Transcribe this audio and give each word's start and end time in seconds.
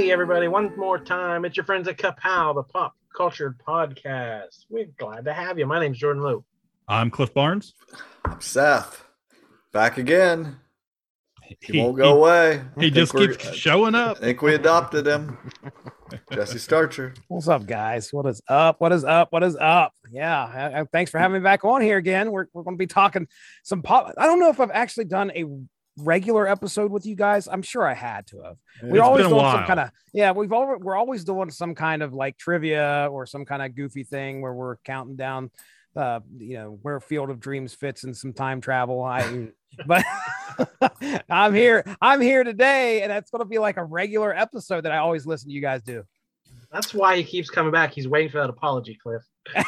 Hey, 0.00 0.12
everybody, 0.12 0.48
one 0.48 0.74
more 0.78 0.98
time. 0.98 1.44
It's 1.44 1.58
your 1.58 1.66
friends 1.66 1.86
at 1.86 1.98
Kapow, 1.98 2.54
the 2.54 2.62
pop 2.62 2.96
culture 3.14 3.54
podcast. 3.68 4.64
We're 4.70 4.86
glad 4.98 5.26
to 5.26 5.34
have 5.34 5.58
you. 5.58 5.66
My 5.66 5.78
name's 5.78 5.98
Jordan 5.98 6.22
Lou. 6.22 6.42
I'm 6.88 7.10
Cliff 7.10 7.34
Barnes. 7.34 7.74
I'm 8.24 8.40
Seth. 8.40 9.04
Back 9.74 9.98
again. 9.98 10.56
He, 11.60 11.78
won't 11.78 11.98
go 11.98 12.16
away. 12.16 12.62
He, 12.78 12.86
he 12.86 12.90
just 12.90 13.14
keeps 13.14 13.52
showing 13.54 13.94
up. 13.94 14.16
I 14.16 14.20
think 14.20 14.40
we 14.40 14.54
adopted 14.54 15.06
him. 15.06 15.36
Jesse 16.32 16.56
Starcher. 16.56 17.12
What's 17.28 17.48
up, 17.48 17.66
guys? 17.66 18.10
What 18.10 18.24
is 18.24 18.40
up? 18.48 18.80
What 18.80 18.92
is 18.92 19.04
up? 19.04 19.30
What 19.32 19.42
is 19.42 19.54
up? 19.56 19.92
Yeah. 20.10 20.82
thanks 20.92 21.10
for 21.10 21.18
having 21.18 21.42
me 21.42 21.44
back 21.44 21.62
on 21.62 21.82
here 21.82 21.98
again. 21.98 22.32
We're, 22.32 22.46
we're 22.54 22.62
going 22.62 22.76
to 22.76 22.78
be 22.78 22.86
talking 22.86 23.28
some 23.64 23.82
pop. 23.82 24.14
I 24.16 24.24
don't 24.24 24.40
know 24.40 24.48
if 24.48 24.60
I've 24.60 24.70
actually 24.70 25.04
done 25.04 25.30
a 25.34 25.44
regular 26.00 26.46
episode 26.46 26.90
with 26.90 27.06
you 27.06 27.14
guys. 27.14 27.48
I'm 27.48 27.62
sure 27.62 27.86
I 27.86 27.94
had 27.94 28.26
to 28.28 28.42
have. 28.42 28.56
We're 28.82 29.02
always 29.02 29.26
doing 29.26 29.40
some 29.40 29.64
kind 29.64 29.80
of 29.80 29.90
yeah. 30.12 30.32
We've 30.32 30.52
all 30.52 30.76
we're 30.78 30.96
always 30.96 31.24
doing 31.24 31.50
some 31.50 31.74
kind 31.74 32.02
of 32.02 32.12
like 32.12 32.38
trivia 32.38 33.08
or 33.10 33.26
some 33.26 33.44
kind 33.44 33.62
of 33.62 33.74
goofy 33.74 34.04
thing 34.04 34.42
where 34.42 34.52
we're 34.52 34.76
counting 34.78 35.16
down, 35.16 35.50
uh, 35.96 36.20
you 36.38 36.54
know, 36.54 36.78
where 36.82 37.00
Field 37.00 37.30
of 37.30 37.40
Dreams 37.40 37.74
fits 37.74 38.04
in 38.04 38.14
some 38.14 38.32
time 38.32 38.60
travel. 38.60 39.02
I 39.02 39.48
but 39.86 40.04
I'm 41.28 41.54
here. 41.54 41.84
I'm 42.00 42.20
here 42.20 42.44
today, 42.44 43.02
and 43.02 43.10
that's 43.10 43.30
going 43.30 43.40
to 43.40 43.48
be 43.48 43.58
like 43.58 43.76
a 43.76 43.84
regular 43.84 44.34
episode 44.36 44.84
that 44.84 44.92
I 44.92 44.98
always 44.98 45.26
listen 45.26 45.48
to 45.48 45.54
you 45.54 45.60
guys 45.60 45.82
do. 45.82 46.04
That's 46.72 46.94
why 46.94 47.16
he 47.16 47.24
keeps 47.24 47.50
coming 47.50 47.72
back. 47.72 47.92
He's 47.92 48.08
waiting 48.08 48.30
for 48.30 48.38
that 48.38 48.50
apology, 48.50 48.98
Cliff. 49.02 49.22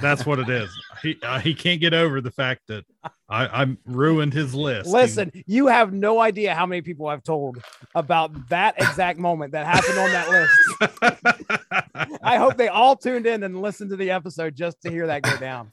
That's 0.00 0.26
what 0.26 0.38
it 0.38 0.48
is. 0.48 0.70
He 1.02 1.16
uh, 1.22 1.38
he 1.38 1.54
can't 1.54 1.80
get 1.80 1.94
over 1.94 2.20
the 2.20 2.30
fact 2.30 2.62
that 2.68 2.84
I 3.28 3.62
I 3.62 3.76
ruined 3.86 4.32
his 4.32 4.54
list. 4.54 4.88
Listen, 4.88 5.30
he, 5.32 5.44
you 5.46 5.66
have 5.68 5.92
no 5.92 6.20
idea 6.20 6.54
how 6.54 6.66
many 6.66 6.82
people 6.82 7.06
I've 7.06 7.22
told 7.22 7.62
about 7.94 8.48
that 8.48 8.74
exact 8.78 9.18
moment 9.18 9.52
that 9.52 9.66
happened 9.66 9.98
on 9.98 10.10
that 10.10 10.28
list. 10.30 12.20
I 12.22 12.36
hope 12.36 12.56
they 12.56 12.68
all 12.68 12.96
tuned 12.96 13.26
in 13.26 13.42
and 13.42 13.62
listened 13.62 13.90
to 13.90 13.96
the 13.96 14.10
episode 14.10 14.56
just 14.56 14.80
to 14.82 14.90
hear 14.90 15.06
that 15.06 15.22
go 15.22 15.36
down. 15.36 15.72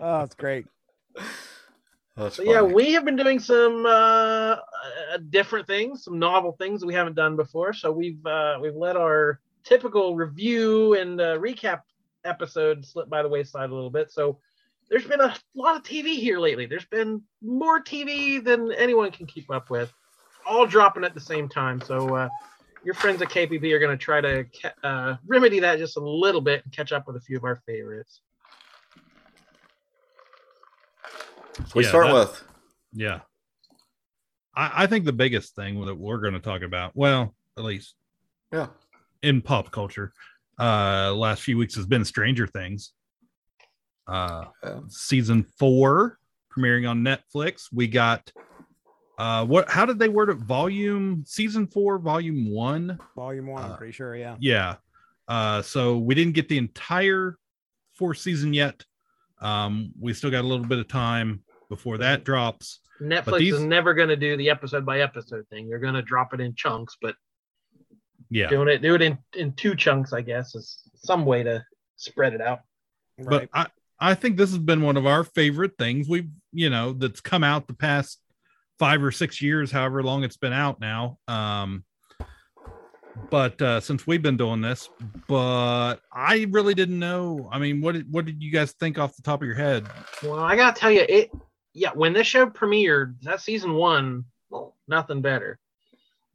Oh, 0.00 0.20
it's 0.20 0.34
great. 0.34 0.66
so 2.16 2.42
yeah, 2.42 2.62
we 2.62 2.92
have 2.92 3.04
been 3.04 3.16
doing 3.16 3.40
some 3.40 3.84
uh, 3.86 3.88
uh, 3.90 4.58
different 5.30 5.66
things, 5.66 6.04
some 6.04 6.18
novel 6.18 6.52
things 6.52 6.80
that 6.80 6.86
we 6.86 6.94
haven't 6.94 7.16
done 7.16 7.36
before. 7.36 7.72
So 7.72 7.90
we've 7.90 8.24
uh, 8.24 8.58
we've 8.60 8.76
let 8.76 8.96
our 8.96 9.40
typical 9.64 10.16
review 10.16 10.94
and 10.94 11.20
uh, 11.20 11.38
recap 11.38 11.80
episode 12.24 12.84
slipped 12.84 13.10
by 13.10 13.22
the 13.22 13.28
wayside 13.28 13.70
a 13.70 13.74
little 13.74 13.90
bit. 13.90 14.10
So 14.10 14.38
there's 14.88 15.06
been 15.06 15.20
a 15.20 15.34
lot 15.54 15.76
of 15.76 15.82
TV 15.82 16.16
here 16.16 16.38
lately. 16.38 16.66
There's 16.66 16.84
been 16.84 17.22
more 17.42 17.82
TV 17.82 18.42
than 18.42 18.72
anyone 18.72 19.10
can 19.10 19.26
keep 19.26 19.50
up 19.50 19.70
with, 19.70 19.92
all 20.46 20.66
dropping 20.66 21.04
at 21.04 21.14
the 21.14 21.20
same 21.20 21.48
time. 21.48 21.80
So 21.80 22.14
uh, 22.14 22.28
your 22.84 22.94
friends 22.94 23.22
at 23.22 23.28
KPB 23.28 23.72
are 23.72 23.78
going 23.78 23.96
to 23.96 24.02
try 24.02 24.20
to 24.20 24.44
uh, 24.82 25.16
remedy 25.26 25.60
that 25.60 25.78
just 25.78 25.96
a 25.96 26.00
little 26.00 26.40
bit 26.40 26.64
and 26.64 26.72
catch 26.72 26.92
up 26.92 27.06
with 27.06 27.16
a 27.16 27.20
few 27.20 27.36
of 27.36 27.44
our 27.44 27.62
favorites. 27.66 28.20
we 31.74 31.84
yeah, 31.84 31.88
start 31.88 32.06
that, 32.08 32.14
with? 32.14 32.44
Yeah. 32.92 33.20
I, 34.54 34.84
I 34.84 34.86
think 34.86 35.04
the 35.04 35.12
biggest 35.12 35.54
thing 35.54 35.84
that 35.84 35.94
we're 35.94 36.18
going 36.18 36.34
to 36.34 36.40
talk 36.40 36.62
about, 36.62 36.92
well, 36.94 37.34
at 37.56 37.64
least 37.64 37.94
yeah, 38.52 38.66
in 39.22 39.40
pop 39.40 39.70
culture, 39.70 40.12
uh 40.58 41.12
last 41.14 41.42
few 41.42 41.56
weeks 41.56 41.74
has 41.74 41.86
been 41.86 42.04
Stranger 42.04 42.46
Things. 42.46 42.92
Uh 44.06 44.44
season 44.88 45.44
4 45.58 46.18
premiering 46.54 46.88
on 46.88 47.02
Netflix. 47.02 47.68
We 47.72 47.88
got 47.88 48.32
uh 49.18 49.44
what 49.46 49.70
how 49.70 49.86
did 49.86 49.98
they 49.98 50.08
word 50.08 50.30
it 50.30 50.38
volume 50.38 51.24
season 51.26 51.66
4 51.66 51.98
volume 51.98 52.50
1? 52.50 52.98
Volume 53.16 53.46
1, 53.46 53.62
I'm 53.62 53.72
uh, 53.72 53.76
pretty 53.76 53.92
sure, 53.92 54.14
yeah. 54.16 54.36
Yeah. 54.40 54.76
Uh 55.28 55.62
so 55.62 55.98
we 55.98 56.14
didn't 56.14 56.34
get 56.34 56.48
the 56.48 56.58
entire 56.58 57.38
fourth 57.94 58.18
season 58.18 58.52
yet. 58.52 58.84
Um 59.40 59.92
we 60.00 60.12
still 60.14 60.30
got 60.30 60.44
a 60.44 60.48
little 60.48 60.66
bit 60.66 60.78
of 60.78 60.88
time 60.88 61.42
before 61.68 61.96
that 61.98 62.24
drops. 62.24 62.80
Netflix 63.00 63.38
these... 63.38 63.54
is 63.54 63.62
never 63.62 63.94
going 63.94 64.08
to 64.08 64.16
do 64.16 64.36
the 64.36 64.50
episode 64.50 64.84
by 64.86 65.00
episode 65.00 65.46
thing. 65.48 65.68
They're 65.68 65.78
going 65.78 65.94
to 65.94 66.02
drop 66.02 66.34
it 66.34 66.40
in 66.40 66.54
chunks, 66.54 66.96
but 67.00 67.16
yeah. 68.32 68.48
Doing 68.48 68.68
it 68.68 68.82
do 68.82 68.94
it 68.94 69.02
in 69.02 69.18
in 69.34 69.52
two 69.52 69.74
chunks 69.74 70.12
i 70.12 70.20
guess 70.20 70.54
is 70.54 70.82
some 70.96 71.24
way 71.24 71.42
to 71.42 71.64
spread 71.96 72.34
it 72.34 72.40
out. 72.40 72.60
But 73.18 73.48
i 73.52 73.66
i 74.00 74.14
think 74.14 74.36
this 74.36 74.50
has 74.50 74.58
been 74.58 74.82
one 74.82 74.96
of 74.96 75.06
our 75.06 75.24
favorite 75.24 75.72
things. 75.78 76.08
We've 76.08 76.30
you 76.52 76.70
know 76.70 76.92
that's 76.92 77.20
come 77.20 77.44
out 77.44 77.66
the 77.66 77.74
past 77.74 78.18
five 78.78 79.02
or 79.02 79.12
six 79.12 79.40
years 79.40 79.70
however 79.70 80.02
long 80.02 80.24
it's 80.24 80.36
been 80.36 80.52
out 80.52 80.80
now. 80.80 81.18
Um 81.28 81.84
but 83.30 83.60
uh 83.60 83.80
since 83.80 84.06
we've 84.06 84.22
been 84.22 84.38
doing 84.38 84.62
this 84.62 84.88
but 85.28 85.96
i 86.12 86.46
really 86.50 86.74
didn't 86.74 86.98
know. 86.98 87.48
I 87.52 87.58
mean 87.58 87.80
what 87.80 87.92
did 87.92 88.10
what 88.10 88.24
did 88.24 88.42
you 88.42 88.50
guys 88.50 88.72
think 88.72 88.98
off 88.98 89.16
the 89.16 89.22
top 89.22 89.42
of 89.42 89.46
your 89.46 89.56
head? 89.56 89.86
Well 90.22 90.38
i 90.40 90.56
gotta 90.56 90.78
tell 90.78 90.90
you 90.90 91.04
it 91.08 91.30
yeah 91.74 91.90
when 91.94 92.12
this 92.12 92.26
show 92.26 92.46
premiered 92.46 93.20
that 93.22 93.40
season 93.40 93.74
one 93.74 94.24
well, 94.52 94.76
nothing 94.86 95.22
better. 95.22 95.58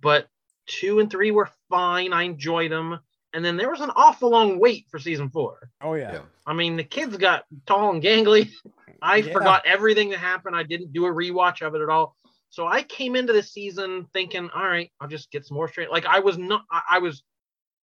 But 0.02 0.28
two 0.66 1.00
and 1.00 1.09
three 1.09 1.31
were 1.31 1.50
fine. 1.69 2.13
I 2.13 2.23
enjoyed 2.23 2.72
them. 2.72 3.00
And 3.33 3.44
then 3.44 3.57
there 3.57 3.69
was 3.69 3.81
an 3.81 3.91
awful 3.95 4.29
long 4.29 4.59
wait 4.59 4.88
for 4.89 5.00
season 5.00 5.29
four. 5.29 5.69
Oh 5.81 5.94
yeah. 5.94 6.13
yeah. 6.13 6.22
I 6.45 6.53
mean, 6.53 6.78
the 6.78 6.83
kids 6.83 7.17
got 7.17 7.44
tall 7.66 7.91
and 7.91 8.01
gangly. 8.01 8.50
I 9.01 9.17
yeah. 9.17 9.33
forgot 9.33 9.66
everything 9.66 10.09
that 10.09 10.19
happened. 10.19 10.55
I 10.55 10.63
didn't 10.63 10.94
do 10.94 11.05
a 11.05 11.11
rewatch 11.11 11.61
of 11.61 11.75
it 11.75 11.81
at 11.81 11.89
all. 11.89 12.16
So 12.50 12.66
I 12.66 12.81
came 12.83 13.16
into 13.16 13.33
the 13.33 13.44
season 13.44 14.07
thinking, 14.13 14.50
all 14.55 14.66
right, 14.66 14.91
I'll 15.00 15.07
just 15.07 15.31
get 15.31 15.45
some 15.45 15.55
more 15.55 15.67
straight. 15.67 15.91
Like 15.91 16.05
I 16.05 16.19
was 16.19 16.38
not, 16.38 16.63
I, 16.72 16.81
I 16.91 17.00
was 17.00 17.23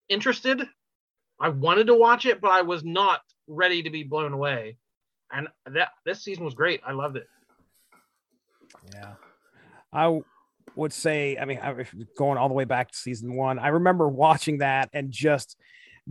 interested. 0.09 0.67
I 1.39 1.51
wanted 1.51 1.87
to 1.89 1.95
watch 1.95 2.27
it, 2.27 2.41
but 2.41 2.51
I 2.51 2.63
was 2.63 2.83
not 2.85 3.21
ready 3.47 3.83
to 3.83 3.91
be 3.91 4.03
blown 4.03 4.33
away. 4.33 4.79
And 5.31 5.49
that 5.67 5.91
this 6.05 6.25
season 6.25 6.45
was 6.45 6.55
great. 6.55 6.81
I 6.87 6.93
loved 6.93 7.17
it. 7.17 7.29
Yeah. 8.93 9.15
I 9.93 10.21
would 10.77 10.93
say, 10.93 11.37
I 11.37 11.45
mean, 11.45 11.61
going 12.17 12.39
all 12.39 12.49
the 12.49 12.55
way 12.55 12.65
back 12.65 12.91
to 12.91 12.97
season 12.97 13.35
one, 13.35 13.59
I 13.59 13.69
remember 13.69 14.09
watching 14.09 14.59
that 14.59 14.91
and 14.93 15.11
just 15.11 15.57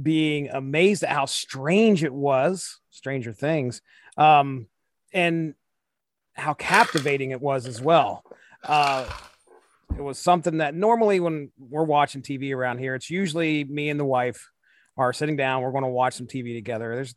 being 0.02 0.50
amazed 0.50 1.04
at 1.04 1.10
how 1.10 1.26
strange 1.26 2.04
it 2.04 2.14
was, 2.14 2.80
Stranger 2.90 3.34
Things, 3.34 3.82
um, 4.18 4.68
and 5.14 5.54
how 6.34 6.54
captivating 6.54 7.32
it 7.32 7.42
was 7.42 7.68
as 7.68 7.82
well. 7.82 8.24
Uh, 8.64 9.06
it 9.96 10.02
was 10.02 10.18
something 10.18 10.58
that 10.58 10.74
normally 10.74 11.20
when 11.20 11.52
we're 11.60 11.84
watching 11.84 12.22
TV 12.22 12.56
around 12.56 12.80
here, 12.80 12.96
it's 12.96 13.10
usually 13.10 13.64
me 13.64 13.90
and 13.90 14.00
the 14.00 14.06
wife 14.06 14.50
are 14.98 15.14
sitting 15.14 15.36
down. 15.36 15.62
We're 15.62 15.72
going 15.72 15.84
to 15.84 15.90
watch 15.90 16.16
some 16.16 16.28
TV 16.28 16.56
together. 16.56 16.96
There's 16.96 17.14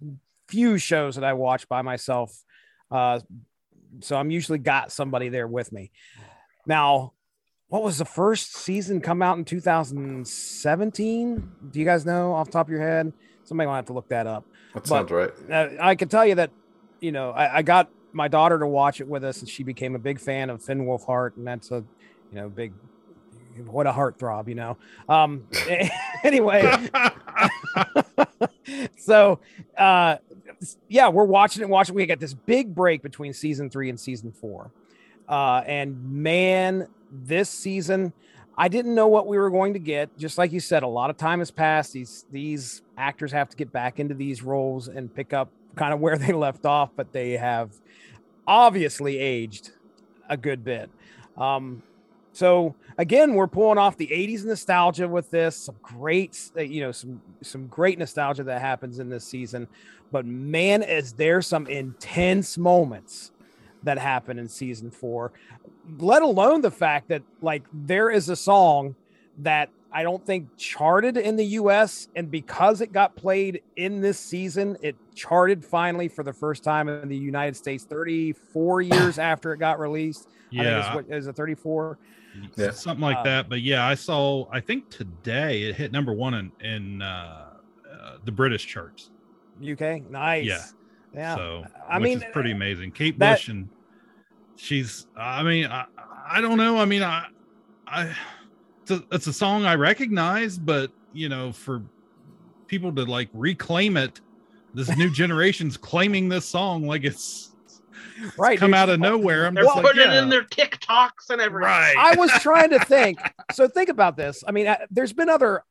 few 0.48 0.78
shows 0.78 1.14
that 1.14 1.24
I 1.24 1.32
watch 1.32 1.68
by 1.68 1.82
myself. 1.82 2.36
Uh, 2.90 3.20
so 4.00 4.16
I'm 4.16 4.30
usually 4.30 4.58
got 4.58 4.92
somebody 4.92 5.28
there 5.28 5.46
with 5.46 5.72
me. 5.72 5.90
Now, 6.66 7.12
what 7.69 7.82
was 7.82 7.99
the 7.99 8.04
first 8.04 8.54
season 8.54 9.00
come 9.00 9.22
out 9.22 9.38
in 9.38 9.44
2017? 9.44 11.53
Do 11.71 11.78
you 11.78 11.84
guys 11.84 12.07
know 12.07 12.33
off 12.33 12.47
the 12.47 12.53
top 12.53 12.66
of 12.66 12.71
your 12.71 12.80
head? 12.80 13.13
Somebody 13.45 13.66
might 13.66 13.77
have 13.77 13.86
to 13.86 13.92
look 13.92 14.09
that 14.09 14.27
up. 14.27 14.45
That 14.74 14.80
but, 14.80 14.89
sounds 14.89 15.10
right. 15.10 15.30
Uh, 15.51 15.68
I 15.80 15.95
can 15.95 16.09
tell 16.09 16.27
you 16.27 16.34
that, 16.36 16.51
you 17.01 17.13
know, 17.13 17.30
I, 17.30 17.59
I, 17.59 17.63
got 17.63 17.91
my 18.13 18.28
daughter 18.28 18.59
to 18.59 18.66
watch 18.66 19.01
it 19.01 19.09
with 19.09 19.24
us, 19.24 19.41
and 19.41 19.48
she 19.48 19.63
became 19.63 19.95
a 19.95 19.98
big 19.98 20.21
fan 20.21 20.51
of 20.51 20.63
Finn 20.63 20.84
Wolfhard, 20.84 21.36
and 21.36 21.47
that's 21.47 21.71
a, 21.71 21.84
you 22.33 22.41
know, 22.41 22.48
big, 22.48 22.72
what 23.66 23.86
a 23.86 23.92
heartthrob, 23.92 24.48
you 24.48 24.54
know. 24.54 24.77
Um, 25.09 25.47
anyway, 26.24 26.89
so 28.97 29.41
uh, 29.77 30.16
yeah, 30.89 31.09
we're 31.09 31.24
watching 31.24 31.62
it. 31.62 31.69
Watching. 31.69 31.95
We 31.95 32.07
got 32.07 32.21
this 32.21 32.34
big 32.34 32.74
break 32.74 33.03
between 33.03 33.33
season 33.33 33.71
three 33.71 33.91
and 33.91 33.98
season 33.98 34.33
four, 34.33 34.71
uh, 35.28 35.62
and 35.66 36.03
man, 36.04 36.89
this 37.10 37.50
season, 37.50 38.12
I 38.58 38.68
didn't 38.68 38.94
know 38.94 39.08
what 39.08 39.26
we 39.26 39.38
were 39.38 39.50
going 39.50 39.74
to 39.74 39.78
get. 39.78 40.16
Just 40.16 40.38
like 40.38 40.53
you 40.53 40.60
said, 40.60 40.82
a 40.82 40.88
lot 40.88 41.10
of 41.10 41.16
time 41.16 41.41
has 41.41 41.50
passed. 41.50 41.92
These 41.92 42.26
these 42.30 42.82
actors 42.97 43.32
have 43.32 43.48
to 43.50 43.56
get 43.56 43.72
back 43.72 44.00
into 44.00 44.14
these 44.14 44.42
roles 44.42 44.88
and 44.88 45.14
pick 45.14 45.32
up 45.32 45.50
kind 45.74 45.92
of 45.92 46.00
where 46.04 46.16
they 46.18 46.32
left 46.32 46.64
off, 46.64 46.91
but 46.97 47.12
they 47.12 47.32
have 47.32 47.72
obviously 48.47 49.18
aged 49.18 49.72
a 50.28 50.36
good 50.36 50.64
bit. 50.64 50.91
Um, 51.36 51.82
So 52.32 52.74
again, 52.98 53.34
we're 53.34 53.47
pulling 53.47 53.78
off 53.78 53.97
the 53.97 54.09
80s 54.09 54.44
nostalgia 54.44 55.09
with 55.09 55.30
this. 55.30 55.56
Some 55.56 55.76
great, 55.82 56.38
uh, 56.56 56.60
you 56.62 56.80
know, 56.82 56.92
some 56.92 57.20
some 57.42 57.66
great 57.66 57.98
nostalgia 57.98 58.44
that 58.44 58.60
happens 58.60 58.98
in 58.98 59.09
this 59.09 59.24
season. 59.24 59.68
But 60.12 60.26
man, 60.26 60.82
is 60.82 61.12
there 61.12 61.42
some 61.42 61.66
intense 61.66 62.59
moments 62.59 63.32
that 63.86 63.98
happened 63.98 64.38
in 64.38 64.48
season 64.48 64.91
four, 64.91 65.33
let 65.98 66.22
alone 66.22 66.60
the 66.60 66.71
fact 66.71 67.09
that 67.09 67.22
like 67.41 67.65
there 67.72 68.10
is 68.10 68.28
a 68.28 68.36
song 68.36 68.94
that 69.38 69.71
I 69.92 70.03
don't 70.03 70.24
think 70.24 70.56
charted 70.59 71.16
in 71.16 71.36
the 71.36 71.44
US. 71.44 72.09
And 72.15 72.30
because 72.30 72.83
it 72.83 72.92
got 72.92 73.16
played 73.16 73.62
in 73.77 74.00
this 74.03 74.18
season, 74.18 74.77
it 74.83 74.94
charted 75.15 75.65
finally 75.65 76.09
for 76.09 76.22
the 76.22 76.33
first 76.33 76.62
time 76.62 76.88
in 76.88 77.09
the 77.09 77.16
United 77.16 77.56
States 77.56 77.84
34 77.84 78.83
years 78.83 79.18
after 79.33 79.53
it 79.54 79.59
got 79.59 79.78
released. 79.78 80.28
Yeah. 80.50 80.60
I 80.60 80.65
think 80.65 80.86
it's, 80.86 81.09
what, 81.09 81.16
is 81.16 81.27
it 81.28 81.36
34? 81.36 81.98
Yeah. 82.56 82.71
Something 82.72 83.00
like 83.00 83.16
uh, 83.18 83.22
that. 83.22 83.48
But 83.48 83.62
yeah, 83.62 83.86
I 83.86 83.94
saw, 83.94 84.47
I 84.53 84.60
think 84.60 84.91
today 84.91 85.62
it 85.62 85.77
hit 85.77 85.92
number 85.92 86.12
one 86.12 86.34
in, 86.34 86.53
in 86.60 87.03
uh, 87.03 87.53
uh, 87.91 88.16
the 88.24 88.33
British 88.33 88.66
charts. 88.66 89.10
UK. 89.66 90.10
Nice. 90.10 90.44
Yeah. 90.44 90.62
Yeah. 91.15 91.36
So, 91.36 91.65
I 91.88 91.98
mean, 91.98 92.18
it's 92.21 92.30
pretty 92.33 92.50
amazing. 92.50 92.91
Kate 92.91 93.18
that, 93.18 93.36
Bush 93.36 93.48
and 93.48 93.71
she's, 94.56 95.06
I 95.16 95.42
mean, 95.42 95.66
I, 95.66 95.86
I 96.28 96.41
don't 96.41 96.58
know. 96.58 96.78
I 96.78 96.84
mean, 96.84 97.03
I, 97.03 97.26
I, 97.86 98.14
it's 98.82 98.91
a, 98.91 99.04
it's 99.12 99.26
a 99.26 99.32
song 99.32 99.64
I 99.64 99.74
recognize, 99.74 100.58
but 100.58 100.91
you 101.12 101.28
know, 101.28 101.53
for 101.53 101.82
people 102.66 102.92
to 102.94 103.04
like 103.04 103.28
reclaim 103.32 103.97
it, 103.97 104.20
this 104.74 104.94
new 104.97 105.10
generation's 105.12 105.76
claiming 105.76 106.28
this 106.28 106.44
song 106.44 106.86
like 106.86 107.04
it's 107.04 107.53
right 108.38 108.58
come 108.58 108.74
out 108.74 108.88
of 108.88 109.00
nowhere. 109.00 109.47
I'm 109.47 109.54
They're 109.54 109.64
just 109.64 109.74
putting 109.74 110.00
like, 110.00 110.06
yeah. 110.08 110.18
it 110.18 110.22
in 110.22 110.28
their 110.28 110.44
TikToks 110.44 111.30
and 111.30 111.41
everything. 111.41 111.68
Right. 111.68 111.94
I 111.97 112.14
was 112.16 112.30
trying 112.41 112.70
to 112.70 112.78
think. 112.80 113.18
So 113.52 113.68
think 113.68 113.91
about 113.91 114.16
this. 114.16 114.42
I 114.47 114.50
mean, 114.50 114.66
uh, 114.66 114.76
there's 114.91 115.12
been 115.12 115.28
other 115.28 115.62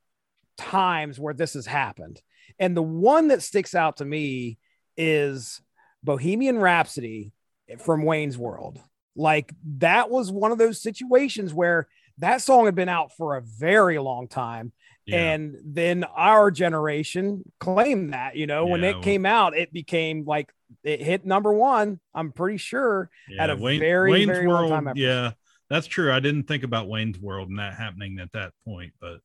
times 0.58 1.20
where 1.20 1.34
this 1.34 1.56
has 1.56 1.66
happened, 1.66 2.22
and 2.58 2.76
the 2.76 2.82
one 2.82 3.28
that 3.28 3.44
sticks 3.44 3.76
out 3.76 3.98
to 3.98 4.06
me 4.06 4.58
is 4.96 5.62
Bohemian 6.02 6.58
Rhapsody 6.58 7.34
from 7.80 8.04
Wayne's 8.04 8.38
World. 8.38 8.80
Like 9.16 9.54
that 9.78 10.10
was 10.10 10.32
one 10.32 10.52
of 10.52 10.58
those 10.58 10.82
situations 10.82 11.54
where 11.54 11.88
that 12.20 12.42
song 12.42 12.66
had 12.66 12.76
been 12.76 12.90
out 12.90 13.16
for 13.16 13.36
a 13.36 13.42
very 13.42 13.98
long 13.98 14.28
time. 14.28 14.72
Yeah. 15.06 15.34
And 15.34 15.58
then 15.64 16.04
our 16.04 16.50
generation 16.50 17.44
claimed 17.60 18.14
that, 18.14 18.36
you 18.36 18.48
know, 18.48 18.66
yeah, 18.66 18.72
when 18.72 18.84
it 18.84 18.94
well, 18.96 19.04
came 19.04 19.26
out, 19.26 19.56
it 19.56 19.72
became 19.72 20.26
like 20.26 20.52
it 20.84 21.02
hit 21.02 21.26
number 21.26 21.54
one. 21.54 22.00
I'm 22.14 22.32
pretty 22.32 22.58
sure 22.58 23.10
yeah, 23.30 23.44
at 23.44 23.50
a 23.52 23.56
Wayne, 23.56 23.80
very, 23.80 24.12
Wayne's 24.12 24.26
very 24.26 24.48
World, 24.48 24.70
long 24.70 24.86
time. 24.86 24.94
Yeah, 24.98 25.32
that's 25.70 25.88
true. 25.88 26.12
I 26.12 26.20
didn't 26.20 26.44
think 26.48 26.64
about 26.64 26.88
Wayne's 26.88 27.20
World 27.20 27.50
and 27.50 27.60
that 27.60 27.76
happening 27.76 28.18
at 28.20 28.32
that 28.32 28.54
point, 28.66 28.94
but 29.00 29.20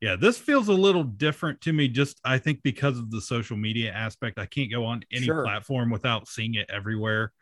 yeah, 0.00 0.16
this 0.16 0.38
feels 0.38 0.68
a 0.68 0.72
little 0.72 1.02
different 1.04 1.60
to 1.62 1.72
me. 1.72 1.88
Just 1.88 2.20
I 2.24 2.38
think 2.38 2.62
because 2.62 2.98
of 2.98 3.10
the 3.10 3.20
social 3.20 3.56
media 3.56 3.92
aspect, 3.92 4.38
I 4.38 4.46
can't 4.46 4.70
go 4.70 4.84
on 4.84 5.02
any 5.12 5.26
sure. 5.26 5.42
platform 5.42 5.90
without 5.90 6.28
seeing 6.28 6.54
it 6.54 6.70
everywhere. 6.70 7.32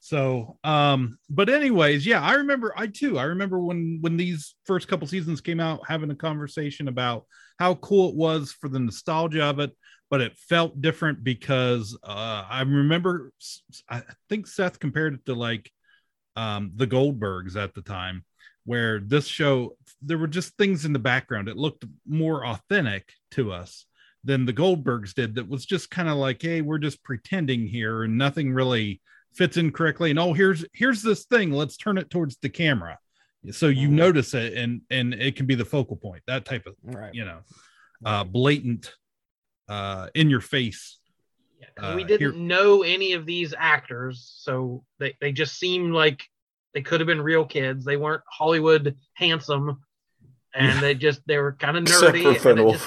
So, 0.00 0.58
um, 0.62 1.18
but 1.28 1.48
anyways, 1.48 2.06
yeah, 2.06 2.20
I 2.20 2.34
remember 2.34 2.72
I 2.76 2.86
too. 2.86 3.18
I 3.18 3.24
remember 3.24 3.58
when 3.58 3.98
when 4.02 4.16
these 4.16 4.54
first 4.64 4.88
couple 4.88 5.06
seasons 5.06 5.40
came 5.40 5.60
out, 5.60 5.80
having 5.88 6.10
a 6.10 6.14
conversation 6.16 6.88
about 6.88 7.24
how 7.58 7.74
cool 7.76 8.10
it 8.10 8.16
was 8.16 8.52
for 8.52 8.68
the 8.68 8.78
nostalgia 8.78 9.42
of 9.42 9.58
it, 9.58 9.72
but 10.10 10.20
it 10.20 10.36
felt 10.36 10.80
different 10.80 11.24
because 11.24 11.98
uh, 12.04 12.44
I 12.48 12.60
remember 12.60 13.32
I 13.88 14.02
think 14.28 14.46
Seth 14.46 14.78
compared 14.78 15.14
it 15.14 15.26
to 15.26 15.34
like 15.34 15.70
um, 16.36 16.72
the 16.76 16.86
Goldbergs 16.86 17.56
at 17.56 17.74
the 17.74 17.82
time, 17.82 18.24
where 18.64 19.00
this 19.00 19.26
show 19.26 19.76
there 20.02 20.18
were 20.18 20.28
just 20.28 20.56
things 20.56 20.84
in 20.84 20.92
the 20.92 20.98
background. 20.98 21.48
It 21.48 21.56
looked 21.56 21.84
more 22.06 22.46
authentic 22.46 23.10
to 23.32 23.52
us 23.52 23.86
than 24.22 24.44
the 24.44 24.52
Goldbergs 24.52 25.14
did. 25.14 25.36
That 25.36 25.48
was 25.48 25.66
just 25.66 25.90
kind 25.90 26.08
of 26.08 26.16
like, 26.16 26.42
hey, 26.42 26.60
we're 26.60 26.78
just 26.78 27.02
pretending 27.02 27.66
here, 27.66 28.04
and 28.04 28.18
nothing 28.18 28.52
really 28.52 29.00
fits 29.36 29.56
in 29.56 29.70
correctly 29.70 30.10
and 30.10 30.18
oh 30.18 30.32
here's 30.32 30.64
here's 30.72 31.02
this 31.02 31.24
thing 31.24 31.50
let's 31.50 31.76
turn 31.76 31.98
it 31.98 32.08
towards 32.10 32.36
the 32.38 32.48
camera 32.48 32.98
so 33.50 33.68
you 33.68 33.88
mm-hmm. 33.88 33.96
notice 33.96 34.34
it 34.34 34.54
and 34.54 34.80
and 34.90 35.14
it 35.14 35.36
can 35.36 35.46
be 35.46 35.54
the 35.54 35.64
focal 35.64 35.96
point 35.96 36.22
that 36.26 36.44
type 36.44 36.66
of 36.66 36.74
right. 36.82 37.14
you 37.14 37.24
know 37.24 37.38
uh 38.04 38.24
blatant 38.24 38.94
uh 39.68 40.08
in 40.14 40.30
your 40.30 40.40
face 40.40 40.98
yeah, 41.60 41.94
we 41.94 42.04
uh, 42.04 42.06
didn't 42.06 42.32
here. 42.32 42.32
know 42.32 42.82
any 42.82 43.12
of 43.12 43.26
these 43.26 43.54
actors 43.56 44.34
so 44.38 44.84
they, 44.98 45.14
they 45.20 45.32
just 45.32 45.58
seemed 45.58 45.92
like 45.92 46.22
they 46.74 46.82
could 46.82 47.00
have 47.00 47.06
been 47.06 47.20
real 47.20 47.44
kids 47.44 47.84
they 47.84 47.96
weren't 47.96 48.22
hollywood 48.30 48.96
handsome 49.14 49.82
and 50.54 50.74
yeah. 50.74 50.80
they 50.80 50.94
just 50.94 51.20
they 51.26 51.38
were 51.38 51.52
kind 51.52 51.76
of 51.76 51.84
nerdy 51.84 52.84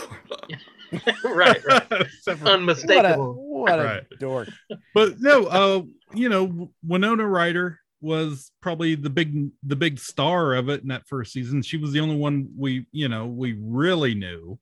right, 1.23 1.63
right. 1.65 2.07
Unmistakable. 2.41 3.33
What 3.33 3.73
a, 3.73 3.77
what 3.77 3.79
a 3.79 3.83
right. 3.83 4.03
dork. 4.19 4.49
But 4.93 5.19
no, 5.19 5.45
uh, 5.45 5.81
you 6.13 6.29
know, 6.29 6.71
Winona 6.85 7.27
Ryder 7.27 7.79
was 8.01 8.51
probably 8.61 8.95
the 8.95 9.09
big 9.09 9.51
the 9.63 9.75
big 9.75 9.99
star 9.99 10.53
of 10.53 10.69
it 10.69 10.81
in 10.81 10.87
that 10.89 11.07
first 11.07 11.33
season. 11.33 11.61
She 11.61 11.77
was 11.77 11.91
the 11.91 11.99
only 11.99 12.15
one 12.15 12.49
we, 12.57 12.85
you 12.91 13.09
know, 13.09 13.27
we 13.27 13.57
really 13.59 14.15
knew. 14.15 14.57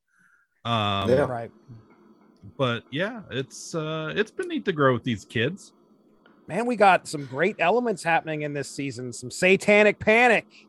Um, 0.65 1.09
yeah. 1.09 1.25
right. 1.25 1.51
But 2.57 2.83
yeah, 2.91 3.21
it's 3.29 3.75
uh 3.75 4.13
it's 4.15 4.31
been 4.31 4.47
neat 4.47 4.65
to 4.65 4.73
grow 4.73 4.93
with 4.93 5.03
these 5.03 5.25
kids. 5.25 5.73
Man, 6.47 6.65
we 6.65 6.77
got 6.77 7.07
some 7.07 7.25
great 7.25 7.57
elements 7.59 8.03
happening 8.03 8.43
in 8.43 8.53
this 8.53 8.69
season. 8.69 9.11
Some 9.11 9.29
satanic 9.29 9.99
panic 9.99 10.66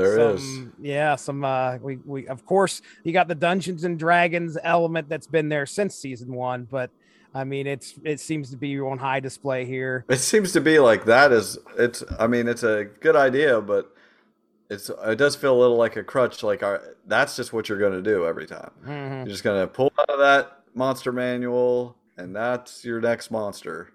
there 0.00 0.36
some, 0.36 0.72
is, 0.78 0.84
Yeah, 0.84 1.16
some 1.16 1.44
uh 1.44 1.78
we 1.78 1.96
we 2.04 2.26
of 2.28 2.44
course 2.46 2.82
you 3.04 3.12
got 3.12 3.28
the 3.28 3.34
Dungeons 3.34 3.84
and 3.84 3.98
Dragons 3.98 4.56
element 4.62 5.08
that's 5.08 5.26
been 5.26 5.48
there 5.48 5.66
since 5.66 5.94
season 5.94 6.32
1, 6.32 6.68
but 6.70 6.90
I 7.34 7.44
mean 7.44 7.66
it's 7.66 7.94
it 8.04 8.20
seems 8.20 8.50
to 8.50 8.56
be 8.56 8.78
on 8.80 8.98
high 8.98 9.20
display 9.20 9.64
here. 9.64 10.04
It 10.08 10.18
seems 10.18 10.52
to 10.52 10.60
be 10.60 10.78
like 10.78 11.04
that 11.06 11.32
is 11.32 11.58
it's 11.76 12.02
I 12.18 12.26
mean 12.26 12.48
it's 12.48 12.62
a 12.62 12.84
good 13.00 13.16
idea, 13.16 13.60
but 13.60 13.94
it's 14.70 14.90
it 15.06 15.16
does 15.16 15.36
feel 15.36 15.56
a 15.56 15.60
little 15.60 15.76
like 15.76 15.96
a 15.96 16.04
crutch 16.04 16.42
like 16.42 16.62
our 16.62 16.96
that's 17.06 17.36
just 17.36 17.52
what 17.52 17.68
you're 17.68 17.78
going 17.78 17.92
to 17.92 18.02
do 18.02 18.26
every 18.26 18.46
time. 18.46 18.70
Mm-hmm. 18.84 19.16
You're 19.18 19.26
just 19.26 19.44
going 19.44 19.60
to 19.60 19.66
pull 19.66 19.92
out 19.98 20.10
of 20.10 20.18
that 20.18 20.60
monster 20.74 21.12
manual 21.12 21.96
and 22.18 22.34
that's 22.34 22.84
your 22.84 23.00
next 23.00 23.30
monster. 23.30 23.92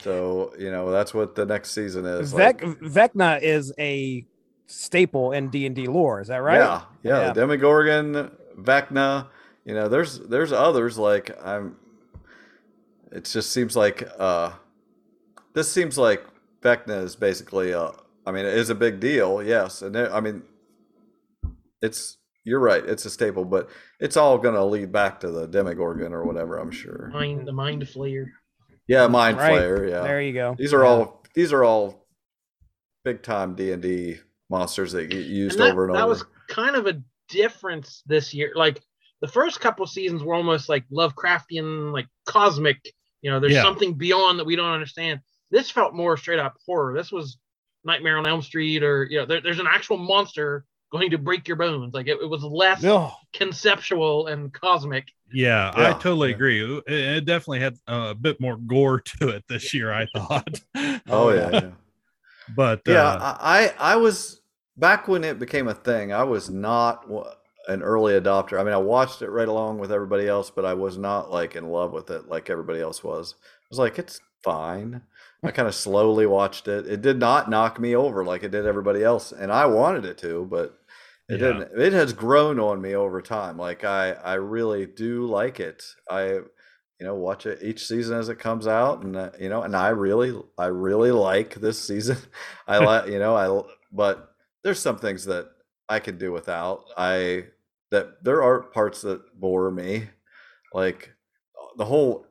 So, 0.00 0.52
you 0.58 0.70
know, 0.70 0.90
that's 0.90 1.12
what 1.12 1.34
the 1.34 1.44
next 1.44 1.72
season 1.72 2.04
is. 2.06 2.32
Vec- 2.32 2.62
like. 2.62 2.78
Vecna 2.80 3.40
is 3.42 3.72
a 3.78 4.24
staple 4.68 5.32
in 5.32 5.48
D 5.48 5.66
and 5.66 5.74
D 5.74 5.86
lore. 5.86 6.20
Is 6.20 6.28
that 6.28 6.38
right? 6.38 6.58
Yeah, 6.58 6.82
yeah. 7.02 7.26
yeah. 7.26 7.32
Demogorgon, 7.32 8.30
Vecna. 8.56 9.26
You 9.64 9.74
know, 9.74 9.88
there's 9.88 10.20
there's 10.20 10.52
others 10.52 10.96
like 10.96 11.36
I'm. 11.44 11.76
It 13.10 13.24
just 13.24 13.52
seems 13.52 13.74
like 13.74 14.08
uh, 14.18 14.52
this 15.54 15.70
seems 15.72 15.98
like 15.98 16.24
Vecna 16.62 17.02
is 17.02 17.16
basically 17.16 17.74
uh, 17.74 17.90
I 18.28 18.30
mean, 18.30 18.44
it 18.44 18.52
is 18.52 18.68
a 18.68 18.74
big 18.74 19.00
deal, 19.00 19.42
yes, 19.42 19.80
and 19.80 19.96
I 19.96 20.20
mean, 20.20 20.42
it's 21.80 22.18
you're 22.44 22.60
right, 22.60 22.84
it's 22.84 23.06
a 23.06 23.10
staple, 23.10 23.46
but 23.46 23.70
it's 24.00 24.18
all 24.18 24.36
going 24.36 24.54
to 24.54 24.64
lead 24.64 24.92
back 24.92 25.20
to 25.20 25.30
the 25.30 25.46
Demogorgon 25.46 26.12
or 26.12 26.24
whatever. 26.24 26.58
I'm 26.58 26.70
sure. 26.70 27.10
Mind 27.14 27.48
the 27.48 27.52
Mind 27.52 27.82
Flayer. 27.84 28.26
Yeah, 28.86 29.06
Mind 29.06 29.38
right. 29.38 29.52
Flayer. 29.52 29.88
Yeah, 29.88 30.02
there 30.02 30.20
you 30.20 30.34
go. 30.34 30.54
These 30.58 30.74
are 30.74 30.82
yeah. 30.82 30.90
all 30.90 31.24
these 31.34 31.54
are 31.54 31.64
all 31.64 32.06
big 33.02 33.22
time 33.22 33.54
D 33.54 33.72
and 33.72 33.82
D 33.82 34.18
monsters 34.50 34.92
that 34.92 35.10
get 35.10 35.26
used 35.26 35.58
and 35.58 35.66
that, 35.66 35.72
over 35.72 35.86
and 35.86 35.94
that 35.94 36.02
over. 36.02 36.14
That 36.14 36.18
was 36.20 36.24
kind 36.48 36.76
of 36.76 36.86
a 36.86 37.02
difference 37.28 38.02
this 38.06 38.32
year. 38.34 38.52
Like 38.54 38.82
the 39.20 39.28
first 39.28 39.60
couple 39.60 39.86
seasons 39.86 40.22
were 40.22 40.34
almost 40.34 40.68
like 40.68 40.84
Lovecraftian, 40.90 41.92
like 41.92 42.06
cosmic. 42.26 42.78
You 43.22 43.30
know, 43.30 43.40
there's 43.40 43.54
yeah. 43.54 43.62
something 43.62 43.94
beyond 43.94 44.38
that 44.38 44.46
we 44.46 44.56
don't 44.56 44.72
understand. 44.72 45.20
This 45.50 45.70
felt 45.70 45.94
more 45.94 46.16
straight 46.16 46.38
up 46.38 46.56
horror. 46.64 46.94
This 46.94 47.10
was 47.10 47.38
Nightmare 47.84 48.18
on 48.18 48.26
Elm 48.26 48.42
Street, 48.42 48.82
or 48.82 49.04
you 49.04 49.18
know, 49.18 49.26
there, 49.26 49.40
there's 49.40 49.58
an 49.58 49.66
actual 49.68 49.96
monster 49.96 50.64
going 50.90 51.10
to 51.10 51.18
break 51.18 51.48
your 51.48 51.56
bones. 51.56 51.94
Like 51.94 52.06
it, 52.06 52.18
it 52.22 52.28
was 52.28 52.42
less 52.42 52.84
oh. 52.84 53.12
conceptual 53.32 54.28
and 54.28 54.52
cosmic. 54.52 55.08
Yeah, 55.32 55.72
yeah. 55.76 55.90
I 55.90 55.92
totally 55.94 56.30
yeah. 56.30 56.34
agree. 56.34 56.78
It, 56.86 56.92
it, 56.92 57.24
definitely 57.24 57.60
had 57.60 57.76
a 57.86 58.14
bit 58.14 58.40
more 58.40 58.56
gore 58.56 59.00
to 59.18 59.28
it 59.28 59.44
this 59.48 59.74
year. 59.74 59.92
I 59.92 60.06
thought. 60.14 60.60
oh 61.08 61.30
yeah. 61.30 61.50
yeah. 61.52 61.70
But 62.54 62.82
yeah, 62.86 63.04
uh, 63.04 63.36
I 63.40 63.74
I 63.78 63.96
was 63.96 64.37
back 64.78 65.08
when 65.08 65.24
it 65.24 65.38
became 65.38 65.68
a 65.68 65.74
thing. 65.74 66.12
I 66.12 66.24
was 66.24 66.48
not 66.48 67.06
an 67.68 67.82
early 67.82 68.14
adopter. 68.14 68.58
I 68.58 68.64
mean, 68.64 68.72
I 68.72 68.78
watched 68.78 69.22
it 69.22 69.30
right 69.30 69.48
along 69.48 69.78
with 69.78 69.92
everybody 69.92 70.26
else, 70.26 70.50
but 70.50 70.64
I 70.64 70.74
was 70.74 70.96
not 70.96 71.30
like 71.30 71.56
in 71.56 71.68
love 71.68 71.92
with 71.92 72.10
it 72.10 72.28
like 72.28 72.48
everybody 72.48 72.80
else 72.80 73.04
was. 73.04 73.34
I 73.42 73.66
was 73.70 73.78
like, 73.78 73.98
it's 73.98 74.20
fine. 74.42 75.02
I 75.42 75.50
kind 75.50 75.68
of 75.68 75.74
slowly 75.74 76.26
watched 76.26 76.66
it. 76.66 76.86
It 76.86 77.02
did 77.02 77.18
not 77.18 77.50
knock 77.50 77.78
me 77.78 77.94
over 77.94 78.24
like 78.24 78.42
it 78.42 78.50
did 78.50 78.66
everybody 78.66 79.04
else, 79.04 79.32
and 79.32 79.52
I 79.52 79.66
wanted 79.66 80.04
it 80.04 80.18
to, 80.18 80.46
but 80.50 80.78
it 81.28 81.40
yeah. 81.40 81.52
didn't. 81.52 81.80
It 81.80 81.92
has 81.92 82.12
grown 82.12 82.58
on 82.58 82.80
me 82.80 82.94
over 82.94 83.20
time. 83.20 83.56
Like 83.58 83.84
I, 83.84 84.12
I 84.12 84.34
really 84.34 84.86
do 84.86 85.26
like 85.26 85.60
it. 85.60 85.84
I 86.10 86.40
you 86.98 87.06
know 87.06 87.14
watch 87.14 87.46
it 87.46 87.60
each 87.62 87.86
season 87.86 88.18
as 88.18 88.28
it 88.28 88.40
comes 88.40 88.66
out 88.66 89.04
and 89.04 89.16
uh, 89.16 89.30
you 89.38 89.48
know 89.48 89.62
and 89.62 89.76
i 89.76 89.88
really 89.88 90.36
i 90.58 90.66
really 90.66 91.12
like 91.12 91.54
this 91.54 91.80
season 91.80 92.16
i 92.66 92.78
like 92.78 93.08
you 93.08 93.20
know 93.20 93.36
i 93.36 93.62
but 93.92 94.34
there's 94.68 94.82
some 94.82 94.98
things 94.98 95.24
that 95.24 95.48
I 95.88 95.98
can 95.98 96.18
do 96.18 96.30
without. 96.30 96.84
I 96.98 97.46
that 97.90 98.22
there 98.22 98.42
are 98.42 98.64
parts 98.64 99.00
that 99.00 99.22
bore 99.40 99.70
me, 99.70 100.10
like 100.74 101.10
the 101.78 101.86
whole 101.86 102.26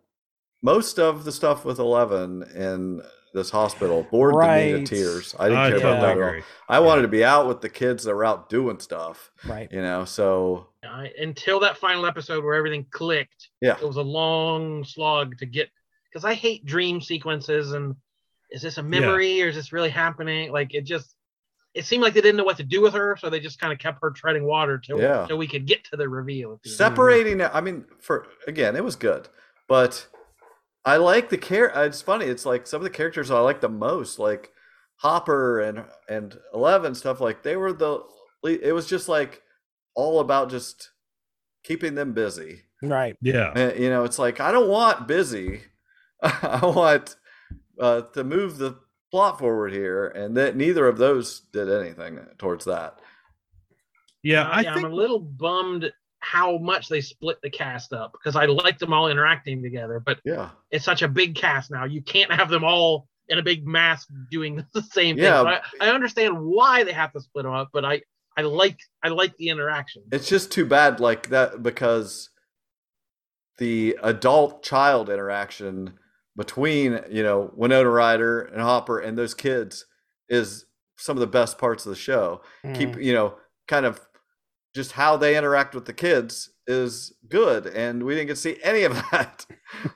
most 0.61 0.99
of 0.99 1.25
the 1.25 1.31
stuff 1.31 1.65
with 1.65 1.79
Eleven 1.79 2.43
in 2.53 3.01
this 3.33 3.49
hospital 3.49 4.07
bored 4.11 4.35
right. 4.35 4.75
me 4.75 4.83
to 4.83 4.85
tears. 4.85 5.33
I 5.39 5.45
didn't 5.45 5.63
I 5.63 5.69
care 5.69 5.79
about 5.79 6.01
that 6.01 6.17
at 6.17 6.23
all. 6.23 6.41
I 6.69 6.77
yeah. 6.77 6.79
wanted 6.79 7.01
to 7.01 7.07
be 7.07 7.23
out 7.23 7.47
with 7.47 7.61
the 7.61 7.69
kids 7.69 8.03
that 8.03 8.13
were 8.13 8.23
out 8.23 8.49
doing 8.49 8.79
stuff. 8.79 9.31
Right. 9.43 9.67
You 9.71 9.81
know, 9.81 10.05
so 10.05 10.67
uh, 10.87 11.05
until 11.19 11.59
that 11.61 11.79
final 11.79 12.05
episode 12.05 12.43
where 12.43 12.53
everything 12.53 12.85
clicked, 12.91 13.49
yeah, 13.61 13.77
it 13.81 13.87
was 13.87 13.97
a 13.97 14.03
long 14.03 14.83
slog 14.83 15.39
to 15.39 15.47
get 15.47 15.69
because 16.13 16.23
I 16.23 16.35
hate 16.35 16.67
dream 16.67 17.01
sequences 17.01 17.71
and 17.71 17.95
is 18.51 18.61
this 18.61 18.77
a 18.77 18.83
memory 18.83 19.39
yeah. 19.39 19.45
or 19.45 19.47
is 19.47 19.55
this 19.55 19.73
really 19.73 19.89
happening? 19.89 20.51
Like 20.51 20.75
it 20.75 20.85
just 20.85 21.16
it 21.77 21.85
seemed 21.85 22.01
like 22.01 22.15
they 22.15 22.21
didn't 22.21 22.37
know 22.37 22.43
what 22.43 22.57
to 22.57 22.63
do 22.63 22.81
with 22.81 22.95
her, 22.95 23.15
so 23.19 23.29
they 23.29 23.39
just 23.39 23.59
kind 23.59 23.71
of 23.71 23.77
kept 23.77 23.99
her 24.01 24.09
treading 24.09 24.45
water 24.45 24.79
till 24.79 24.99
yeah. 24.99 25.31
we 25.31 25.47
could 25.47 25.67
get 25.67 25.83
to 25.85 25.95
the 25.95 26.09
reveal. 26.09 26.59
Separating, 26.65 27.39
I 27.41 27.61
mean, 27.61 27.85
for 27.99 28.25
again, 28.47 28.75
it 28.75 28.83
was 28.83 28.95
good, 28.95 29.29
but 29.67 30.07
I 30.83 30.97
like 30.97 31.29
the 31.29 31.37
care. 31.37 31.67
It's 31.85 32.01
funny. 32.01 32.25
It's 32.25 32.47
like 32.47 32.65
some 32.65 32.79
of 32.79 32.83
the 32.83 32.89
characters 32.89 33.29
I 33.29 33.39
like 33.41 33.61
the 33.61 33.69
most, 33.69 34.17
like 34.17 34.49
Hopper 34.95 35.61
and 35.61 35.83
and 36.09 36.39
Eleven 36.51 36.95
stuff. 36.95 37.21
Like 37.21 37.43
they 37.43 37.55
were 37.55 37.73
the. 37.73 38.01
It 38.43 38.73
was 38.73 38.87
just 38.87 39.07
like 39.07 39.43
all 39.93 40.19
about 40.19 40.49
just 40.49 40.89
keeping 41.63 41.93
them 41.93 42.13
busy. 42.13 42.61
Right. 42.81 43.15
Yeah. 43.21 43.51
And, 43.55 43.79
you 43.79 43.89
know, 43.89 44.03
it's 44.03 44.17
like 44.17 44.39
I 44.39 44.51
don't 44.51 44.69
want 44.69 45.07
busy. 45.07 45.61
I 46.23 46.65
want 46.65 47.17
uh, 47.79 48.01
to 48.01 48.23
move 48.23 48.57
the 48.57 48.79
plot 49.17 49.39
forward 49.39 49.73
here, 49.73 50.09
and 50.09 50.37
that 50.37 50.55
neither 50.55 50.87
of 50.87 50.99
those 50.99 51.39
did 51.51 51.71
anything 51.71 52.19
towards 52.37 52.65
that. 52.65 52.99
Yeah, 54.21 54.43
I 54.43 54.61
yeah, 54.61 54.75
think... 54.75 54.85
I'm 54.85 54.91
a 54.91 54.95
little 54.95 55.19
bummed 55.19 55.91
how 56.19 56.59
much 56.59 56.87
they 56.87 57.01
split 57.01 57.39
the 57.41 57.49
cast 57.49 57.93
up 57.93 58.11
because 58.11 58.35
I 58.35 58.45
like 58.45 58.77
them 58.77 58.93
all 58.93 59.09
interacting 59.09 59.63
together, 59.63 59.99
but 59.99 60.19
yeah, 60.23 60.49
it's 60.69 60.85
such 60.85 61.01
a 61.01 61.07
big 61.07 61.33
cast 61.33 61.71
now. 61.71 61.85
You 61.85 62.03
can't 62.03 62.31
have 62.31 62.47
them 62.49 62.63
all 62.63 63.07
in 63.27 63.39
a 63.39 63.41
big 63.41 63.65
mass 63.65 64.05
doing 64.29 64.63
the 64.75 64.83
same 64.83 65.15
thing. 65.15 65.23
Yeah. 65.25 65.41
So 65.41 65.47
I, 65.47 65.61
I 65.81 65.89
understand 65.89 66.39
why 66.39 66.83
they 66.83 66.93
have 66.93 67.11
to 67.13 67.19
split 67.19 67.45
them 67.45 67.55
up, 67.55 67.69
but 67.73 67.83
I 67.83 68.03
I 68.37 68.41
like 68.43 68.77
I 69.03 69.07
like 69.07 69.35
the 69.37 69.49
interaction. 69.49 70.03
It's 70.11 70.29
just 70.29 70.51
too 70.51 70.67
bad 70.67 70.99
like 70.99 71.29
that 71.29 71.63
because 71.63 72.29
the 73.57 73.97
adult 74.03 74.61
child 74.61 75.09
interaction 75.09 75.97
between 76.37 77.01
you 77.09 77.23
know 77.23 77.51
Winona 77.55 77.89
Ryder 77.89 78.41
and 78.41 78.61
Hopper 78.61 78.99
and 78.99 79.17
those 79.17 79.33
kids 79.33 79.85
is 80.29 80.65
some 80.97 81.17
of 81.17 81.21
the 81.21 81.27
best 81.27 81.57
parts 81.57 81.85
of 81.85 81.89
the 81.89 81.95
show. 81.95 82.41
Mm. 82.63 82.77
Keep 82.77 83.03
you 83.03 83.13
know 83.13 83.35
kind 83.67 83.85
of 83.85 83.99
just 84.73 84.91
how 84.91 85.17
they 85.17 85.35
interact 85.35 85.73
with 85.73 85.85
the 85.85 85.93
kids 85.93 86.51
is 86.67 87.13
good, 87.29 87.65
and 87.67 88.03
we 88.03 88.13
didn't 88.13 88.27
get 88.27 88.35
to 88.35 88.41
see 88.41 88.57
any 88.63 88.83
of 88.83 88.93
that. 89.11 89.45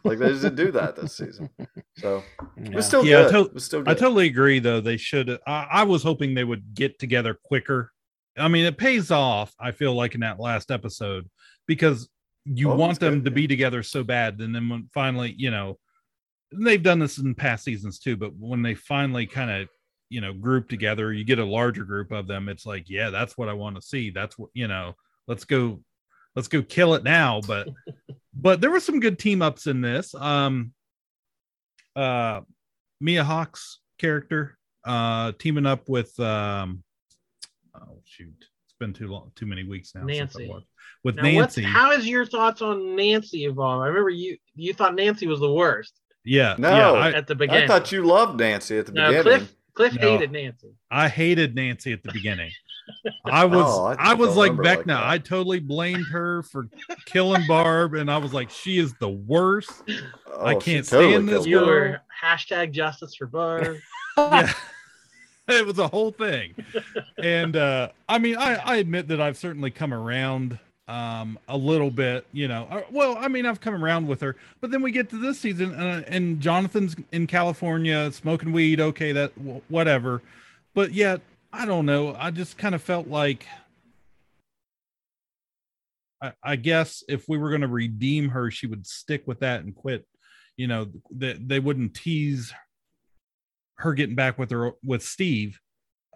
like 0.03 0.17
they 0.17 0.27
didn't 0.29 0.55
do 0.55 0.71
that 0.71 0.95
this 0.95 1.15
season, 1.15 1.50
so 1.98 2.24
it 2.57 2.74
was 2.74 2.88
still 2.88 3.05
yeah, 3.05 3.29
good. 3.29 3.50
To- 3.50 3.55
it 3.55 3.62
still 3.62 3.83
good. 3.83 3.89
I 3.89 3.93
totally 3.93 4.27
agree, 4.27 4.60
though. 4.60 4.81
They 4.81 4.98
should. 4.98 5.38
I, 5.48 5.67
I 5.71 5.83
was 5.83 6.03
hoping 6.03 6.33
they 6.33 6.43
would 6.43 6.74
get 6.74 7.00
together 7.00 7.38
quicker. 7.43 7.91
I 8.38 8.48
mean, 8.48 8.65
it 8.65 8.77
pays 8.77 9.12
off. 9.12 9.53
I 9.60 9.71
feel 9.71 9.93
like 9.93 10.15
in 10.15 10.21
that 10.21 10.39
last 10.39 10.71
episode 10.71 11.29
because 11.67 12.10
you 12.45 12.71
oh, 12.71 12.75
want 12.75 13.00
them 13.00 13.15
good, 13.15 13.25
to 13.25 13.31
yeah. 13.31 13.36
be 13.36 13.48
together 13.48 13.83
so 13.83 14.03
bad, 14.03 14.39
and 14.39 14.55
then 14.55 14.67
when 14.67 14.89
finally, 14.93 15.36
you 15.38 15.51
know, 15.51 15.77
they've 16.51 16.84
done 16.84 17.00
this 17.00 17.17
in 17.17 17.36
past 17.36 17.63
seasons 17.63 18.00
too. 18.00 18.17
But 18.17 18.34
when 18.38 18.62
they 18.62 18.75
finally 18.75 19.25
kind 19.25 19.51
of 19.51 19.70
you 20.10 20.20
know 20.20 20.34
group 20.34 20.67
together 20.67 21.13
you 21.13 21.24
get 21.24 21.39
a 21.39 21.46
larger 21.46 21.86
group 21.86 22.12
of 22.12 22.27
them 22.27 22.50
it's 22.50 22.65
like 22.65 22.89
yeah 22.89 23.10
that's 23.10 23.38
what 23.38 23.48
i 23.48 23.53
want 23.53 23.77
to 23.77 23.81
see. 23.81 24.10
That's 24.10 24.38
what 24.38 24.50
you 24.53 24.67
know 24.67 24.96
let's 25.27 25.46
go 25.46 25.81
let's 26.36 26.48
go 26.48 26.62
kill 26.62 26.93
it 26.96 27.03
now. 27.03 27.41
But 27.41 27.70
but 28.34 28.62
there 28.62 28.72
were 28.72 28.79
some 28.79 29.00
good 29.00 29.17
team 29.17 29.41
ups 29.41 29.67
in 29.67 29.81
this. 29.81 30.13
Um 30.13 30.74
uh 31.96 32.41
mia 33.00 33.24
hawke's 33.24 33.79
character 33.98 34.58
uh 34.86 35.31
teaming 35.39 35.65
up 35.65 35.89
with 35.89 36.17
um 36.20 36.84
oh 37.75 38.00
shoot 38.05 38.34
it's 38.39 38.75
been 38.79 38.93
too 38.93 39.08
long 39.08 39.31
too 39.36 39.46
many 39.46 39.63
weeks 39.63 39.93
now 39.96 40.03
nancy. 40.03 40.53
With 41.03 41.15
now 41.15 41.24
nancy. 41.24 41.63
how 41.63 41.91
is 41.91 42.08
your 42.08 42.25
thoughts 42.25 42.62
on 42.62 42.96
nancy 42.96 43.46
evolve? 43.46 43.81
I 43.81 43.88
remember 43.88 44.10
you 44.10 44.38
you 44.55 44.74
thought 44.74 44.96
nancy 44.96 45.27
was 45.27 45.39
the 45.39 45.51
worst 45.51 46.00
yeah 46.23 46.55
no 46.57 46.69
yeah, 46.69 46.91
I, 46.91 47.11
at 47.11 47.27
the 47.27 47.35
beginning 47.35 47.63
i 47.63 47.67
thought 47.67 47.91
you 47.91 48.03
loved 48.05 48.39
nancy 48.39 48.77
at 48.77 48.85
the 48.85 48.91
no, 48.91 49.07
beginning 49.07 49.23
cliff 49.23 49.55
Cliff 49.73 49.99
no, 49.99 50.11
hated 50.11 50.31
Nancy. 50.31 50.75
I 50.89 51.07
hated 51.07 51.55
Nancy 51.55 51.93
at 51.93 52.03
the 52.03 52.11
beginning. 52.11 52.51
I 53.25 53.45
was 53.45 53.65
oh, 53.67 53.85
I, 53.85 54.11
I, 54.11 54.13
was 54.15 54.35
like 54.35 54.51
Vecna. 54.51 54.87
Like 54.87 55.03
I 55.03 55.17
totally 55.17 55.59
blamed 55.59 56.05
her 56.07 56.43
for 56.43 56.67
killing 57.05 57.45
Barb, 57.47 57.93
and 57.93 58.11
I 58.11 58.17
was 58.17 58.33
like, 58.33 58.49
she 58.49 58.79
is 58.79 58.93
the 58.99 59.09
worst. 59.09 59.71
Oh, 60.27 60.45
I 60.45 60.55
can't 60.55 60.85
totally 60.85 61.13
stand 61.13 61.29
this. 61.29 61.45
You 61.45 61.61
were 61.61 62.01
hashtag 62.21 62.71
justice 62.71 63.15
for 63.15 63.27
Barb. 63.27 63.77
yeah. 64.17 64.51
It 65.47 65.65
was 65.65 65.79
a 65.79 65.87
whole 65.87 66.11
thing. 66.11 66.53
And 67.17 67.57
uh 67.57 67.89
I 68.07 68.19
mean 68.19 68.37
I, 68.37 68.55
I 68.55 68.75
admit 68.77 69.09
that 69.09 69.19
I've 69.19 69.35
certainly 69.35 69.69
come 69.69 69.93
around 69.93 70.59
um 70.91 71.39
a 71.48 71.57
little 71.57 71.89
bit 71.89 72.25
you 72.33 72.48
know. 72.50 72.67
Uh, 72.69 72.81
well 72.91 73.15
i 73.17 73.27
mean 73.29 73.45
i've 73.45 73.62
come 73.62 73.81
around 73.81 74.07
with 74.07 74.19
her. 74.21 74.36
But 74.60 74.71
then 74.71 74.81
we 74.81 74.91
get 74.91 75.10
to 75.12 75.17
this 75.17 75.39
season 75.39 75.74
uh, 75.74 76.03
and 76.05 76.41
jonathan's 76.41 76.95
in 77.13 77.27
california 77.27 78.12
smoking 78.12 78.51
weed 78.51 78.81
okay 78.81 79.13
that 79.13 79.31
whatever. 79.69 80.21
But 80.74 80.93
yet 80.93 81.21
i 81.53 81.65
don't 81.65 81.86
know. 81.86 82.15
I 82.19 82.31
just 82.31 82.57
kind 82.57 82.75
of 82.75 82.81
felt 82.81 83.07
like 83.07 83.48
I, 86.21 86.33
I 86.43 86.55
guess 86.57 87.03
if 87.07 87.27
we 87.27 87.38
were 87.38 87.50
going 87.50 87.62
to 87.62 87.67
redeem 87.67 88.29
her 88.29 88.51
she 88.51 88.67
would 88.67 88.86
stick 88.86 89.24
with 89.25 89.39
that 89.39 89.62
and 89.63 89.74
quit 89.74 90.05
you 90.57 90.67
know 90.67 90.86
that 91.12 91.48
they, 91.48 91.55
they 91.55 91.60
wouldn't 91.60 91.93
tease 91.93 92.53
her 93.77 93.93
getting 93.93 94.15
back 94.15 94.38
with 94.38 94.51
her 94.51 94.74
with 94.83 95.03
steve 95.03 95.60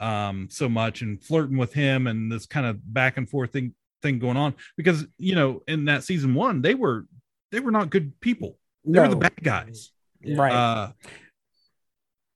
um 0.02 0.50
so 0.52 0.68
much 0.68 1.02
and 1.02 1.24
flirting 1.24 1.58
with 1.58 1.74
him 1.74 2.08
and 2.08 2.30
this 2.30 2.46
kind 2.46 2.66
of 2.66 2.94
back 2.94 3.16
and 3.16 3.30
forth 3.30 3.54
thing 3.54 3.74
thing 4.02 4.20
going 4.20 4.38
on 4.38 4.54
because 4.78 5.06
you 5.18 5.36
know 5.36 5.62
in 5.68 5.86
that 5.86 6.04
season 6.04 6.34
one 6.34 6.62
they 6.62 6.76
were 6.76 7.06
they 7.52 7.60
were 7.60 7.72
not 7.72 7.90
good 7.90 8.20
people 8.20 8.58
they 8.84 8.94
no. 8.94 9.04
were 9.04 9.08
the 9.08 9.16
bad 9.16 9.36
guys 9.42 9.92
right 10.36 10.52
uh, 10.52 10.92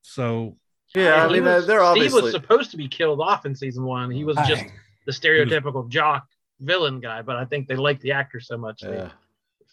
so 0.01 0.57
yeah 0.95 1.25
i 1.25 1.31
mean 1.31 1.43
was, 1.43 1.67
they're 1.67 1.83
obviously 1.83 2.09
Steve 2.09 2.23
was 2.23 2.31
supposed 2.31 2.71
to 2.71 2.77
be 2.77 2.87
killed 2.87 3.21
off 3.21 3.45
in 3.45 3.55
season 3.55 3.83
one 3.83 4.09
he 4.09 4.23
was 4.23 4.37
just 4.47 4.65
the 5.05 5.11
stereotypical 5.11 5.83
was, 5.83 5.91
jock 5.91 6.27
villain 6.59 6.99
guy 6.99 7.21
but 7.21 7.35
i 7.35 7.45
think 7.45 7.67
they 7.67 7.75
liked 7.75 8.01
the 8.01 8.11
actor 8.11 8.39
so 8.39 8.57
much 8.57 8.81
yeah. 8.83 8.89
they 8.89 9.09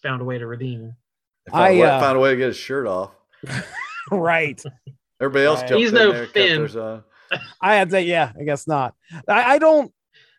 found 0.03 0.21
a 0.21 0.25
way 0.25 0.39
to 0.39 0.47
redeem 0.47 0.81
him 0.81 0.97
I 1.53 1.81
uh, 1.81 2.01
found 2.01 2.17
a 2.17 2.21
way 2.21 2.31
to 2.31 2.37
get 2.37 2.47
his 2.49 2.57
shirt 2.57 2.87
off 2.87 3.13
right 4.11 4.61
everybody 5.21 5.47
else 5.47 5.63
right. 5.63 5.75
he's 5.75 5.93
no 5.93 6.27
Finn. 6.27 7.03
I 7.61 7.75
had 7.75 7.89
to 7.89 7.93
say, 7.93 8.03
yeah, 8.03 8.33
I 8.39 8.45
guess 8.45 8.67
not. 8.67 8.95
I, 9.29 9.55
I 9.55 9.59
don't, 9.59 9.93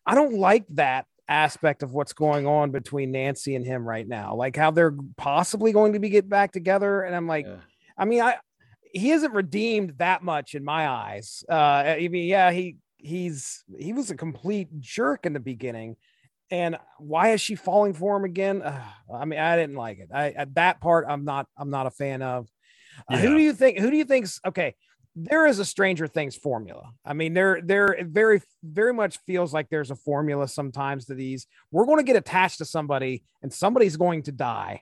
I 0.05 0.15
don't 0.15 0.35
like 0.35 0.65
that 0.69 1.05
aspect 1.29 1.83
of 1.83 1.93
what's 1.93 2.13
going 2.13 2.47
on 2.47 2.71
between 2.71 3.11
Nancy 3.11 3.55
and 3.55 3.65
him 3.65 3.87
right 3.87 4.07
now, 4.07 4.35
like 4.35 4.55
how 4.55 4.71
they're 4.71 4.95
possibly 5.17 5.71
going 5.71 5.93
to 5.93 5.99
be 5.99 6.09
get 6.09 6.29
back 6.29 6.51
together. 6.51 7.01
And 7.01 7.15
I'm 7.15 7.27
like, 7.27 7.45
yeah. 7.45 7.57
I 7.97 8.05
mean, 8.05 8.21
I 8.21 8.37
he 8.93 9.11
isn't 9.11 9.33
redeemed 9.33 9.93
that 9.97 10.23
much 10.23 10.55
in 10.55 10.63
my 10.63 10.87
eyes. 10.87 11.43
Uh, 11.49 11.53
I 11.53 12.07
mean, 12.09 12.27
yeah, 12.27 12.51
he 12.51 12.77
he's 12.97 13.63
he 13.77 13.93
was 13.93 14.11
a 14.11 14.15
complete 14.15 14.69
jerk 14.79 15.25
in 15.25 15.33
the 15.33 15.39
beginning, 15.39 15.97
and 16.49 16.77
why 16.97 17.29
is 17.29 17.41
she 17.41 17.55
falling 17.55 17.93
for 17.93 18.17
him 18.17 18.23
again? 18.23 18.61
Uh, 18.61 18.81
I 19.13 19.25
mean, 19.25 19.39
I 19.39 19.55
didn't 19.55 19.75
like 19.75 19.99
it. 19.99 20.09
I 20.13 20.31
at 20.31 20.55
that 20.55 20.81
part, 20.81 21.05
I'm 21.07 21.25
not 21.25 21.47
I'm 21.57 21.69
not 21.69 21.87
a 21.87 21.91
fan 21.91 22.21
of. 22.21 22.47
Uh, 23.11 23.15
yeah. 23.15 23.17
Who 23.19 23.37
do 23.37 23.43
you 23.43 23.53
think? 23.53 23.79
Who 23.79 23.91
do 23.91 23.97
you 23.97 24.05
think's 24.05 24.39
okay? 24.45 24.75
There 25.19 25.47
is 25.47 25.57
a 25.57 25.65
Stranger 25.65 26.07
Things 26.07 26.35
formula. 26.35 26.91
I 27.03 27.13
mean, 27.13 27.33
there, 27.33 27.59
there 27.63 27.97
very, 28.01 28.41
very 28.63 28.93
much 28.93 29.17
feels 29.25 29.51
like 29.51 29.67
there's 29.69 29.89
a 29.89 29.95
formula 29.95 30.47
sometimes 30.47 31.05
to 31.05 31.15
these. 31.15 31.47
We're 31.71 31.85
going 31.85 31.97
to 31.97 32.03
get 32.03 32.15
attached 32.15 32.59
to 32.59 32.65
somebody, 32.65 33.23
and 33.41 33.51
somebody's 33.51 33.97
going 33.97 34.23
to 34.23 34.31
die. 34.31 34.81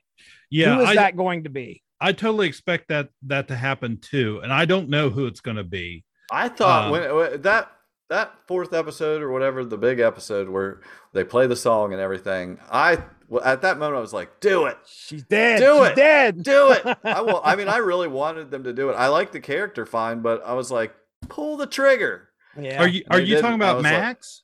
Yeah, 0.50 0.76
who 0.76 0.82
is 0.82 0.88
I, 0.90 0.94
that 0.96 1.16
going 1.16 1.44
to 1.44 1.50
be? 1.50 1.82
I 2.00 2.12
totally 2.12 2.46
expect 2.46 2.88
that 2.88 3.08
that 3.22 3.48
to 3.48 3.56
happen 3.56 3.98
too, 3.98 4.40
and 4.42 4.52
I 4.52 4.66
don't 4.66 4.90
know 4.90 5.08
who 5.08 5.26
it's 5.26 5.40
going 5.40 5.56
to 5.56 5.64
be. 5.64 6.04
I 6.30 6.48
thought 6.50 6.86
um, 6.86 6.90
when 6.92 7.40
that 7.42 7.70
that 8.10 8.34
fourth 8.46 8.74
episode 8.74 9.22
or 9.22 9.32
whatever 9.32 9.64
the 9.64 9.78
big 9.78 10.00
episode 10.00 10.48
where 10.48 10.82
they 11.14 11.24
play 11.24 11.46
the 11.46 11.56
song 11.56 11.92
and 11.92 12.00
everything, 12.00 12.58
I 12.70 13.02
well, 13.28 13.42
at 13.44 13.62
that 13.62 13.78
moment, 13.78 13.98
I 13.98 14.00
was 14.00 14.12
like, 14.12 14.40
"Do 14.40 14.66
it! 14.66 14.78
She's 14.86 15.22
dead. 15.24 15.58
Do 15.60 15.78
She's 15.78 15.88
it! 15.88 15.96
Dead. 15.96 16.42
Do 16.42 16.72
it!" 16.72 16.98
I 17.04 17.20
will. 17.20 17.40
I 17.44 17.56
mean, 17.56 17.68
I 17.68 17.78
really 17.78 18.08
wanted 18.08 18.50
them 18.50 18.64
to 18.64 18.72
do 18.72 18.90
it. 18.90 18.94
I 18.94 19.08
like 19.08 19.32
the 19.32 19.40
character 19.40 19.86
fine, 19.86 20.20
but 20.20 20.42
I 20.46 20.54
was 20.54 20.70
like, 20.70 20.94
"Pull 21.28 21.56
the 21.56 21.66
trigger!" 21.66 22.30
Yeah. 22.58 22.80
Are 22.80 22.88
you 22.88 23.04
Are 23.10 23.20
you 23.20 23.40
talking 23.40 23.56
about 23.56 23.82
Max? 23.82 24.42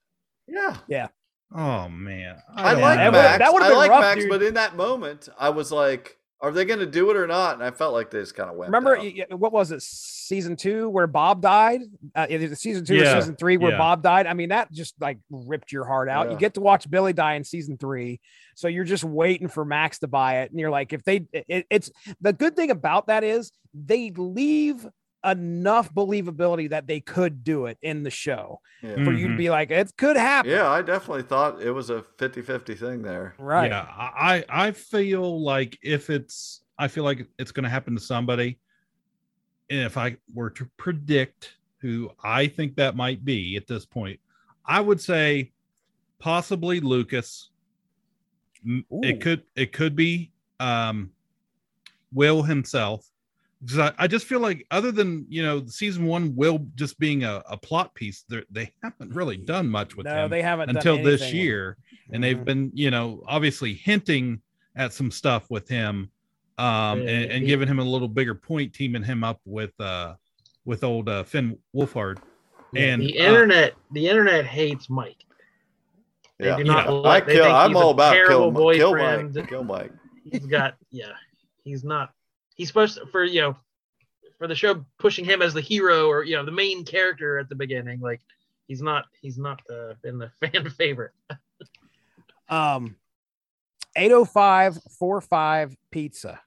Like, 0.49 0.57
yeah. 0.57 0.77
Yeah. 0.89 1.09
Oh 1.55 1.89
man, 1.89 2.39
I, 2.55 2.71
I 2.71 2.73
like 2.75 3.13
Max. 3.13 3.39
That 3.39 3.53
would 3.53 3.63
have 3.63 3.71
been 3.71 3.77
I 3.77 3.81
like 3.81 3.91
rough, 3.91 4.01
Max, 4.01 4.21
dude. 4.23 4.31
but 4.31 4.43
in 4.43 4.55
that 4.55 4.75
moment, 4.75 5.29
I 5.39 5.51
was 5.51 5.71
like, 5.71 6.17
are 6.43 6.51
they 6.51 6.65
going 6.65 6.81
to 6.81 6.87
do 6.87 7.09
it 7.11 7.17
or 7.17 7.29
not? 7.29 7.55
And 7.55 7.63
I 7.63 7.71
felt 7.71 7.95
like 7.95 8.11
they 8.11 8.19
just 8.19 8.35
kind 8.35 8.51
of 8.51 8.57
went. 8.57 8.69
Remember 8.73 8.99
what 9.31 9.53
was 9.53 9.71
it? 9.71 9.81
Season 9.81 10.57
two 10.57 10.89
where 10.89 11.07
Bob 11.07 11.41
died. 11.41 11.83
Uh, 12.17 12.27
either 12.29 12.55
season 12.57 12.85
two 12.85 12.97
yeah. 12.97 13.17
or 13.17 13.21
season 13.21 13.37
three 13.37 13.57
where 13.57 13.71
yeah. 13.71 13.79
Bob 13.79 14.03
died. 14.03 14.27
I 14.27 14.35
mean, 14.35 14.49
that 14.49 14.73
just 14.73 15.01
like 15.01 15.19
ripped 15.31 15.71
your 15.71 15.85
heart 15.85 16.09
out. 16.09 16.27
Yeah. 16.27 16.33
You 16.33 16.39
get 16.39 16.55
to 16.55 16.61
watch 16.61 16.91
Billy 16.91 17.13
die 17.13 17.35
in 17.35 17.45
season 17.45 17.79
three, 17.79 18.21
so 18.57 18.67
you're 18.67 18.85
just 18.85 19.05
waiting 19.05 19.47
for 19.47 19.65
Max 19.65 20.01
to 20.01 20.09
buy 20.09 20.41
it, 20.41 20.51
and 20.51 20.59
you're 20.59 20.71
like, 20.71 20.93
if 20.93 21.05
they, 21.05 21.27
it, 21.33 21.67
it's 21.71 21.91
the 22.21 22.33
good 22.33 22.57
thing 22.57 22.73
about 22.73 23.07
that 23.07 23.23
is 23.23 23.53
they 23.73 24.11
leave 24.11 24.85
enough 25.25 25.93
believability 25.95 26.71
that 26.71 26.87
they 26.87 27.01
could 27.01 27.45
do 27.45 27.67
it 27.67 27.79
in 27.83 28.03
the 28.03 28.11
show 28.11 28.61
yeah. 28.83 28.95
for 28.95 29.01
mm-hmm. 29.01 29.11
you 29.11 29.23
to 29.23 29.29
mm-hmm. 29.29 29.37
be 29.37 29.51
like 29.51 29.71
it 29.71 29.93
could 29.97 30.17
happen 30.17 30.51
yeah 30.51 30.69
i 30.69 30.83
definitely 30.83 31.23
thought 31.23 31.63
it 31.63 31.71
was 31.71 31.91
a 31.91 32.05
50-50 32.19 32.79
thing 32.79 33.03
there 33.03 33.35
right 33.39 33.71
yeah 33.71 33.87
i 33.89 34.45
i 34.49 34.73
feel 34.73 35.43
like 35.43 35.79
if 35.83 36.11
it's 36.11 36.63
i 36.79 36.89
feel 36.89 37.05
like 37.05 37.27
it's 37.39 37.53
going 37.53 37.63
to 37.65 37.71
happen 37.71 37.95
to 37.95 38.01
somebody 38.01 38.59
and 39.71 39.81
if 39.81 39.97
i 39.97 40.17
were 40.35 40.51
to 40.51 40.69
predict 40.77 41.57
who 41.79 42.11
i 42.25 42.47
think 42.47 42.75
that 42.75 42.97
might 42.97 43.25
be 43.25 43.57
at 43.57 43.69
this 43.69 43.87
point 43.87 44.19
i 44.67 44.81
would 44.81 45.01
say 45.01 45.53
possibly 46.19 46.81
lucas 46.81 47.51
Ooh. 48.67 48.85
it 49.03 49.21
could 49.21 49.43
it 49.55 49.73
could 49.73 49.95
be 49.95 50.33
um 50.59 51.11
will 52.13 52.43
himself 52.43 53.07
because 53.65 53.79
I, 53.79 53.93
I, 53.99 54.07
just 54.09 54.27
feel 54.27 54.41
like 54.41 54.67
other 54.71 54.91
than 54.91 55.25
you 55.29 55.43
know 55.43 55.65
season 55.67 56.07
one 56.07 56.35
will 56.35 56.67
just 56.75 56.99
being 56.99 57.23
a, 57.25 57.43
a 57.49 57.57
plot 57.57 57.95
piece 57.95 58.25
they 58.51 58.73
haven't 58.83 59.15
really 59.15 59.37
done 59.37 59.69
much 59.69 59.97
with 59.97 60.07
no, 60.07 60.25
him 60.25 60.31
they 60.31 60.43
haven't 60.43 60.71
until 60.71 61.03
this 61.03 61.33
year. 61.33 61.77
And 62.13 62.15
mm-hmm. 62.15 62.23
they've 62.23 62.45
been 62.45 62.71
you 62.75 62.91
know 62.91 63.23
obviously 63.27 63.75
hinting 63.75 64.41
at 64.75 64.93
some 64.93 65.11
stuff 65.11 65.49
with 65.51 65.69
him 65.69 66.11
um 66.59 67.01
and, 67.01 67.31
and 67.31 67.47
giving 67.47 67.69
him 67.69 67.79
a 67.79 67.85
little 67.85 68.09
bigger 68.09 68.35
point 68.35 68.75
teaming 68.75 69.03
him 69.03 69.23
up 69.23 69.41
with 69.45 69.73
uh 69.81 70.15
with 70.65 70.85
old 70.85 71.09
uh, 71.09 71.25
finn 71.25 71.59
wolfhard. 71.75 72.19
And 72.75 73.03
the 73.03 73.17
internet 73.17 73.73
uh, 73.73 73.77
the 73.93 74.09
internet 74.09 74.45
hates 74.45 74.91
mike. 74.91 75.25
They 76.39 76.47
yeah, 76.47 76.59
yeah. 76.59 77.03
I 77.05 77.21
kill, 77.21 77.45
i'm 77.45 77.77
all 77.77 77.91
about 77.91 78.15
kill, 78.15 78.51
kill 78.51 78.51
mike 78.51 79.49
kill 79.49 79.65
mike. 79.65 79.93
He's 80.31 80.47
got 80.47 80.75
yeah 80.91 81.13
he's 81.65 81.85
not 81.85 82.13
he's 82.55 82.69
supposed 82.69 82.99
to, 82.99 83.07
for 83.07 83.25
you 83.25 83.41
know 83.41 83.57
for 84.39 84.47
the 84.47 84.55
show 84.55 84.85
pushing 84.99 85.25
him 85.25 85.43
as 85.43 85.55
the 85.55 85.61
hero 85.61 86.09
or 86.09 86.25
you 86.25 86.37
know 86.37 86.45
the 86.45 86.53
main 86.53 86.85
character 86.85 87.39
at 87.39 87.49
the 87.49 87.55
beginning 87.55 88.01
like 88.01 88.21
he's 88.67 88.83
not 88.83 89.07
he's 89.21 89.39
not 89.39 89.61
the, 89.69 89.97
been 90.03 90.19
the 90.19 90.31
fan 90.41 90.69
favorite. 90.71 91.13
Um 92.49 92.97
80545 93.95 95.77
pizza. 95.91 96.41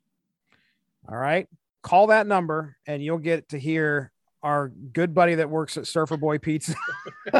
All 1.07 1.17
right? 1.17 1.47
Call 1.83 2.07
that 2.07 2.25
number 2.25 2.75
and 2.87 3.03
you'll 3.03 3.19
get 3.19 3.49
to 3.49 3.59
hear 3.59 4.11
our 4.45 4.69
good 4.69 5.15
buddy 5.15 5.33
that 5.35 5.49
works 5.49 5.75
at 5.75 5.87
Surfer 5.87 6.17
Boy 6.17 6.37
Pizza. 6.37 6.75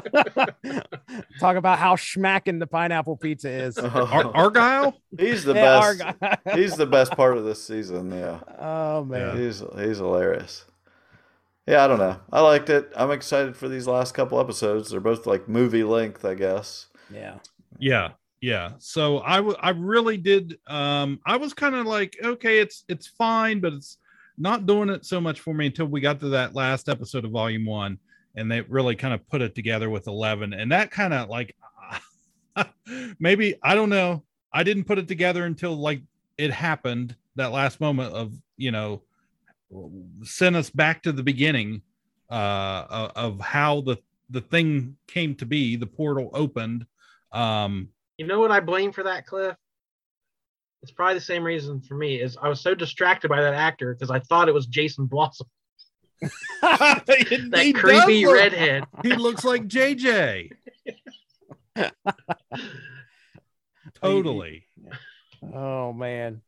Talk 1.39 1.55
about 1.55 1.77
how 1.77 1.95
schmacking 1.95 2.59
the 2.59 2.65
pineapple 2.65 3.15
pizza 3.15 3.47
is. 3.47 3.77
Ar- 3.77 4.35
Argyle? 4.35 4.99
He's 5.17 5.43
the 5.43 5.53
yeah, 5.53 5.79
best. 5.79 6.01
Argyle. 6.01 6.55
he's 6.55 6.75
the 6.75 6.87
best 6.87 7.11
part 7.11 7.37
of 7.37 7.45
this 7.45 7.63
season. 7.63 8.11
Yeah. 8.11 8.39
Oh 8.57 9.05
man, 9.05 9.37
he's 9.37 9.63
he's 9.77 9.97
hilarious. 9.97 10.65
Yeah, 11.67 11.85
I 11.85 11.87
don't 11.87 11.99
know. 11.99 12.19
I 12.33 12.41
liked 12.41 12.71
it. 12.71 12.91
I'm 12.95 13.11
excited 13.11 13.55
for 13.55 13.67
these 13.67 13.85
last 13.85 14.15
couple 14.15 14.39
episodes. 14.39 14.89
They're 14.89 14.99
both 14.99 15.27
like 15.27 15.47
movie 15.47 15.83
length, 15.83 16.25
I 16.25 16.33
guess. 16.33 16.87
Yeah. 17.13 17.35
Yeah. 17.77 18.09
Yeah. 18.41 18.71
So 18.79 19.21
I, 19.21 19.37
w- 19.37 19.57
I 19.59 19.71
really 19.71 20.17
did. 20.17 20.57
Um, 20.67 21.19
I 21.25 21.37
was 21.37 21.53
kind 21.53 21.75
of 21.75 21.85
like, 21.85 22.17
okay, 22.23 22.59
it's 22.59 22.83
it's 22.87 23.07
fine, 23.07 23.61
but 23.61 23.73
it's 23.73 23.97
not 24.37 24.65
doing 24.65 24.89
it 24.89 25.05
so 25.05 25.21
much 25.21 25.39
for 25.39 25.53
me 25.53 25.67
until 25.67 25.85
we 25.85 26.01
got 26.01 26.19
to 26.19 26.29
that 26.29 26.55
last 26.55 26.89
episode 26.89 27.25
of 27.25 27.31
volume 27.31 27.65
one 27.65 27.97
and 28.35 28.51
they 28.51 28.61
really 28.61 28.95
kind 28.95 29.13
of 29.13 29.27
put 29.29 29.41
it 29.41 29.55
together 29.55 29.89
with 29.89 30.07
11 30.07 30.53
and 30.53 30.71
that 30.71 30.91
kind 30.91 31.13
of 31.13 31.29
like 31.29 31.55
maybe 33.19 33.55
i 33.63 33.73
don't 33.75 33.89
know. 33.89 34.23
I 34.55 34.63
didn't 34.63 34.85
put 34.85 34.97
it 34.97 35.09
together 35.09 35.43
until 35.43 35.75
like 35.75 36.01
it 36.37 36.49
happened 36.49 37.13
that 37.35 37.51
last 37.51 37.81
moment 37.81 38.13
of 38.13 38.33
you 38.55 38.71
know 38.71 39.01
sent 40.23 40.55
us 40.55 40.69
back 40.69 41.03
to 41.03 41.11
the 41.11 41.23
beginning 41.23 41.81
uh 42.29 43.09
of 43.15 43.39
how 43.41 43.81
the 43.81 43.97
the 44.29 44.39
thing 44.39 44.95
came 45.07 45.35
to 45.35 45.45
be 45.45 45.75
the 45.75 45.85
portal 45.85 46.31
opened. 46.33 46.85
Um 47.33 47.89
you 48.17 48.25
know 48.25 48.39
what 48.39 48.49
i 48.49 48.61
blame 48.61 48.93
for 48.93 49.03
that 49.03 49.25
cliff 49.27 49.57
it's 50.85 50.91
probably 50.91 51.15
the 51.15 51.21
same 51.21 51.43
reason 51.43 51.81
for 51.81 51.95
me 51.95 52.21
is 52.21 52.37
I 52.39 52.47
was 52.47 52.61
so 52.61 52.75
distracted 52.75 53.27
by 53.27 53.41
that 53.41 53.55
actor 53.55 53.95
because 53.95 54.11
I 54.11 54.19
thought 54.19 54.47
it 54.47 54.53
was 54.53 54.67
Jason 54.67 55.07
Blossom. 55.07 55.47
that 56.61 57.73
creepy 57.75 58.23
look, 58.23 58.35
redhead. 58.35 58.83
He 59.01 59.15
looks 59.15 59.43
like 59.43 59.67
JJ. 59.67 60.51
totally. 63.99 64.67
Oh 65.51 65.91
man. 65.91 66.43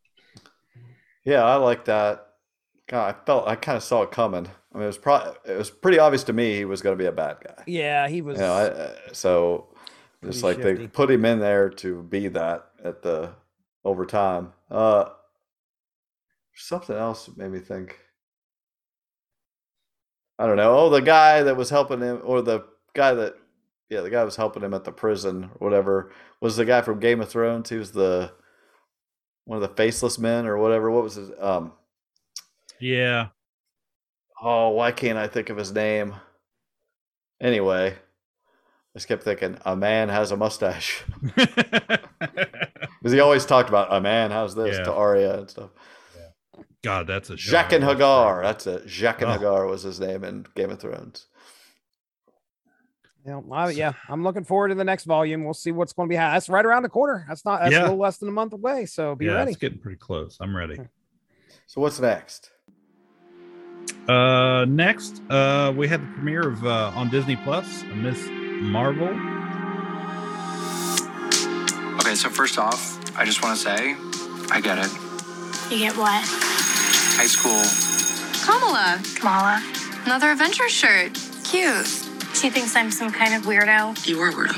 Yeah, 1.26 1.44
I 1.44 1.56
like 1.56 1.86
that. 1.86 2.28
God, 2.86 3.16
I 3.16 3.26
felt 3.26 3.48
I 3.48 3.56
kind 3.56 3.76
of 3.76 3.82
saw 3.82 4.04
it 4.04 4.12
coming. 4.12 4.48
I 4.72 4.78
mean, 4.78 4.84
it 4.84 4.86
was 4.86 5.00
probably 5.00 5.34
it 5.52 5.58
was 5.58 5.72
pretty 5.72 5.98
obvious 5.98 6.24
to 6.26 6.34
me 6.34 6.58
he 6.58 6.66
was 6.66 6.84
going 6.84 6.96
to 6.96 7.04
be 7.04 7.08
a 7.08 7.12
bad 7.12 7.38
guy. 7.44 7.64
Yeah, 7.66 8.08
he 8.08 8.22
was. 8.22 8.36
You 8.36 8.44
know, 8.44 8.54
I, 8.54 8.66
uh, 8.66 8.96
so 9.14 9.70
just 10.24 10.44
like 10.44 10.58
shifty. 10.58 10.74
they 10.84 10.88
put 10.88 11.10
him 11.10 11.26
in 11.26 11.40
there 11.40 11.72
to 11.72 12.04
be 12.04 12.28
that 12.28 12.68
at 12.84 13.02
the 13.02 13.32
over 13.84 14.06
time. 14.06 14.54
Uh, 14.70 15.10
something 16.56 16.96
else 16.96 17.30
made 17.36 17.52
me 17.52 17.60
think. 17.60 17.98
I 20.40 20.46
don't 20.46 20.58
know. 20.58 20.78
Oh, 20.78 20.90
the 20.90 21.02
guy 21.02 21.44
that 21.44 21.58
was 21.58 21.70
helping 21.70 22.02
him, 22.02 22.22
or 22.24 22.42
the 22.42 22.66
guy 22.94 23.14
that, 23.14 23.36
yeah, 23.90 24.02
the 24.02 24.10
guy 24.10 24.24
was 24.24 24.36
helping 24.36 24.64
him 24.64 24.74
at 24.74 24.84
the 24.84 24.92
prison 24.92 25.46
or 25.60 25.68
whatever, 25.68 26.12
was 26.42 26.58
the 26.58 26.66
guy 26.66 26.82
from 26.82 27.00
Game 27.00 27.22
of 27.22 27.30
Thrones. 27.30 27.70
He 27.70 27.78
was 27.78 27.92
the 27.92 28.32
one 29.46 29.62
of 29.62 29.68
the 29.68 29.76
faceless 29.76 30.20
men 30.20 30.46
or 30.46 30.58
whatever. 30.58 30.92
What 30.92 31.04
was 31.04 31.16
his? 31.16 31.32
Um, 31.40 31.72
yeah. 32.80 33.28
Oh, 34.42 34.70
why 34.70 34.92
can't 34.92 35.18
I 35.18 35.28
think 35.28 35.50
of 35.50 35.58
his 35.58 35.72
name? 35.72 36.14
Anyway, 37.42 37.94
I 37.94 37.96
just 38.96 39.08
kept 39.08 39.24
thinking 39.24 39.58
a 39.66 39.76
man 39.76 40.10
has 40.10 40.32
a 40.32 40.38
mustache. 40.38 41.04
Because 43.08 43.14
he 43.14 43.22
always 43.22 43.46
talked 43.46 43.70
about 43.70 43.94
a 43.94 44.02
man, 44.02 44.32
how's 44.32 44.54
this 44.54 44.78
yeah. 44.78 44.84
to 44.84 44.94
Arya 44.94 45.38
and 45.38 45.50
stuff. 45.50 45.70
God, 46.84 47.08
that's 47.08 47.30
a 47.30 47.36
Jaqen 47.36 47.80
H'ghar. 47.80 48.44
That's 48.44 48.68
it. 48.68 48.86
Jaqen 48.86 49.34
oh. 49.34 49.40
H'ghar 49.40 49.70
was 49.70 49.82
his 49.82 50.02
name 50.02 50.26
in 50.26 50.46
Game 50.56 50.72
of 50.72 50.82
Thrones. 50.82 51.28
Yeah, 53.26 53.40
I, 53.50 53.70
yeah, 53.70 53.94
I'm 54.10 54.26
looking 54.26 54.44
forward 54.44 54.70
to 54.70 54.76
the 54.76 54.84
next 54.84 55.06
volume. 55.06 55.46
We'll 55.46 55.54
see 55.54 55.72
what's 55.72 55.94
going 55.94 56.10
to 56.10 56.12
be. 56.12 56.18
That's 56.18 56.50
right 56.50 56.66
around 56.66 56.84
the 56.84 56.90
corner. 56.90 57.24
That's 57.30 57.46
not. 57.46 57.62
That's 57.62 57.72
yeah. 57.72 57.80
a 57.80 57.84
little 57.84 57.98
less 57.98 58.18
than 58.18 58.28
a 58.28 58.34
month 58.34 58.52
away. 58.52 58.86
So 58.86 59.16
be 59.16 59.28
yeah, 59.28 59.36
ready. 59.36 59.52
It's 59.52 59.60
getting 59.60 59.80
pretty 59.80 60.00
close. 60.00 60.38
I'm 60.42 60.54
ready. 60.54 60.78
So 61.66 61.80
what's 61.80 62.02
next? 62.02 62.52
Uh, 64.10 64.66
next, 64.66 65.22
uh, 65.30 65.74
we 65.78 65.88
had 65.88 66.02
the 66.02 66.14
premiere 66.14 66.50
of 66.50 66.66
uh, 66.66 66.92
on 66.94 67.10
Disney 67.10 67.38
Plus, 67.38 67.84
Ms. 67.96 68.28
Marvel 68.30 69.37
Okay, 72.08 72.16
so 72.16 72.30
first 72.30 72.58
off, 72.58 72.98
I 73.20 73.26
just 73.26 73.44
want 73.44 73.60
to 73.60 73.62
say, 73.62 73.94
I 74.50 74.62
get 74.62 74.78
it. 74.78 74.90
You 75.70 75.78
get 75.78 75.98
what? 75.98 76.24
High 77.20 77.28
school. 77.28 77.60
Kamala. 78.46 79.02
Kamala. 79.20 79.62
Another 80.06 80.32
adventure 80.32 80.70
shirt. 80.70 81.20
Cute. 81.44 81.86
She 82.34 82.50
thinks 82.50 82.78
I'm 82.78 82.92
some 82.92 83.12
kind 83.12 83.34
of 83.34 83.42
weirdo. 83.42 84.08
You 84.08 84.22
are 84.22 84.32
weirdo. 84.32 84.56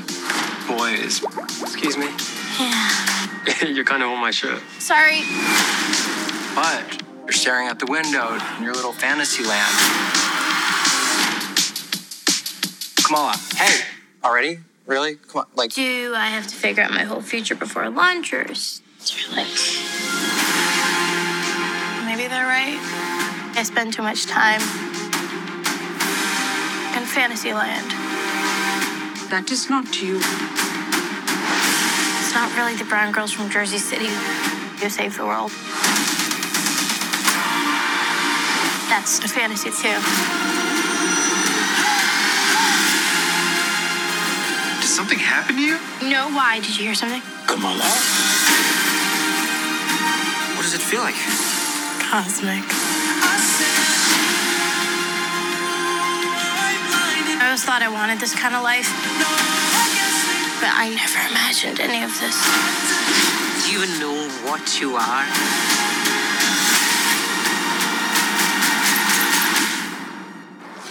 Boys. 0.77 1.23
Excuse 1.63 1.97
me. 1.97 2.05
Yeah. 2.59 3.65
you're 3.67 3.83
kind 3.83 4.03
of 4.03 4.09
on 4.09 4.21
my 4.21 4.29
shirt. 4.29 4.61
Sorry. 4.77 5.21
But 6.53 7.01
you're 7.23 7.31
staring 7.31 7.67
out 7.67 7.79
the 7.79 7.87
window 7.87 8.37
in 8.57 8.63
your 8.63 8.75
little 8.75 8.93
fantasy 8.93 9.43
land. 9.43 9.73
Kamala, 13.03 13.35
hey, 13.55 13.85
already? 14.23 14.59
Really? 14.89 15.17
Come 15.17 15.41
on, 15.41 15.47
like. 15.53 15.71
Do 15.71 16.15
I 16.15 16.29
have 16.29 16.47
to 16.47 16.55
figure 16.55 16.81
out 16.81 16.89
my 16.89 17.03
whole 17.03 17.21
future 17.21 17.53
before 17.53 17.87
lunch, 17.91 18.33
or 18.33 18.41
is 18.41 18.81
there 19.05 19.37
like. 19.37 19.45
Maybe 22.09 22.27
they're 22.27 22.49
right. 22.49 22.73
I 23.55 23.61
spend 23.63 23.93
too 23.93 24.01
much 24.01 24.25
time 24.25 24.61
in 26.97 27.05
fantasy 27.05 27.53
land. 27.53 27.85
That 29.29 29.51
is 29.51 29.69
not 29.69 30.01
you. 30.01 30.15
It's 32.17 32.33
not 32.33 32.49
really 32.57 32.75
the 32.75 32.85
brown 32.85 33.11
girls 33.11 33.31
from 33.31 33.51
Jersey 33.51 33.77
City 33.77 34.09
who 34.81 34.89
save 34.89 35.15
the 35.15 35.25
world. 35.27 35.51
That's 38.89 39.19
a 39.19 39.27
fantasy, 39.27 39.69
too. 39.69 40.38
Something 44.99 45.17
happen 45.17 45.55
to 45.55 45.61
you? 45.61 45.79
No, 46.11 46.27
why? 46.35 46.59
Did 46.59 46.77
you 46.77 46.83
hear 46.83 46.93
something? 46.93 47.21
Come 47.47 47.63
on 47.63 47.79
Kamala? 47.79 47.87
What 50.59 50.67
does 50.67 50.75
it 50.75 50.83
feel 50.83 50.99
like? 50.99 51.15
Cosmic. 52.03 52.67
I 57.39 57.47
always 57.47 57.63
thought 57.63 57.79
I 57.81 57.87
wanted 57.87 58.19
this 58.19 58.35
kind 58.35 58.51
of 58.53 58.61
life, 58.61 58.91
but 60.59 60.75
I 60.75 60.91
never 60.91 61.19
imagined 61.31 61.79
any 61.79 62.03
of 62.03 62.11
this. 62.19 62.35
Do 63.63 63.71
you 63.71 63.79
even 63.79 64.03
know 64.03 64.27
what 64.51 64.67
you 64.81 64.97
are? 64.99 65.27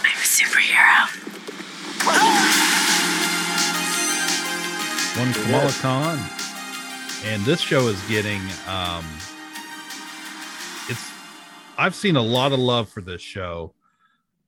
I'm 0.01 0.17
a 0.17 0.25
superhero. 0.25 1.13
One 5.19 5.33
Kamala 5.33 5.71
Khan, 5.81 6.17
and 7.25 7.43
this 7.43 7.59
show 7.59 7.89
is 7.89 8.01
getting 8.07 8.39
um, 8.69 9.05
it's. 10.87 11.11
I've 11.77 11.93
seen 11.93 12.15
a 12.15 12.21
lot 12.21 12.53
of 12.53 12.59
love 12.59 12.87
for 12.87 13.01
this 13.01 13.21
show, 13.21 13.73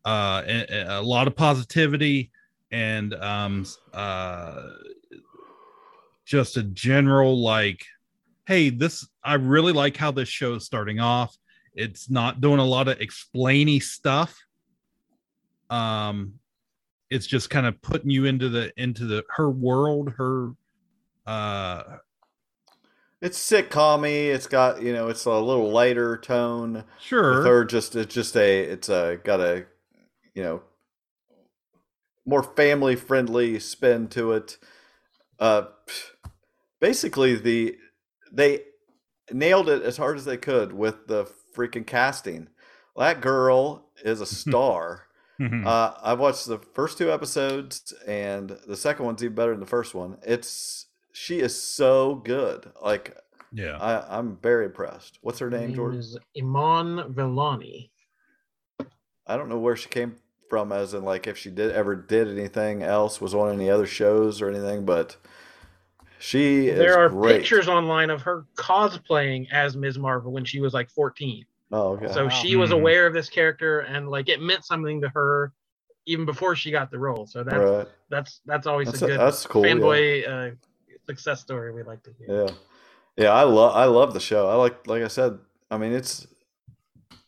uh, 0.06 0.44
and, 0.48 0.70
and 0.70 0.90
a 0.90 1.02
lot 1.02 1.28
of 1.28 1.36
positivity, 1.36 2.32
and 2.72 3.14
um, 3.16 3.66
uh, 3.94 4.70
just 6.24 6.56
a 6.56 6.64
general 6.64 7.38
like, 7.38 7.86
hey, 8.48 8.70
this 8.70 9.06
I 9.26 9.34
really 9.34 9.74
like 9.74 9.98
how 9.98 10.12
this 10.12 10.30
show 10.30 10.54
is 10.54 10.64
starting 10.64 11.02
off. 11.02 11.36
It's 11.76 12.10
not 12.10 12.40
doing 12.40 12.60
a 12.60 12.66
lot 12.66 12.88
of 12.88 12.98
explainy 13.00 13.84
stuff. 13.84 14.34
Um, 15.70 16.36
it's 17.10 17.28
just 17.28 17.50
kind 17.50 17.68
of 17.68 17.82
putting 17.82 18.10
you 18.10 18.24
into 18.24 18.48
the 18.48 18.72
into 18.78 19.06
the 19.06 19.26
her 19.36 19.50
world 19.50 20.14
her 20.16 20.54
uh 21.32 21.98
it's 23.22 23.38
sitcommy 23.40 24.28
it's 24.34 24.48
got 24.48 24.82
you 24.82 24.92
know 24.94 25.08
it's 25.08 25.26
a 25.26 25.40
little 25.40 25.72
lighter 25.72 26.18
tone. 26.18 26.84
Sure. 27.00 27.38
with 27.38 27.46
her 27.46 27.66
just 27.66 27.96
it's 27.96 28.14
just 28.14 28.36
a 28.36 28.62
it's 28.62 28.90
a 28.90 29.20
got 29.24 29.40
a 29.40 29.66
you 30.34 30.44
know 30.44 30.62
more 32.26 32.44
family 32.44 32.96
friendly 32.96 33.60
spin 33.60 34.08
to 34.10 34.32
it. 34.34 34.58
Uh 35.40 35.64
basically 36.80 37.36
the 37.36 37.78
they 38.32 38.62
nailed 39.32 39.70
it 39.70 39.82
as 39.84 39.98
hard 39.98 40.18
as 40.18 40.26
they 40.26 40.38
could 40.38 40.74
with 40.74 41.08
the 41.08 41.26
freaking 41.56 41.86
casting. 41.86 42.48
That 42.98 43.22
girl 43.22 43.90
is 44.04 44.20
a 44.22 44.26
star. 44.42 45.04
Mhm. 45.40 45.66
uh, 45.66 45.94
I've 46.04 46.20
watched 46.20 46.46
the 46.46 46.60
first 46.60 47.00
two 47.00 47.12
episodes, 47.12 47.94
and 48.06 48.58
the 48.68 48.78
second 48.78 49.06
one's 49.06 49.24
even 49.24 49.34
better 49.34 49.52
than 49.52 49.60
the 49.60 49.66
first 49.66 49.96
one. 49.96 50.18
It's 50.24 50.86
she 51.14 51.40
is 51.40 51.60
so 51.62 52.16
good. 52.16 52.72
Like, 52.82 53.18
yeah 53.54 53.80
I, 53.80 54.18
I'm 54.18 54.38
very 54.38 54.66
impressed. 54.66 55.20
What's 55.22 55.40
her 55.40 55.50
Her 55.50 55.58
name, 55.60 55.70
name 55.70 55.76
Jordan? 55.76 56.00
is 56.00 56.18
Iman 56.38 57.14
Vellani. 57.14 57.90
I 59.28 59.38
don't 59.38 59.50
know 59.50 59.60
where 59.60 59.76
she 59.76 59.90
came 59.90 60.18
from, 60.50 60.72
as 60.72 60.94
in 60.94 61.04
like 61.04 61.28
if 61.28 61.38
she 61.38 61.50
did 61.52 61.72
ever 61.72 61.96
did 61.96 62.28
anything 62.28 62.84
else, 62.84 63.22
was 63.22 63.34
on 63.34 63.54
any 63.54 63.70
other 63.70 63.88
shows 63.88 64.42
or 64.42 64.50
anything, 64.50 64.86
but 64.86 65.18
she 66.20 66.68
is 66.70 66.78
There 66.80 66.98
are 66.98 67.10
great. 67.10 67.42
pictures 67.42 67.68
online 67.68 68.10
of 68.10 68.22
her 68.24 68.46
cosplaying 68.56 69.48
as 69.52 69.78
Ms. 69.78 69.98
Marvel 69.98 70.32
when 70.32 70.46
she 70.46 70.60
was 70.62 70.74
like 70.74 70.90
14. 70.90 71.46
Oh, 71.72 71.94
okay. 71.94 72.08
So 72.08 72.28
Wow. 72.28 72.30
she 72.30 72.56
was 72.56 72.72
Mhm. 72.72 72.76
aware 72.82 73.08
of 73.08 73.14
this 73.14 73.30
character 73.30 73.80
and 73.82 74.10
like 74.10 74.30
it 74.30 74.42
meant 74.42 74.66
something 74.66 75.02
to 75.02 75.10
her 75.10 75.54
even 76.06 76.26
before 76.26 76.56
she 76.56 76.72
got 76.72 76.92
the 76.92 77.00
role. 77.00 77.26
So 77.28 77.44
that's 77.44 77.60
right. 77.60 77.88
that's 78.10 78.42
that's 78.46 78.68
always 78.68 78.88
That's 78.88 79.02
a 79.02 79.06
a- 79.06 79.08
good 79.08 79.20
that's 79.20 79.46
cool, 79.46 79.66
yeah. 79.66 79.70
fanboy 79.70 80.28
uh, 80.28 80.56
success 81.12 81.42
story 81.42 81.72
we 81.74 81.84
like 81.84 82.02
to 82.04 82.12
hear. 82.18 82.46
Yeah, 82.46 82.54
yeah. 83.18 83.32
I 83.34 83.44
love 83.44 83.76
I 83.76 83.86
love 83.86 84.14
the 84.14 84.20
show. 84.20 84.48
I 84.48 84.56
like 84.56 84.88
like 84.88 85.04
I 85.04 85.08
said. 85.08 85.38
I 85.70 85.78
mean, 85.78 85.94
it's 85.94 86.28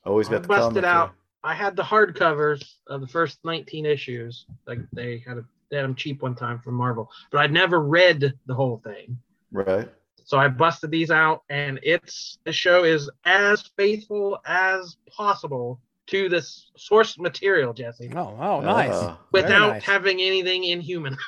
always 0.05 0.27
I 0.27 0.31
got 0.33 0.41
the 0.43 0.47
busted 0.47 0.83
comic, 0.83 0.85
out. 0.85 1.11
I 1.43 1.53
had 1.53 1.75
the 1.75 1.83
hardcovers 1.83 2.61
of 2.87 3.01
the 3.01 3.07
first 3.07 3.39
19 3.43 3.85
issues. 3.85 4.45
Like 4.67 4.79
they 4.93 5.23
had 5.25 5.37
a, 5.37 5.45
they 5.69 5.77
had 5.77 5.83
them 5.85 5.95
cheap 5.95 6.21
one 6.21 6.35
time 6.35 6.59
from 6.59 6.75
Marvel, 6.75 7.09
but 7.31 7.39
I'd 7.39 7.51
never 7.51 7.81
read 7.81 8.33
the 8.45 8.53
whole 8.53 8.81
thing. 8.83 9.17
right? 9.51 9.89
So 10.25 10.37
I 10.37 10.47
busted 10.47 10.89
these 10.91 11.11
out, 11.11 11.43
and 11.49 11.79
it's 11.83 12.37
the 12.45 12.53
show 12.53 12.85
is 12.85 13.09
as 13.25 13.69
faithful 13.77 14.39
as 14.45 14.95
possible 15.09 15.81
to 16.07 16.29
this 16.29 16.71
source 16.77 17.17
material, 17.17 17.73
Jesse, 17.73 18.11
Oh, 18.15 18.37
oh, 18.39 18.59
nice. 18.61 18.91
Uh, 18.91 19.15
without 19.31 19.69
nice. 19.73 19.83
having 19.83 20.21
anything 20.21 20.63
inhuman. 20.65 21.17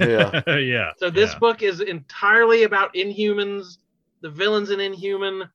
yeah. 0.00 0.42
yeah 0.58 0.92
So 0.98 1.10
this 1.10 1.32
yeah. 1.32 1.38
book 1.38 1.62
is 1.62 1.80
entirely 1.80 2.64
about 2.64 2.94
Inhumans. 2.94 3.78
The 4.22 4.30
villains 4.30 4.70
in 4.70 4.80
Inhuman. 4.80 5.48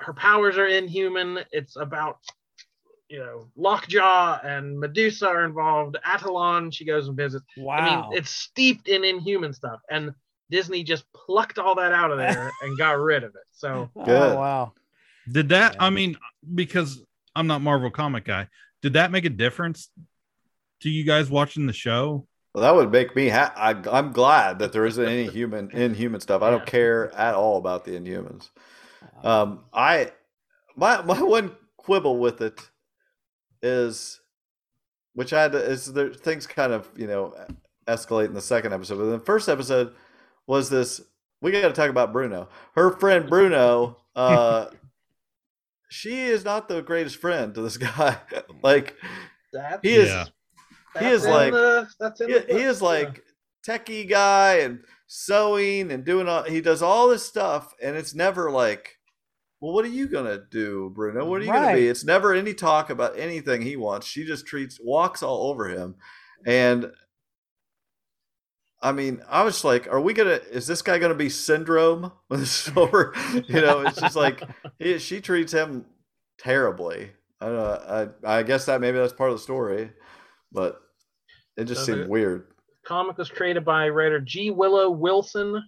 Her 0.00 0.14
powers 0.14 0.56
are 0.58 0.66
Inhuman. 0.66 1.40
It's 1.52 1.76
about 1.76 2.18
you 3.08 3.18
know 3.18 3.48
Lockjaw 3.56 4.40
and 4.44 4.78
Medusa 4.78 5.28
are 5.28 5.44
involved. 5.44 5.96
Attilan, 6.06 6.72
she 6.72 6.84
goes 6.84 7.08
and 7.08 7.16
visits. 7.16 7.44
Wow. 7.56 7.76
I 7.76 7.84
mean, 7.84 8.18
it's 8.18 8.30
steeped 8.30 8.88
in 8.88 9.04
Inhuman 9.04 9.52
stuff, 9.52 9.80
and 9.90 10.12
Disney 10.50 10.82
just 10.82 11.04
plucked 11.12 11.58
all 11.58 11.74
that 11.76 11.92
out 11.92 12.10
of 12.10 12.18
there 12.18 12.50
and 12.62 12.78
got 12.78 12.98
rid 12.98 13.24
of 13.24 13.30
it. 13.34 13.46
So 13.52 13.90
oh, 13.96 14.02
wow. 14.36 14.72
did 15.30 15.50
that 15.50 15.74
Yeah. 15.74 15.84
i 15.84 15.90
mean 15.90 16.16
because 16.54 17.02
i'm 17.36 17.46
not 17.46 17.60
marvel 17.60 17.90
comic 17.90 18.24
guy 18.24 18.48
did 18.82 18.94
that 18.94 19.10
make 19.12 19.24
a 19.26 19.30
difference 19.30 19.90
to 20.80 20.88
you 20.88 21.04
guys 21.04 21.28
watching 21.30 21.66
the 21.66 21.72
show 21.72 22.26
Well, 22.54 22.62
that 22.62 22.74
would 22.74 22.90
make 22.90 23.14
me. 23.14 23.28
Ha- 23.28 23.52
I, 23.56 23.70
I'm 23.96 24.12
glad 24.12 24.58
that 24.58 24.72
there 24.72 24.84
isn't 24.84 25.04
any 25.04 25.26
human 25.28 25.70
inhuman 25.72 26.20
stuff. 26.20 26.42
I 26.42 26.50
don't 26.50 26.66
care 26.66 27.14
at 27.14 27.34
all 27.34 27.58
about 27.58 27.84
the 27.84 27.92
Inhumans. 27.92 28.50
Um, 29.22 29.64
I 29.72 30.12
my 30.76 31.02
my 31.02 31.22
one 31.22 31.52
quibble 31.76 32.18
with 32.18 32.40
it 32.40 32.60
is, 33.62 34.20
which 35.14 35.32
I 35.32 35.42
had 35.42 35.52
to, 35.52 35.58
is 35.58 35.92
there 35.92 36.12
things 36.12 36.46
kind 36.46 36.72
of 36.72 36.88
you 36.96 37.06
know 37.06 37.34
escalate 37.86 38.26
in 38.26 38.34
the 38.34 38.40
second 38.40 38.72
episode, 38.72 38.96
but 38.96 39.04
in 39.04 39.10
the 39.10 39.20
first 39.20 39.48
episode 39.48 39.92
was 40.46 40.70
this. 40.70 41.00
We 41.42 41.52
got 41.52 41.68
to 41.68 41.72
talk 41.72 41.88
about 41.88 42.12
Bruno. 42.12 42.48
Her 42.74 42.90
friend 42.90 43.28
Bruno. 43.28 43.96
Uh, 44.14 44.66
she 45.88 46.20
is 46.20 46.44
not 46.44 46.68
the 46.68 46.82
greatest 46.82 47.16
friend 47.16 47.54
to 47.54 47.62
this 47.62 47.76
guy. 47.78 48.16
like 48.62 48.96
that's 49.52 49.80
he 49.82 49.94
is. 49.94 50.08
Yeah. 50.08 50.26
He 50.98 51.06
is 51.06 51.26
like- 51.26 51.52
the, 51.52 51.88
that's 51.98 52.18
He, 52.20 52.26
he 52.26 52.32
book, 52.38 52.50
is 52.50 52.80
yeah. 52.80 52.86
like 52.88 53.22
techie 53.66 54.08
guy 54.08 54.56
and 54.60 54.80
sewing 55.06 55.90
and 55.92 56.04
doing 56.04 56.28
all 56.28 56.44
he 56.44 56.60
does 56.60 56.80
all 56.82 57.08
this 57.08 57.24
stuff 57.26 57.74
and 57.82 57.94
it's 57.96 58.14
never 58.14 58.50
like 58.50 58.96
well 59.60 59.72
what 59.74 59.84
are 59.84 59.88
you 59.88 60.08
gonna 60.08 60.38
do 60.50 60.90
bruno? 60.94 61.24
What 61.28 61.40
are 61.42 61.44
you 61.44 61.52
gonna 61.52 61.74
be? 61.76 61.88
It's 61.88 62.04
never 62.04 62.32
any 62.32 62.54
talk 62.54 62.90
about 62.90 63.18
anything 63.18 63.60
he 63.62 63.76
wants. 63.76 64.06
She 64.06 64.24
just 64.24 64.46
treats 64.46 64.78
walks 64.82 65.22
all 65.22 65.50
over 65.50 65.68
him. 65.68 65.96
And 66.46 66.90
i 68.82 68.92
mean 68.92 69.20
i 69.28 69.42
was 69.42 69.62
like 69.62 69.86
are 69.88 70.00
we 70.00 70.14
gonna 70.14 70.40
is 70.50 70.66
this 70.66 70.80
guy 70.80 70.98
gonna 70.98 71.14
be 71.14 71.28
syndrome? 71.28 72.10
When 72.28 72.40
this 72.40 72.68
is 72.68 72.76
over 72.76 73.12
you 73.46 73.60
know 73.60 73.80
it's 73.80 74.00
just 74.00 74.16
like 74.16 74.42
he, 74.78 74.98
she 74.98 75.20
treats 75.20 75.52
him 75.52 75.84
terribly. 76.38 77.10
I 77.42 77.46
don't 77.46 77.56
know 77.56 78.10
I, 78.24 78.38
I 78.38 78.42
guess 78.42 78.64
that 78.66 78.80
maybe 78.80 78.96
that's 78.98 79.12
part 79.12 79.30
of 79.30 79.36
the 79.36 79.42
story 79.42 79.90
but 80.52 80.80
it 81.56 81.64
just 81.64 81.84
So 81.86 81.92
seemed 81.92 82.04
the- 82.06 82.08
weird 82.10 82.46
comic 82.84 83.18
was 83.18 83.28
created 83.30 83.64
by 83.64 83.88
writer 83.88 84.18
G. 84.20 84.50
Willow 84.50 84.90
Wilson 84.90 85.62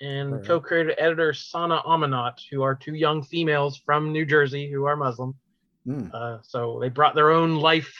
and 0.00 0.32
Right. 0.32 0.44
co-creator 0.44 0.94
editor 0.96 1.32
Sana 1.34 1.82
Amanat, 1.84 2.38
who 2.50 2.62
are 2.62 2.74
two 2.74 2.94
young 2.94 3.22
females 3.22 3.76
from 3.76 4.12
New 4.12 4.24
Jersey 4.24 4.70
who 4.70 4.84
are 4.84 4.96
Muslim. 4.96 5.34
Hmm. 5.84 6.06
Uh, 6.14 6.38
so 6.42 6.78
they 6.80 6.88
brought 6.88 7.14
their 7.14 7.30
own 7.30 7.56
life 7.56 7.92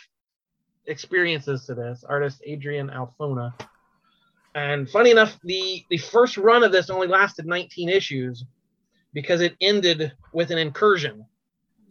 experiences 0.87 1.66
to 1.66 1.75
this. 1.75 2.05
Artist 2.05 2.40
Adrian 2.47 2.88
Alphona. 2.88 3.53
And 4.55 4.88
funny 4.88 5.11
enough, 5.11 5.38
the 5.45 5.85
the 5.90 5.97
first 5.99 6.37
run 6.37 6.62
of 6.62 6.73
this 6.73 6.90
only 6.90 7.09
lasted 7.09 7.47
19 7.47 7.88
issues 7.88 8.45
because 9.12 9.40
it 9.40 9.57
ended 9.61 10.12
with 10.33 10.51
an 10.51 10.59
incursion, 10.59 11.25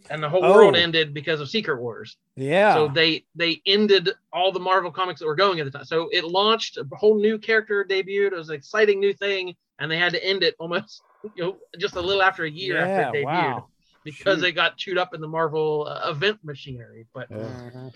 and 0.09 0.21
the 0.23 0.29
whole 0.29 0.41
world 0.41 0.75
Oh. 0.75 0.79
ended 0.79 1.13
because 1.13 1.39
of 1.39 1.49
Secret 1.49 1.79
Wars. 1.81 2.17
Yeah. 2.35 2.73
So 2.73 2.87
they 2.87 3.25
they 3.35 3.61
ended 3.65 4.09
all 4.33 4.51
the 4.51 4.59
Marvel 4.59 4.91
comics 4.91 5.19
that 5.19 5.25
were 5.27 5.35
going 5.35 5.59
at 5.59 5.65
the 5.65 5.71
time. 5.71 5.85
So 5.85 6.09
it 6.11 6.23
launched 6.23 6.77
a 6.77 6.85
whole 6.95 7.19
new 7.19 7.37
character 7.37 7.85
debuted. 7.87 8.31
It 8.31 8.35
was 8.35 8.49
an 8.49 8.55
exciting 8.55 8.99
new 8.99 9.13
thing, 9.13 9.55
and 9.79 9.91
they 9.91 9.97
had 9.97 10.13
to 10.13 10.23
end 10.23 10.43
it 10.43 10.55
almost 10.59 11.01
you 11.35 11.43
know 11.43 11.57
just 11.79 11.95
a 11.95 12.01
little 12.01 12.21
after 12.23 12.43
a 12.45 12.49
year 12.49 12.75
yeah. 12.77 12.87
after 12.87 13.19
it 13.19 13.25
debuted 13.25 13.53
Wow. 13.53 13.67
because 14.03 14.35
Shoot. 14.37 14.41
they 14.41 14.51
got 14.51 14.77
chewed 14.77 14.97
up 14.97 15.13
in 15.13 15.21
the 15.21 15.27
Marvel 15.27 15.87
uh, 15.87 16.09
event 16.09 16.39
machinery. 16.43 17.05
But 17.13 17.27
Yeah. 17.29 17.37
Mhm. 17.37 17.93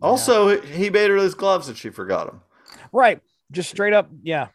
Also, 0.00 0.60
he 0.60 0.90
made 0.90 1.10
her 1.10 1.16
his 1.16 1.34
gloves 1.34 1.68
and 1.68 1.76
she 1.76 1.90
forgot 1.90 2.26
them. 2.28 2.40
Right. 2.92 3.20
Just 3.50 3.68
straight 3.70 3.92
up. 3.92 4.08
Yeah. 4.22 4.48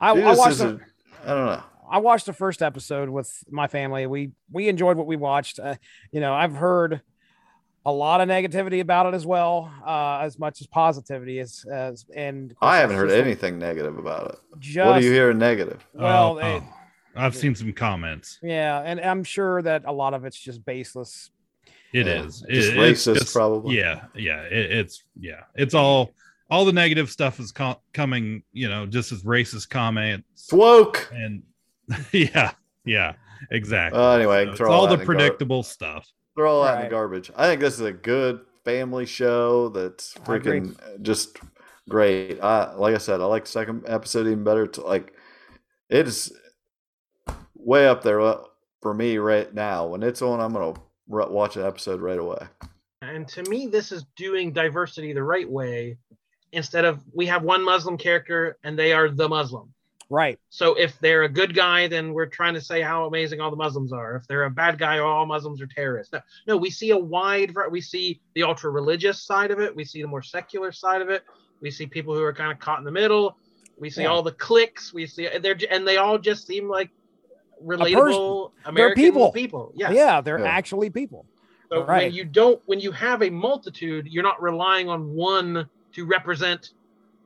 I, 0.00 0.14
She 0.14 0.22
I 0.22 0.34
watched. 0.34 0.50
is 0.52 0.58
The, 0.58 0.68
a- 0.68 0.80
I 1.24 1.34
don't 1.34 1.46
know. 1.46 1.62
I 1.90 1.98
watched 1.98 2.26
the 2.26 2.32
first 2.32 2.62
episode 2.62 3.08
with 3.08 3.32
my 3.50 3.66
family. 3.68 4.06
We 4.06 4.30
we 4.50 4.68
enjoyed 4.68 4.96
what 4.96 5.06
we 5.06 5.16
watched. 5.16 5.58
Uh, 5.58 5.76
you 6.12 6.20
know, 6.20 6.34
I've 6.34 6.54
heard 6.56 7.00
a 7.84 7.92
lot 7.92 8.20
of 8.20 8.28
negativity 8.28 8.80
about 8.80 9.06
it 9.06 9.14
as 9.14 9.24
well, 9.24 9.72
uh, 9.86 10.18
as 10.22 10.38
much 10.38 10.60
as 10.60 10.66
positivity 10.66 11.38
as 11.38 11.64
as 11.72 12.04
and 12.14 12.54
I 12.60 12.78
haven't 12.78 12.96
heard 12.96 13.08
just 13.10 13.18
a- 13.18 13.24
anything 13.24 13.58
negative 13.58 13.98
about 13.98 14.30
it. 14.32 14.38
Just 14.58 14.86
what 14.86 14.96
are 14.96 15.00
you 15.00 15.12
hearing 15.12 15.38
negative? 15.38 15.86
well, 15.94 16.32
Oh, 16.32 16.40
they- 16.40 16.42
oh. 16.56 16.72
I've 17.18 17.34
seen 17.34 17.54
some 17.54 17.72
comments. 17.72 18.38
Yeah, 18.42 18.82
and 18.84 19.00
I'm 19.00 19.24
sure 19.24 19.62
that 19.62 19.84
a 19.86 19.92
lot 19.92 20.12
of 20.12 20.24
it's 20.26 20.38
just 20.38 20.64
baseless. 20.66 21.30
It 21.92 22.06
Yeah, 22.06 22.24
is 22.24 22.40
just 22.40 22.50
It- 22.72 22.76
it's 22.78 23.06
racist, 23.06 23.14
just- 23.20 23.34
probably. 23.34 23.78
Yeah, 23.78 24.04
yeah. 24.14 24.42
It, 24.42 24.70
it's 24.72 25.04
yeah. 25.18 25.44
It's 25.54 25.72
all 25.74 26.10
all 26.50 26.64
the 26.64 26.72
negative 26.72 27.10
stuff 27.10 27.40
is 27.40 27.52
co- 27.52 27.80
coming. 27.94 28.42
You 28.52 28.68
know, 28.68 28.84
just 28.84 29.12
as 29.12 29.22
racist 29.22 29.70
comments 29.70 30.26
It's 30.34 30.52
woke. 30.52 31.08
and 31.14 31.42
yeah, 32.12 32.52
yeah, 32.84 33.14
exactly. 33.50 33.98
Uh, 34.00 34.10
anyway, 34.12 34.46
So 34.46 34.50
it's 34.52 34.60
all 34.62 34.86
the 34.86 34.94
in 34.94 34.98
gar- 34.98 35.06
predictable 35.06 35.62
stuff. 35.62 36.10
Throw 36.36 36.56
all 36.56 36.62
that 36.64 36.72
in 36.74 36.78
Right. 36.80 36.84
the 36.84 36.90
garbage. 36.90 37.30
I 37.36 37.46
think 37.46 37.60
this 37.60 37.74
is 37.74 37.80
a 37.80 37.92
good 37.92 38.40
family 38.64 39.06
show 39.06 39.68
that's 39.70 40.14
freaking 40.24 40.74
just 41.02 41.38
great. 41.88 42.40
I 42.42 42.74
like 42.74 42.94
I 42.94 42.98
said, 42.98 43.20
I 43.20 43.24
like 43.24 43.44
the 43.44 43.50
second 43.50 43.84
episode 43.86 44.26
even 44.26 44.44
better. 44.44 44.66
To 44.66 44.80
like, 44.82 45.12
it's 45.88 46.32
way 47.54 47.86
up 47.88 48.02
there 48.02 48.20
uh, 48.20 48.42
for 48.82 48.92
me 48.94 49.18
right 49.18 49.52
now. 49.54 49.86
When 49.86 50.02
it's 50.02 50.22
on, 50.22 50.40
I'm 50.40 50.52
gonna 50.52 50.74
r- 51.10 51.30
watch 51.30 51.56
an 51.56 51.64
episode 51.64 52.00
right 52.00 52.18
away. 52.18 52.38
And 53.02 53.28
to 53.28 53.42
me, 53.44 53.66
this 53.66 53.92
is 53.92 54.04
doing 54.16 54.52
diversity 54.52 55.12
the 55.12 55.22
right 55.22 55.48
way. 55.48 55.96
Instead 56.52 56.84
of 56.84 57.02
we 57.14 57.26
have 57.26 57.42
one 57.42 57.62
Muslim 57.64 57.96
character 57.98 58.56
and 58.64 58.78
they 58.78 58.92
are 58.92 59.08
the 59.10 59.28
Muslim. 59.28 59.72
Right. 60.08 60.38
So 60.50 60.74
if 60.74 60.98
they're 61.00 61.24
a 61.24 61.28
good 61.28 61.54
guy, 61.54 61.88
then 61.88 62.12
we're 62.12 62.26
trying 62.26 62.54
to 62.54 62.60
say 62.60 62.80
how 62.80 63.06
amazing 63.06 63.40
all 63.40 63.50
the 63.50 63.56
Muslims 63.56 63.92
are. 63.92 64.14
If 64.16 64.28
they're 64.28 64.44
a 64.44 64.50
bad 64.50 64.78
guy, 64.78 64.98
all 65.00 65.26
Muslims 65.26 65.60
are 65.60 65.66
terrorists. 65.66 66.12
No, 66.12 66.20
no, 66.46 66.56
we 66.56 66.70
see 66.70 66.90
a 66.90 66.96
wide. 66.96 67.52
var- 67.52 67.70
We 67.70 67.80
see 67.80 68.20
the 68.34 68.44
ultra 68.44 68.70
religious 68.70 69.20
side 69.22 69.50
of 69.50 69.58
it. 69.58 69.74
We 69.74 69.84
see 69.84 70.02
the 70.02 70.08
more 70.08 70.22
secular 70.22 70.70
side 70.70 71.02
of 71.02 71.10
it. 71.10 71.24
We 71.60 71.70
see 71.72 71.86
people 71.86 72.14
who 72.14 72.22
are 72.22 72.32
kind 72.32 72.52
of 72.52 72.58
caught 72.60 72.78
in 72.78 72.84
the 72.84 72.92
middle. 72.92 73.36
We 73.78 73.90
see 73.90 74.02
Yeah. 74.02 74.08
all 74.08 74.22
the 74.22 74.32
cliques. 74.32 74.94
We 74.94 75.06
see 75.06 75.28
they're 75.40 75.58
and 75.70 75.86
they 75.86 75.96
all 75.96 76.18
just 76.18 76.46
seem 76.46 76.68
like 76.68 76.90
relatable 77.64 78.52
American 78.64 79.02
people. 79.02 79.32
people. 79.32 79.72
Yes. 79.74 79.92
Yeah, 79.92 80.20
they're 80.20 80.38
Yeah. 80.38 80.44
actually 80.46 80.90
people. 80.90 81.26
So 81.68 81.84
Right. 81.84 82.04
when 82.04 82.12
you 82.14 82.24
don't, 82.24 82.62
when 82.66 82.78
you 82.80 82.92
have 82.92 83.22
a 83.22 83.30
multitude, 83.30 84.06
you're 84.06 84.22
not 84.22 84.40
relying 84.40 84.88
on 84.88 85.14
one 85.14 85.68
to 85.94 86.04
represent 86.06 86.70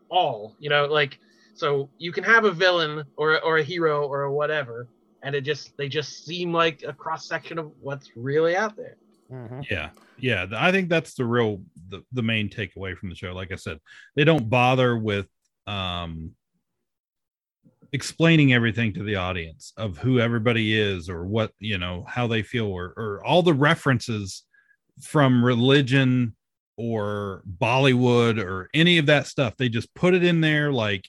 all. 0.08 0.54
You 0.58 0.70
know, 0.70 0.86
like 0.86 1.18
so 1.54 1.90
you 1.98 2.12
can 2.12 2.24
have 2.24 2.44
a 2.44 2.50
villain 2.50 3.04
or 3.16 3.40
or 3.42 3.58
a 3.58 3.62
hero 3.62 4.06
or 4.06 4.30
whatever, 4.30 4.88
and 5.22 5.34
it 5.34 5.42
just 5.42 5.76
they 5.76 5.88
just 5.88 6.24
seem 6.24 6.52
like 6.52 6.82
a 6.86 6.92
cross 6.92 7.26
section 7.26 7.58
of 7.58 7.72
what's 7.80 8.10
really 8.16 8.56
out 8.56 8.76
there. 8.76 8.96
Mhm. 9.30 9.64
Yeah, 9.70 9.90
yeah. 10.18 10.46
I 10.54 10.72
think 10.72 10.88
that's 10.88 11.14
the 11.14 11.24
real 11.24 11.62
the, 11.88 12.02
the 12.12 12.22
main 12.22 12.48
takeaway 12.48 12.96
from 12.96 13.10
the 13.10 13.14
show. 13.14 13.32
Like 13.32 13.52
I 13.52 13.56
said, 13.56 13.78
they 14.16 14.24
don't 14.24 14.48
bother 14.48 14.96
with 14.96 15.28
um 15.66 16.34
explaining 17.92 18.52
everything 18.52 18.92
to 18.94 19.02
the 19.02 19.16
audience 19.16 19.72
of 19.76 19.98
who 19.98 20.20
everybody 20.20 20.78
is 20.78 21.08
or 21.08 21.26
what 21.26 21.52
you 21.58 21.78
know 21.78 22.04
how 22.08 22.26
they 22.26 22.42
feel 22.42 22.66
or, 22.66 22.92
or 22.96 23.24
all 23.24 23.42
the 23.42 23.54
references 23.54 24.44
from 25.02 25.44
religion 25.44 26.34
or 26.76 27.42
bollywood 27.58 28.42
or 28.42 28.68
any 28.74 28.98
of 28.98 29.06
that 29.06 29.26
stuff 29.26 29.56
they 29.56 29.68
just 29.68 29.92
put 29.94 30.14
it 30.14 30.22
in 30.22 30.40
there 30.40 30.72
like 30.72 31.08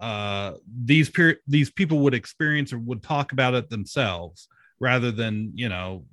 uh 0.00 0.52
these 0.84 1.10
per- 1.10 1.38
these 1.46 1.70
people 1.70 1.98
would 2.00 2.14
experience 2.14 2.72
or 2.72 2.78
would 2.78 3.02
talk 3.02 3.32
about 3.32 3.54
it 3.54 3.68
themselves 3.68 4.48
rather 4.80 5.10
than 5.10 5.50
you 5.54 5.68
know 5.68 6.04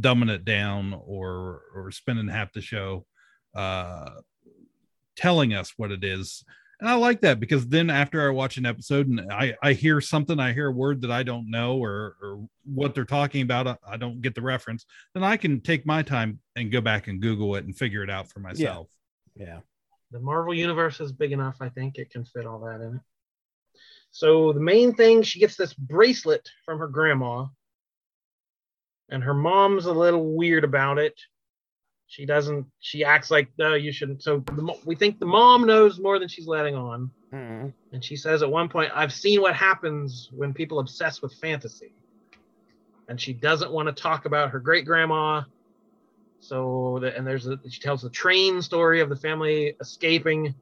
dumbing 0.00 0.30
it 0.30 0.44
down 0.44 0.94
or 1.06 1.62
or 1.74 1.90
spending 1.90 2.26
half 2.28 2.52
the 2.52 2.60
show 2.60 3.04
uh 3.54 4.10
telling 5.16 5.54
us 5.54 5.74
what 5.76 5.92
it 5.92 6.02
is 6.02 6.44
and 6.80 6.88
i 6.88 6.94
like 6.94 7.20
that 7.20 7.38
because 7.38 7.68
then 7.68 7.88
after 7.90 8.26
i 8.26 8.30
watch 8.30 8.56
an 8.56 8.66
episode 8.66 9.06
and 9.06 9.30
i 9.32 9.54
i 9.62 9.72
hear 9.72 10.00
something 10.00 10.40
i 10.40 10.52
hear 10.52 10.68
a 10.68 10.72
word 10.72 11.00
that 11.02 11.10
i 11.12 11.22
don't 11.22 11.48
know 11.48 11.76
or 11.76 12.16
or 12.22 12.48
what 12.64 12.94
they're 12.94 13.04
talking 13.04 13.42
about 13.42 13.66
I- 13.68 13.76
i 13.86 13.96
don't 13.96 14.20
get 14.22 14.34
the 14.34 14.42
reference 14.42 14.84
then 15.14 15.22
i 15.22 15.36
can 15.36 15.60
take 15.60 15.86
my 15.86 16.02
time 16.02 16.40
and 16.56 16.72
go 16.72 16.80
back 16.80 17.06
and 17.08 17.20
google 17.20 17.54
it 17.56 17.64
and 17.64 17.76
figure 17.76 18.02
it 18.02 18.10
out 18.10 18.28
for 18.30 18.40
myself 18.40 18.88
Yeah. 19.36 19.60
The 20.10 20.20
Marvel 20.20 20.54
universe 20.54 21.00
is 21.00 21.10
big 21.10 21.32
enough. 21.32 21.56
I 21.60 21.68
think 21.70 21.98
it 21.98 22.08
can 22.10 22.24
fit 22.24 22.46
all 22.46 22.60
that 22.60 22.80
in 22.80 22.94
it. 22.96 23.00
So 24.14 24.52
the 24.52 24.60
main 24.60 24.94
thing, 24.94 25.22
she 25.24 25.40
gets 25.40 25.56
this 25.56 25.74
bracelet 25.74 26.48
from 26.64 26.78
her 26.78 26.86
grandma, 26.86 27.46
and 29.08 29.24
her 29.24 29.34
mom's 29.34 29.86
a 29.86 29.92
little 29.92 30.36
weird 30.36 30.62
about 30.62 30.98
it. 30.98 31.20
She 32.06 32.24
doesn't. 32.24 32.64
She 32.78 33.02
acts 33.02 33.32
like, 33.32 33.48
no, 33.58 33.74
you 33.74 33.90
shouldn't. 33.90 34.22
So 34.22 34.38
the, 34.38 34.72
we 34.86 34.94
think 34.94 35.18
the 35.18 35.26
mom 35.26 35.66
knows 35.66 35.98
more 35.98 36.20
than 36.20 36.28
she's 36.28 36.46
letting 36.46 36.76
on. 36.76 37.10
Mhm. 37.32 37.72
And 37.90 38.04
she 38.04 38.14
says 38.14 38.44
at 38.44 38.48
one 38.48 38.68
point, 38.68 38.92
I've 38.94 39.12
seen 39.12 39.40
what 39.40 39.56
happens 39.56 40.28
when 40.30 40.54
people 40.54 40.78
obsess 40.78 41.20
with 41.20 41.34
fantasy. 41.34 41.92
And 43.08 43.20
she 43.20 43.32
doesn't 43.32 43.72
want 43.72 43.88
to 43.88 44.00
talk 44.00 44.26
about 44.26 44.50
her 44.50 44.60
great 44.60 44.86
grandma. 44.86 45.42
So, 46.38 47.00
the, 47.00 47.16
and 47.16 47.26
there's 47.26 47.48
a, 47.48 47.58
she 47.68 47.80
tells 47.80 48.02
the 48.02 48.10
train 48.10 48.62
story 48.62 49.00
of 49.00 49.08
the 49.08 49.16
family 49.16 49.74
escaping 49.80 50.54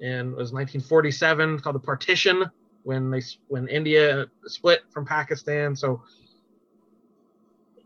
and 0.00 0.32
it 0.32 0.36
was 0.36 0.50
1947 0.50 1.60
called 1.60 1.76
the 1.76 1.80
partition 1.80 2.50
when 2.82 3.10
they 3.10 3.22
when 3.48 3.68
India 3.68 4.26
split 4.46 4.80
from 4.92 5.06
Pakistan. 5.06 5.76
So 5.76 6.02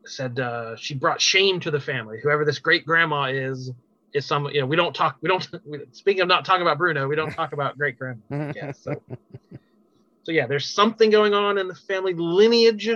said 0.06 0.38
uh, 0.38 0.76
she 0.76 0.94
brought 0.94 1.20
shame 1.20 1.60
to 1.60 1.70
the 1.70 1.80
family. 1.80 2.18
Whoever 2.22 2.44
this 2.44 2.58
great 2.58 2.84
grandma 2.84 3.24
is 3.24 3.70
is 4.12 4.26
some 4.26 4.46
you 4.46 4.60
know 4.60 4.66
we 4.66 4.76
don't 4.76 4.94
talk 4.94 5.16
we 5.22 5.28
don't 5.28 5.46
we, 5.64 5.80
speaking 5.92 6.22
of 6.22 6.28
not 6.28 6.44
talking 6.44 6.62
about 6.62 6.78
Bruno 6.78 7.08
we 7.08 7.16
don't 7.16 7.30
talk 7.30 7.52
about 7.52 7.76
great 7.78 7.98
grandma. 7.98 8.20
Yeah, 8.54 8.70
so 8.72 9.02
so 10.22 10.32
yeah, 10.32 10.46
there's 10.46 10.66
something 10.66 11.10
going 11.10 11.34
on 11.34 11.58
in 11.58 11.68
the 11.68 11.74
family 11.74 12.14
lineage. 12.14 12.90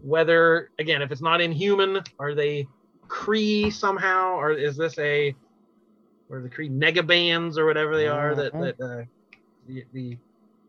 Whether 0.00 0.70
again, 0.78 1.02
if 1.02 1.10
it's 1.10 1.22
not 1.22 1.40
inhuman, 1.40 2.02
are 2.18 2.34
they 2.34 2.66
Kree 3.08 3.72
somehow, 3.72 4.34
or 4.34 4.52
is 4.52 4.76
this 4.76 4.98
a 4.98 5.34
or 6.28 6.40
the 6.40 6.48
Kree 6.48 6.70
negabands 6.70 7.56
or 7.58 7.66
whatever 7.66 7.96
they 7.96 8.08
are 8.08 8.34
that 8.34 8.52
Mhm. 8.52 8.76
that 8.76 8.84
uh, 8.84 9.04
the 9.66 9.84
the 9.92 10.18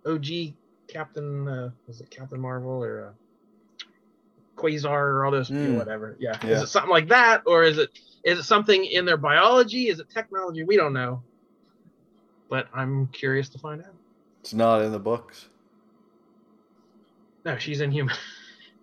OG 0.07 0.53
Captain 0.87 1.47
uh, 1.47 1.69
was 1.87 1.99
it 2.01 2.09
Captain 2.09 2.39
Marvel 2.39 2.83
or 2.83 3.07
uh, 3.09 3.83
Quasar 4.55 4.85
or 4.89 5.25
all 5.25 5.31
those 5.31 5.49
Mm. 5.51 5.75
whatever. 5.77 6.15
Yeah. 6.19 6.37
Yeah. 6.43 6.49
is 6.51 6.63
it 6.63 6.67
something 6.67 6.89
like 6.91 7.07
that, 7.09 7.43
or 7.45 7.63
is 7.63 7.77
it 7.77 7.89
is 8.23 8.39
it 8.39 8.43
something 8.43 8.83
in 8.85 9.05
their 9.05 9.17
biology? 9.17 9.87
Is 9.89 9.99
it 9.99 10.09
technology? 10.09 10.63
We 10.63 10.75
don't 10.77 10.93
know, 10.93 11.21
but 12.49 12.67
I'm 12.73 13.07
curious 13.07 13.49
to 13.49 13.59
find 13.59 13.81
out. 13.81 13.93
It's 14.41 14.53
not 14.53 14.81
in 14.81 14.91
the 14.91 14.99
books. 14.99 15.49
No, 17.45 17.57
she's 17.57 17.81
inhuman. 17.81 18.15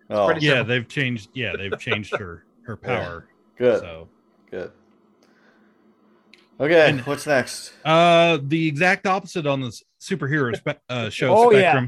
Oh, 0.07 0.29
yeah 0.33 0.37
simple. 0.57 0.65
they've 0.65 0.87
changed 0.87 1.29
yeah 1.33 1.53
they've 1.57 1.79
changed 1.79 2.15
her 2.17 2.45
her 2.67 2.77
power 2.77 3.25
good, 3.57 3.79
so 3.79 4.07
good. 4.51 4.71
Okay, 6.59 6.89
And- 6.89 7.01
what's 7.01 7.27
next? 7.27 7.73
Uh, 7.83 8.37
the 8.41 8.67
exact 8.67 9.05
opposite 9.07 9.45
on 9.45 9.61
the 9.61 9.77
superhero 10.01 10.55
spe- 10.55 10.79
uh, 10.89 11.09
show 11.09 11.35
Oh, 11.35 11.51
yeah. 11.51 11.87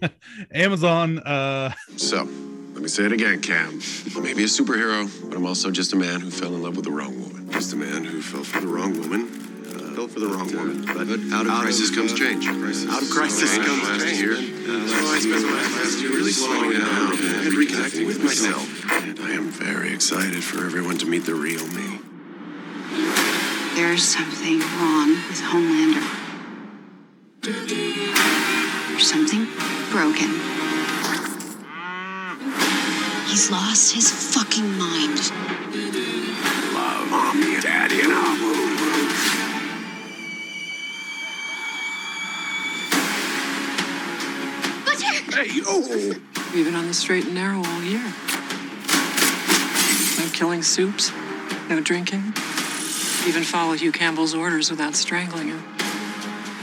spectrum. 0.00 0.14
Amazon. 0.52 1.18
Uh, 1.20 1.72
So, 1.96 2.28
let 2.74 2.82
me 2.82 2.88
say 2.88 3.04
it 3.04 3.12
again, 3.12 3.40
Cam. 3.40 3.80
I 4.16 4.20
may 4.20 4.34
be 4.34 4.42
a 4.44 4.46
superhero, 4.46 5.08
but 5.30 5.36
I'm 5.36 5.46
also 5.46 5.70
just 5.70 5.92
a 5.92 5.96
man 5.96 6.20
who 6.20 6.30
fell 6.30 6.54
in 6.54 6.62
love 6.62 6.76
with 6.76 6.84
the 6.84 6.90
wrong 6.90 7.18
woman. 7.20 7.50
Just 7.52 7.72
a 7.72 7.76
man 7.76 8.04
who 8.04 8.20
fell 8.20 8.44
for 8.44 8.60
the 8.60 8.66
wrong 8.66 8.98
woman. 9.00 9.22
Uh, 9.72 9.94
fell 9.94 10.08
for 10.08 10.20
the 10.20 10.26
wrong 10.26 10.52
woman. 10.52 10.84
But, 10.84 11.32
out 11.32 11.46
of 11.46 11.52
crisis 11.62 11.94
comes 11.94 12.12
change. 12.12 12.46
Out 12.46 13.02
of 13.02 13.08
crisis 13.10 13.56
comes 13.56 14.02
change. 14.04 14.18
Here. 14.18 14.34
so 14.36 14.42
I 14.42 15.18
spent 15.20 15.40
the 15.40 15.50
last 15.50 16.00
year 16.02 16.10
really 16.10 16.32
slowing 16.32 16.72
down 16.72 17.12
and 17.12 17.54
reconnecting 17.54 18.06
with 18.06 18.22
myself. 18.22 18.68
And 18.92 19.18
I 19.20 19.30
am 19.30 19.48
very 19.48 19.94
excited 19.94 20.42
for 20.44 20.66
everyone 20.66 20.98
to 20.98 21.06
meet 21.06 21.24
the 21.24 21.34
real 21.34 21.66
me. 21.68 22.00
There's 23.74 24.04
something 24.04 24.60
wrong 24.60 25.10
with 25.28 25.40
Homelander. 25.42 26.04
There's 28.88 29.10
something 29.10 29.48
broken. 29.90 30.30
He's 33.26 33.50
lost 33.50 33.92
his 33.92 34.08
fucking 34.32 34.78
mind. 34.78 35.18
Love, 36.72 37.10
mommy, 37.10 37.60
daddy, 37.60 38.00
and 38.02 38.12
Abu. 38.12 38.54
Hey, 45.34 45.60
oh! 45.66 46.14
We've 46.54 46.64
been 46.64 46.76
on 46.76 46.86
the 46.86 46.94
straight 46.94 47.24
and 47.24 47.34
narrow 47.34 47.58
all 47.58 47.82
year. 47.82 48.14
No 50.20 50.30
killing 50.32 50.62
supes, 50.62 51.10
no 51.68 51.80
drinking. 51.80 52.34
Even 53.26 53.42
follow 53.42 53.72
Hugh 53.72 53.92
Campbell's 53.92 54.34
orders 54.34 54.70
without 54.70 54.94
strangling 54.94 55.48
him. 55.48 55.64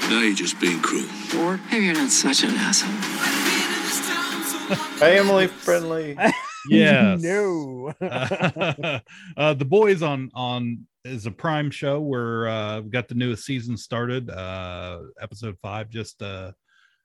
Now 0.10 0.21
you're 0.21 0.36
just 0.36 0.60
being 0.60 0.80
cruel. 0.82 1.08
Or 1.38 1.60
maybe 1.71 1.86
you're 1.86 1.95
not 1.95 2.12
such 2.12 2.43
an 2.43 2.52
asshole. 2.52 2.91
Family 4.97 5.47
friendly. 5.47 6.17
Yeah. 6.69 7.17
no. 7.19 7.93
uh, 8.00 9.54
the 9.54 9.65
boys 9.65 10.04
on 10.04 10.30
on 10.34 10.86
is 11.04 11.26
a 11.26 11.32
prime 11.32 11.71
show 11.71 12.00
where 12.00 12.47
uh, 12.47 12.82
we 12.82 12.89
got 12.89 13.08
the 13.08 13.15
newest 13.15 13.45
season 13.45 13.78
started. 13.78 14.30
Uh, 14.30 15.02
episode 15.19 15.58
five 15.62 15.89
just 15.89 16.21
uh, 16.21 16.52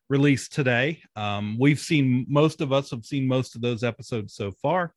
released 0.08 0.52
today. 0.52 1.02
Um, 1.14 1.56
we've 1.58 1.80
seen 1.80 2.26
most 2.28 2.60
of 2.60 2.72
us 2.72 2.90
have 2.90 3.04
seen 3.04 3.26
most 3.26 3.56
of 3.56 3.62
those 3.62 3.82
episodes 3.82 4.34
so 4.34 4.52
far, 4.62 4.94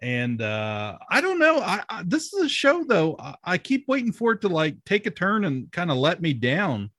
and 0.00 0.40
uh, 0.40 0.96
I 1.10 1.20
don't 1.20 1.38
know. 1.38 1.58
I, 1.58 1.82
I, 1.88 2.02
this 2.06 2.32
is 2.32 2.44
a 2.44 2.48
show 2.48 2.84
though. 2.84 3.16
I, 3.18 3.34
I, 3.44 3.58
keep 3.58 3.86
waiting 3.88 4.12
for 4.12 4.32
it 4.32 4.42
to 4.42 4.48
like 4.48 4.76
take 4.84 5.06
a 5.06 5.10
turn 5.10 5.44
and 5.44 5.70
kind 5.72 5.90
of 5.90 5.96
let 5.96 6.22
me 6.22 6.32
down, 6.32 6.90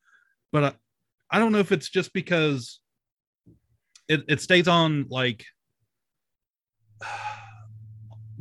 but 0.51 0.63
I, 0.63 0.73
I 1.31 1.39
don't 1.39 1.51
know 1.51 1.59
if 1.59 1.71
it's 1.71 1.89
just 1.89 2.11
because 2.11 2.79
it, 4.09 4.23
it 4.27 4.41
stays 4.41 4.67
on 4.67 5.05
like 5.09 5.45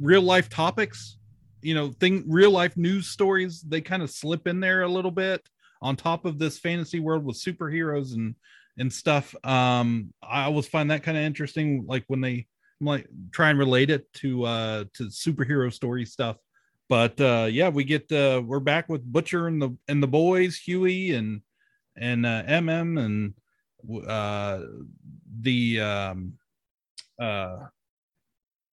real 0.00 0.22
life 0.22 0.48
topics 0.48 1.18
you 1.62 1.74
know 1.74 1.90
thing 1.90 2.24
real 2.28 2.50
life 2.50 2.76
news 2.76 3.08
stories 3.08 3.62
they 3.62 3.80
kind 3.80 4.02
of 4.02 4.10
slip 4.10 4.46
in 4.46 4.60
there 4.60 4.82
a 4.82 4.88
little 4.88 5.10
bit 5.10 5.46
on 5.82 5.96
top 5.96 6.24
of 6.24 6.38
this 6.38 6.58
fantasy 6.58 7.00
world 7.00 7.24
with 7.24 7.40
superheroes 7.40 8.14
and 8.14 8.34
and 8.78 8.92
stuff 8.92 9.34
um 9.44 10.12
i 10.22 10.44
always 10.44 10.68
find 10.68 10.90
that 10.90 11.02
kind 11.02 11.18
of 11.18 11.24
interesting 11.24 11.84
like 11.86 12.04
when 12.06 12.20
they 12.20 12.46
like 12.80 13.06
try 13.32 13.50
and 13.50 13.58
relate 13.58 13.90
it 13.90 14.12
to 14.12 14.44
uh 14.44 14.84
to 14.94 15.04
superhero 15.04 15.72
story 15.72 16.04
stuff 16.04 16.36
but 16.88 17.20
uh 17.20 17.48
yeah 17.50 17.68
we 17.68 17.84
get 17.84 18.10
uh 18.12 18.40
we're 18.44 18.60
back 18.60 18.88
with 18.88 19.04
butcher 19.04 19.48
and 19.48 19.60
the 19.60 19.76
and 19.88 20.02
the 20.02 20.06
boys 20.06 20.56
Hughie 20.56 21.14
and 21.14 21.42
and 21.96 22.24
uh 22.24 22.42
mm 22.42 23.04
and 23.04 23.34
uh 24.08 24.60
the 25.40 25.80
um 25.80 26.32
uh 27.20 27.56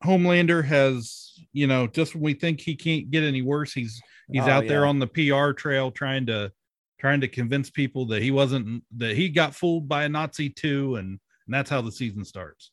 Homelander 0.06 0.64
has, 0.64 1.34
you 1.52 1.68
know, 1.68 1.88
just 1.88 2.14
when 2.14 2.24
we 2.24 2.34
think 2.34 2.62
he 2.62 2.76
can't 2.76 3.10
get 3.10 3.24
any 3.24 3.42
worse, 3.42 3.74
he's 3.74 4.02
he's 4.32 4.44
oh, 4.44 4.50
out 4.50 4.64
yeah. 4.64 4.70
there 4.70 4.86
on 4.86 5.00
the 5.00 5.08
PR 5.08 5.52
trail 5.52 5.92
trying 5.92 6.26
to 6.28 6.52
trying 7.00 7.22
to 7.22 7.28
convince 7.28 7.70
people 7.70 8.06
that 8.08 8.22
he 8.22 8.32
wasn't 8.32 8.84
that 8.98 9.16
he 9.16 9.30
got 9.30 9.56
fooled 9.56 9.88
by 9.88 10.04
a 10.04 10.10
Nazi 10.10 10.50
too, 10.50 10.96
and, 10.96 11.08
and 11.10 11.54
that's 11.54 11.70
how 11.70 11.82
the 11.82 11.92
season 11.92 12.24
starts. 12.24 12.72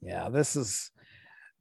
Yeah, 0.00 0.28
this 0.28 0.56
is 0.56 0.90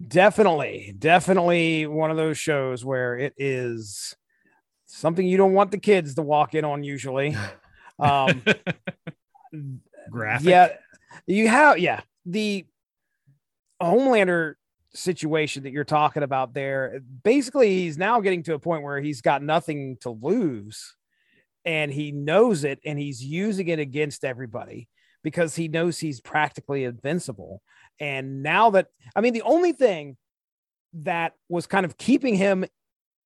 definitely 0.05 0.93
definitely 0.99 1.87
one 1.87 2.11
of 2.11 2.17
those 2.17 2.37
shows 2.37 2.83
where 2.83 3.17
it 3.17 3.33
is 3.37 4.13
something 4.85 5.25
you 5.25 5.37
don't 5.37 5.53
want 5.53 5.71
the 5.71 5.77
kids 5.77 6.15
to 6.15 6.21
walk 6.21 6.53
in 6.55 6.65
on 6.65 6.83
usually. 6.83 7.35
Um, 7.97 8.43
Graphic. 10.11 10.49
Yeah, 10.49 10.67
you 11.27 11.47
have 11.47 11.77
yeah 11.79 12.01
the 12.25 12.65
Homelander 13.81 14.55
situation 14.93 15.63
that 15.63 15.71
you're 15.71 15.83
talking 15.83 16.23
about 16.23 16.53
there, 16.53 17.01
basically 17.23 17.69
he's 17.69 17.97
now 17.97 18.19
getting 18.21 18.43
to 18.43 18.53
a 18.53 18.59
point 18.59 18.83
where 18.83 18.99
he's 18.99 19.21
got 19.21 19.43
nothing 19.43 19.97
to 20.01 20.09
lose 20.09 20.95
and 21.65 21.91
he 21.91 22.11
knows 22.11 22.63
it 22.63 22.79
and 22.85 22.97
he's 22.97 23.23
using 23.23 23.67
it 23.67 23.79
against 23.79 24.23
everybody 24.23 24.87
because 25.23 25.55
he 25.55 25.67
knows 25.67 25.99
he's 25.99 26.21
practically 26.21 26.83
invincible. 26.83 27.61
And 27.99 28.43
now 28.43 28.71
that 28.71 28.87
I 29.15 29.21
mean 29.21 29.33
the 29.33 29.41
only 29.43 29.71
thing 29.71 30.17
that 30.93 31.33
was 31.49 31.67
kind 31.67 31.85
of 31.85 31.97
keeping 31.97 32.35
him 32.35 32.65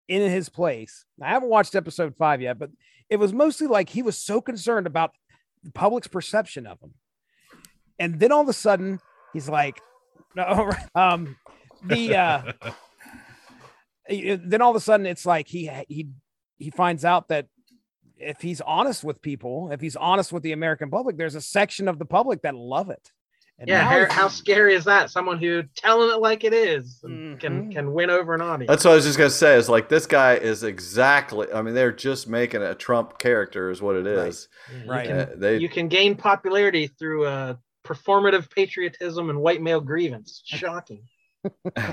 in 0.08 0.30
his 0.30 0.50
place. 0.50 1.06
I 1.22 1.30
haven't 1.30 1.50
watched 1.50 1.76
episode 1.76 2.16
5 2.18 2.42
yet, 2.42 2.58
but 2.58 2.72
it 3.10 3.18
was 3.18 3.32
mostly 3.32 3.68
like 3.68 3.90
he 3.90 4.02
was 4.02 4.18
so 4.18 4.42
concerned 4.42 4.88
about 4.88 5.12
the 5.64 5.72
public's 5.72 6.08
perception 6.08 6.66
of 6.66 6.80
him. 6.82 6.94
And 8.00 8.20
then 8.20 8.32
all 8.32 8.42
of 8.42 8.50
a 8.50 8.54
sudden 8.54 9.00
he's 9.34 9.50
like 9.50 9.80
no, 10.36 10.72
um, 10.96 11.36
the 11.84 12.16
uh, 12.16 12.52
then 14.10 14.62
all 14.62 14.72
of 14.72 14.76
a 14.76 14.82
sudden 14.82 15.06
it's 15.06 15.26
like 15.26 15.48
he 15.48 15.70
he 15.88 16.10
he 16.58 16.70
finds 16.72 17.06
out 17.06 17.30
that 17.30 17.48
if 18.18 18.42
he's 18.42 18.62
honest 18.62 19.04
with 19.04 19.22
people, 19.22 19.72
if 19.72 19.80
he's 19.80 19.96
honest 19.96 20.34
with 20.34 20.44
the 20.44 20.52
American 20.52 20.90
public, 20.90 21.18
there's 21.18 21.36
a 21.36 21.42
section 21.42 21.88
of 21.88 22.00
the 22.00 22.06
public 22.06 22.42
that 22.42 22.54
love 22.54 22.90
it. 22.90 23.12
And 23.60 23.68
yeah, 23.68 23.84
how, 23.84 24.14
how, 24.14 24.28
scary 24.30 24.74
is 24.74 24.86
that? 24.86 25.10
Someone 25.10 25.38
who 25.38 25.64
telling 25.76 26.10
it 26.10 26.22
like 26.22 26.46
it 26.46 26.54
is 26.54 27.02
mm-hmm. 27.04 27.36
can 27.40 27.70
can 27.70 27.92
win 27.92 28.10
over 28.10 28.34
an 28.34 28.40
audience. 28.40 28.70
That's 28.70 28.86
what 28.86 28.92
I 28.92 28.96
was 28.96 29.04
just 29.04 29.18
gonna 29.18 29.30
say. 29.30 29.58
Is 29.58 29.68
like 29.68 29.90
this 29.90 30.06
guy 30.06 30.36
is 30.36 30.64
exactly. 30.64 31.48
I 31.54 31.62
mean, 31.62 31.74
they're 31.74 31.92
just 31.92 32.30
making 32.30 32.62
a 32.62 32.74
Trump 32.74 33.20
character, 33.20 33.70
is 33.70 33.82
what 33.82 33.98
it 33.98 34.08
is. 34.08 34.48
Right. 34.72 34.88
right. 34.88 35.06
You, 35.06 35.12
can, 35.12 35.40
they, 35.40 35.58
you 35.58 35.68
can 35.68 35.88
gain 35.90 36.16
popularity 36.16 36.88
through 36.88 37.26
uh, 37.26 37.56
performative 37.86 38.50
patriotism 38.50 39.30
and 39.30 39.42
white 39.42 39.62
male 39.62 39.82
grievance. 39.82 40.42
Shocking. 40.46 41.04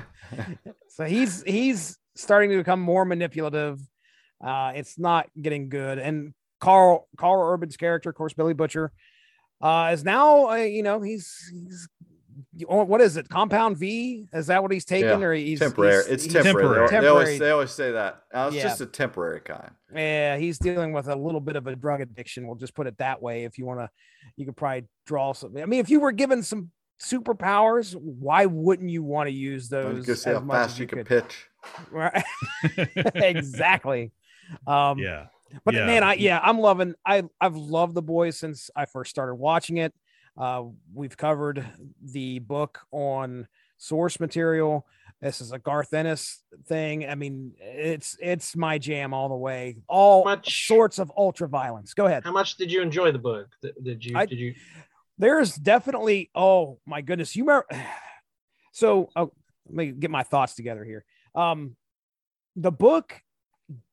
so 0.89 1.05
he's 1.05 1.43
he's 1.43 1.99
starting 2.15 2.51
to 2.51 2.59
become 2.59 2.81
more 2.81 3.05
manipulative. 3.05 3.81
Uh, 4.45 4.73
it's 4.77 5.01
not 5.01 5.29
getting 5.41 5.69
good. 5.69 5.99
And 5.99 6.33
Karl 6.61 7.09
Karl 7.17 7.43
Urban's 7.53 7.77
character, 7.77 8.11
of 8.11 8.15
course, 8.15 8.35
Billy 8.35 8.55
Butcher, 8.55 8.93
uh, 9.61 9.91
is 9.93 10.05
now 10.05 10.51
uh, 10.51 10.57
you 10.57 10.83
know 10.83 11.01
he's 11.01 11.51
he's 11.53 11.89
what 12.65 13.01
is 13.01 13.17
it? 13.17 13.29
Compound 13.29 13.77
V? 13.77 14.29
Is 14.33 14.47
that 14.47 14.63
what 14.63 14.73
he's 14.73 14.85
taking, 14.85 15.09
yeah. 15.09 15.27
or 15.27 15.35
he's 15.35 15.59
temporary? 15.59 16.05
He's, 16.05 16.07
it's 16.07 16.25
he's 16.25 16.33
temporary. 16.33 16.89
temporary. 16.89 17.01
They, 17.01 17.09
always, 17.09 17.39
they 17.39 17.51
always 17.51 17.71
say 17.71 17.93
that. 17.93 18.23
Uh, 18.33 18.47
it's 18.49 18.57
yeah. 18.57 18.63
just 18.63 18.81
a 18.81 18.87
temporary 18.87 19.41
kind. 19.41 19.71
Yeah, 19.95 20.37
he's 20.37 20.59
dealing 20.59 20.93
with 20.93 21.09
a 21.09 21.17
little 21.17 21.41
bit 21.41 21.57
of 21.57 21.67
a 21.67 21.77
drug 21.77 22.01
addiction. 22.01 22.47
We'll 22.47 22.57
just 22.57 22.75
put 22.75 22.87
it 22.87 22.99
that 22.99 23.21
way. 23.21 23.45
If 23.45 23.59
you 23.59 23.67
want 23.67 23.81
to, 23.81 23.91
you 24.37 24.47
could 24.47 24.57
probably 24.57 24.87
draw 25.07 25.33
something. 25.33 25.63
I 25.63 25.67
mean, 25.67 25.81
if 25.81 25.91
you 25.91 26.01
were 26.01 26.13
given 26.13 26.43
some 26.43 26.71
superpowers, 27.01 27.95
why 27.95 28.47
wouldn't 28.47 28.91
you 28.91 29.03
want 29.03 29.29
to 29.29 29.35
use 29.35 29.69
those? 29.69 30.07
Just 30.07 30.23
see 30.23 30.31
how 30.31 30.41
fast 30.47 30.79
you, 30.79 30.87
could 30.87 31.07
pitch. 31.07 31.49
Right. 31.91 32.25
exactly. 33.15 34.13
Um, 34.67 34.99
yeah. 34.99 35.27
But 35.65 35.75
yeah. 35.75 35.87
man, 35.87 36.03
I 36.03 36.15
yeah, 36.15 36.41
I'm 36.43 36.59
loving. 36.59 36.95
I 37.05 37.25
I've 37.41 37.57
loved 37.57 37.95
the 37.95 38.03
boys 38.03 38.39
since 38.39 38.71
I 38.75 38.87
first 38.87 39.11
started 39.11 39.35
watching 39.35 39.79
it. 39.79 39.95
Uh, 40.37 40.65
we've 40.93 41.17
covered 41.17 41.65
the 42.03 42.41
book 42.41 42.81
on 42.91 43.49
source 43.79 44.21
material. 44.21 44.87
This 45.21 45.41
is 45.41 45.53
a 45.53 45.59
Garth 45.59 45.95
Ennis 45.95 46.43
thing. 46.67 47.09
I 47.09 47.15
mean, 47.15 47.53
it's 47.59 48.17
it's 48.21 48.55
my 48.55 48.79
jam 48.79 49.15
all 49.15 49.29
the 49.29 49.37
way. 49.37 49.79
All 49.89 50.25
much, 50.25 50.67
sorts 50.67 50.99
of 50.99 51.11
ultra 51.17 51.49
violence. 51.49 51.95
Go 51.95 52.07
ahead. 52.07 52.25
How 52.25 52.33
much 52.33 52.57
did 52.57 52.71
you 52.71 52.83
enjoy 52.83 53.13
the 53.13 53.19
book? 53.19 53.49
Did 53.83 54.05
you 54.05 54.17
I, 54.17 54.27
did 54.27 54.39
you? 54.39 54.55
There's 55.19 55.55
definitely. 55.55 56.31
Oh 56.35 56.79
my 56.87 57.01
goodness, 57.01 57.35
you 57.37 57.45
remember? 57.45 57.67
So 58.73 59.09
oh, 59.17 59.33
let 59.69 59.75
me 59.75 59.91
get 59.91 60.11
my 60.11 60.23
thoughts 60.23 60.55
together 60.55 60.85
here. 60.85 61.03
Um, 61.35 61.77
the 62.57 62.71
book 62.71 63.23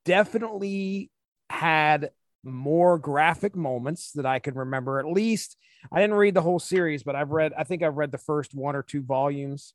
definitely 0.04 1.10
had 1.50 2.12
more 2.44 2.98
graphic 3.00 3.56
moments 3.56 4.12
that 4.14 4.26
I 4.26 4.40
can 4.40 4.56
remember. 4.56 5.00
At 5.00 5.06
least 5.06 5.58
I 5.92 6.02
didn't 6.02 6.16
read 6.16 6.34
the 6.34 6.42
whole 6.42 6.60
series, 6.60 7.04
but 7.04 7.16
I've 7.16 7.32
read, 7.32 7.54
I 7.58 7.64
think 7.64 7.84
I've 7.84 7.98
read 7.98 8.12
the 8.12 8.18
first 8.18 8.54
one 8.54 8.76
or 8.76 8.84
two 8.84 9.02
volumes. 9.02 9.74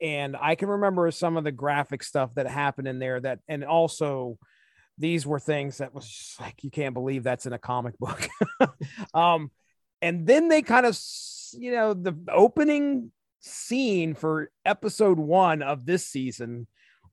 And 0.00 0.36
I 0.40 0.54
can 0.54 0.68
remember 0.68 1.10
some 1.10 1.36
of 1.36 1.44
the 1.44 1.52
graphic 1.52 2.02
stuff 2.02 2.34
that 2.34 2.46
happened 2.46 2.88
in 2.88 2.98
there 2.98 3.20
that, 3.20 3.40
and 3.48 3.64
also 3.64 4.38
these 4.96 5.26
were 5.26 5.38
things 5.38 5.78
that 5.78 5.94
was 5.94 6.08
just 6.08 6.40
like, 6.40 6.64
you 6.64 6.70
can't 6.70 6.94
believe 6.94 7.22
that's 7.22 7.46
in 7.46 7.52
a 7.52 7.58
comic 7.58 7.98
book. 7.98 8.28
um, 9.14 9.50
and 10.00 10.26
then 10.26 10.48
they 10.48 10.62
kind 10.62 10.86
of, 10.86 10.98
you 11.52 11.72
know, 11.72 11.92
the 11.92 12.16
opening 12.32 13.12
scene 13.40 14.14
for 14.14 14.50
episode 14.64 15.18
one 15.18 15.62
of 15.62 15.84
this 15.84 16.06
season 16.06 16.66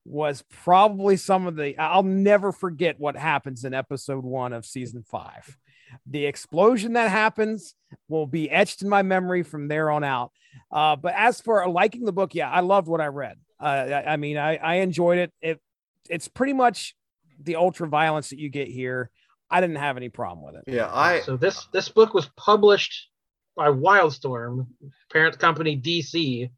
was 0.08 0.42
probably 0.50 1.16
some 1.16 1.46
of 1.46 1.56
the 1.56 1.78
I'll 1.78 2.02
never 2.02 2.52
forget 2.52 2.98
what 2.98 3.16
happens 3.16 3.64
in 3.64 3.74
episode 3.74 4.24
1 4.24 4.52
of 4.52 4.64
season 4.64 5.02
5. 5.02 5.58
The 6.06 6.26
explosion 6.26 6.94
that 6.94 7.10
happens 7.10 7.74
will 8.08 8.26
be 8.26 8.50
etched 8.50 8.82
in 8.82 8.88
my 8.88 9.02
memory 9.02 9.42
from 9.42 9.68
there 9.68 9.90
on 9.90 10.04
out. 10.04 10.32
Uh, 10.70 10.96
but 10.96 11.14
as 11.16 11.40
for 11.40 11.66
liking 11.68 12.04
the 12.04 12.12
book, 12.12 12.34
yeah, 12.34 12.50
I 12.50 12.60
loved 12.60 12.88
what 12.88 13.00
I 13.00 13.06
read. 13.06 13.38
Uh, 13.60 13.64
I, 13.64 14.12
I, 14.12 14.16
mean, 14.16 14.36
I, 14.36 14.56
I 14.56 14.74
enjoyed 14.76 15.18
it. 15.18 15.32
It 15.40 15.60
it's 16.08 16.28
pretty 16.28 16.52
much 16.52 16.94
the 17.40 17.56
ultra 17.56 17.86
violence 17.88 18.30
that 18.30 18.38
you 18.38 18.48
get 18.48 18.68
here. 18.68 19.10
I 19.50 19.60
didn't 19.60 19.76
have 19.76 19.96
any 19.96 20.08
problem 20.08 20.44
with 20.44 20.56
it. 20.56 20.72
Yeah, 20.72 20.90
I 20.92 21.20
so 21.20 21.36
this 21.36 21.66
this 21.72 21.88
book 21.88 22.12
was 22.14 22.28
published 22.36 23.08
by 23.56 23.68
Wildstorm, 23.68 24.66
parent 25.10 25.38
company 25.38 25.80
DC, 25.80 26.50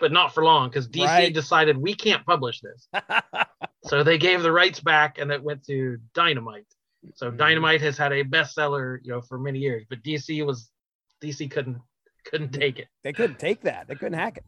but 0.00 0.12
not 0.12 0.34
for 0.34 0.42
long 0.42 0.68
because 0.68 0.88
DC 0.88 1.04
right. 1.04 1.34
decided 1.34 1.76
we 1.76 1.94
can't 1.94 2.24
publish 2.24 2.60
this. 2.60 2.88
so 3.84 4.02
they 4.02 4.18
gave 4.18 4.42
the 4.42 4.52
rights 4.52 4.80
back 4.80 5.18
and 5.18 5.30
it 5.30 5.42
went 5.42 5.64
to 5.66 5.98
Dynamite. 6.14 6.66
So 7.14 7.28
mm-hmm. 7.28 7.36
Dynamite 7.36 7.80
has 7.82 7.96
had 7.96 8.12
a 8.12 8.24
bestseller, 8.24 8.98
you 9.02 9.12
know, 9.12 9.20
for 9.20 9.38
many 9.38 9.58
years, 9.58 9.84
but 9.88 10.02
DC 10.02 10.44
was 10.44 10.70
DC 11.22 11.50
couldn't 11.50 11.78
couldn't 12.24 12.52
take 12.52 12.78
it. 12.78 12.88
They 13.02 13.12
couldn't 13.12 13.38
take 13.38 13.62
that. 13.62 13.88
They 13.88 13.94
couldn't 13.94 14.18
hack 14.18 14.38
it. 14.38 14.44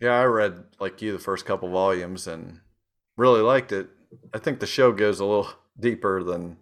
Yeah, 0.00 0.18
I 0.18 0.24
read 0.24 0.64
like 0.78 1.00
you 1.00 1.12
the 1.12 1.18
first 1.18 1.46
couple 1.46 1.70
volumes 1.70 2.26
and 2.26 2.60
really 3.16 3.40
liked 3.40 3.72
it. 3.72 3.88
I 4.34 4.38
think 4.38 4.60
the 4.60 4.66
show 4.66 4.92
goes 4.92 5.20
a 5.20 5.24
little 5.24 5.48
deeper 5.78 6.22
than 6.22 6.58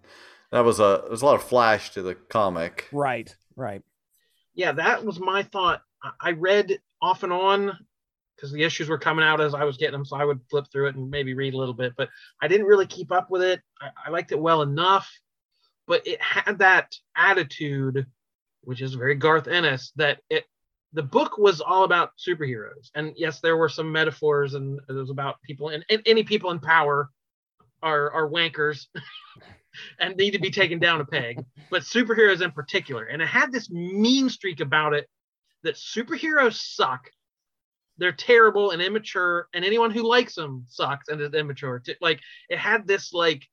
that 0.51 0.63
was 0.63 0.79
a 0.79 1.03
there's 1.07 1.21
a 1.21 1.25
lot 1.25 1.35
of 1.35 1.43
flash 1.43 1.91
to 1.91 2.01
the 2.01 2.15
comic. 2.15 2.87
Right, 2.91 3.35
right. 3.55 3.81
Yeah, 4.53 4.71
that 4.73 5.03
was 5.03 5.19
my 5.19 5.43
thought. 5.43 5.81
I 6.21 6.31
read 6.31 6.79
off 7.05 7.23
and 7.23 7.33
on 7.33 7.77
because 8.35 8.51
the 8.51 8.63
issues 8.63 8.89
were 8.89 8.97
coming 8.97 9.23
out 9.23 9.39
as 9.39 9.53
I 9.53 9.63
was 9.63 9.77
getting 9.77 9.93
them. 9.93 10.05
So 10.05 10.17
I 10.17 10.25
would 10.25 10.41
flip 10.49 10.65
through 10.71 10.87
it 10.87 10.95
and 10.95 11.09
maybe 11.09 11.33
read 11.33 11.53
a 11.53 11.57
little 11.57 11.73
bit, 11.73 11.93
but 11.95 12.09
I 12.41 12.47
didn't 12.47 12.65
really 12.65 12.87
keep 12.87 13.11
up 13.11 13.29
with 13.29 13.41
it. 13.41 13.61
I, 13.81 13.89
I 14.07 14.09
liked 14.09 14.31
it 14.31 14.39
well 14.39 14.61
enough, 14.61 15.09
but 15.87 16.05
it 16.05 16.21
had 16.21 16.59
that 16.59 16.93
attitude 17.15 18.05
which 18.65 18.81
is 18.81 18.95
very 18.95 19.15
Garth 19.15 19.47
Ennis, 19.47 19.91
that 19.95 20.19
it 20.29 20.45
the 20.93 21.03
book 21.03 21.37
was 21.37 21.61
all 21.61 21.83
about 21.83 22.11
superheroes, 22.17 22.89
and 22.95 23.13
yes, 23.15 23.39
there 23.39 23.57
were 23.57 23.69
some 23.69 23.91
metaphors, 23.91 24.53
and 24.53 24.79
it 24.89 24.93
was 24.93 25.09
about 25.09 25.41
people 25.43 25.69
and, 25.69 25.85
and 25.89 26.01
any 26.05 26.23
people 26.23 26.51
in 26.51 26.59
power 26.59 27.09
are 27.81 28.11
are 28.11 28.29
wankers 28.29 28.87
and 29.99 30.15
need 30.15 30.31
to 30.31 30.39
be 30.39 30.51
taken 30.51 30.79
down 30.79 31.01
a 31.01 31.05
peg, 31.05 31.43
but 31.69 31.83
superheroes 31.83 32.41
in 32.41 32.51
particular, 32.51 33.05
and 33.05 33.21
it 33.21 33.27
had 33.27 33.51
this 33.51 33.69
mean 33.69 34.29
streak 34.29 34.59
about 34.59 34.93
it 34.93 35.07
that 35.65 35.75
superheroes 35.75 36.55
suck. 36.55 37.09
They're 37.97 38.11
terrible 38.11 38.71
and 38.71 38.81
immature, 38.81 39.47
and 39.53 39.63
anyone 39.63 39.91
who 39.91 40.03
likes 40.03 40.35
them 40.35 40.65
sucks 40.67 41.07
and 41.07 41.21
is 41.21 41.33
immature. 41.33 41.81
Like 42.01 42.19
it 42.49 42.57
had 42.57 42.87
this 42.87 43.13
like 43.13 43.43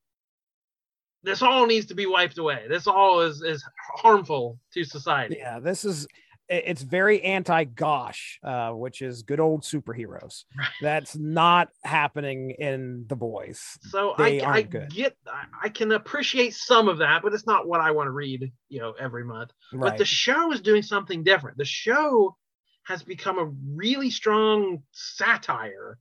this 1.22 1.42
all 1.42 1.66
needs 1.66 1.86
to 1.86 1.94
be 1.94 2.06
wiped 2.06 2.38
away. 2.38 2.66
This 2.68 2.86
all 2.86 3.20
is 3.20 3.42
is 3.42 3.64
harmful 3.94 4.58
to 4.74 4.84
society. 4.84 5.36
Yeah, 5.38 5.60
this 5.60 5.84
is 5.84 6.06
it's 6.48 6.82
very 6.82 7.22
anti 7.22 7.64
gosh, 7.64 8.38
uh, 8.44 8.70
which 8.70 9.02
is 9.02 9.22
good 9.22 9.40
old 9.40 9.62
superheroes. 9.62 10.44
Right. 10.56 10.68
That's 10.80 11.16
not 11.16 11.68
happening 11.84 12.50
in 12.58 13.06
the 13.08 13.16
boys. 13.16 13.78
So 13.82 14.14
they 14.18 14.40
I, 14.40 14.56
I 14.56 14.62
get, 14.62 15.16
I 15.62 15.68
can 15.68 15.92
appreciate 15.92 16.54
some 16.54 16.88
of 16.88 16.98
that, 16.98 17.22
but 17.22 17.32
it's 17.32 17.46
not 17.46 17.66
what 17.66 17.80
I 17.80 17.92
want 17.92 18.08
to 18.08 18.12
read, 18.12 18.52
you 18.68 18.80
know, 18.80 18.92
every 18.98 19.24
month. 19.24 19.50
Right. 19.72 19.90
But 19.90 19.98
the 19.98 20.04
show 20.04 20.52
is 20.52 20.60
doing 20.60 20.82
something 20.82 21.22
different. 21.22 21.58
The 21.58 21.64
show 21.64 22.36
has 22.84 23.02
become 23.02 23.38
a 23.38 23.52
really 23.74 24.10
strong 24.10 24.82
satire 24.90 25.98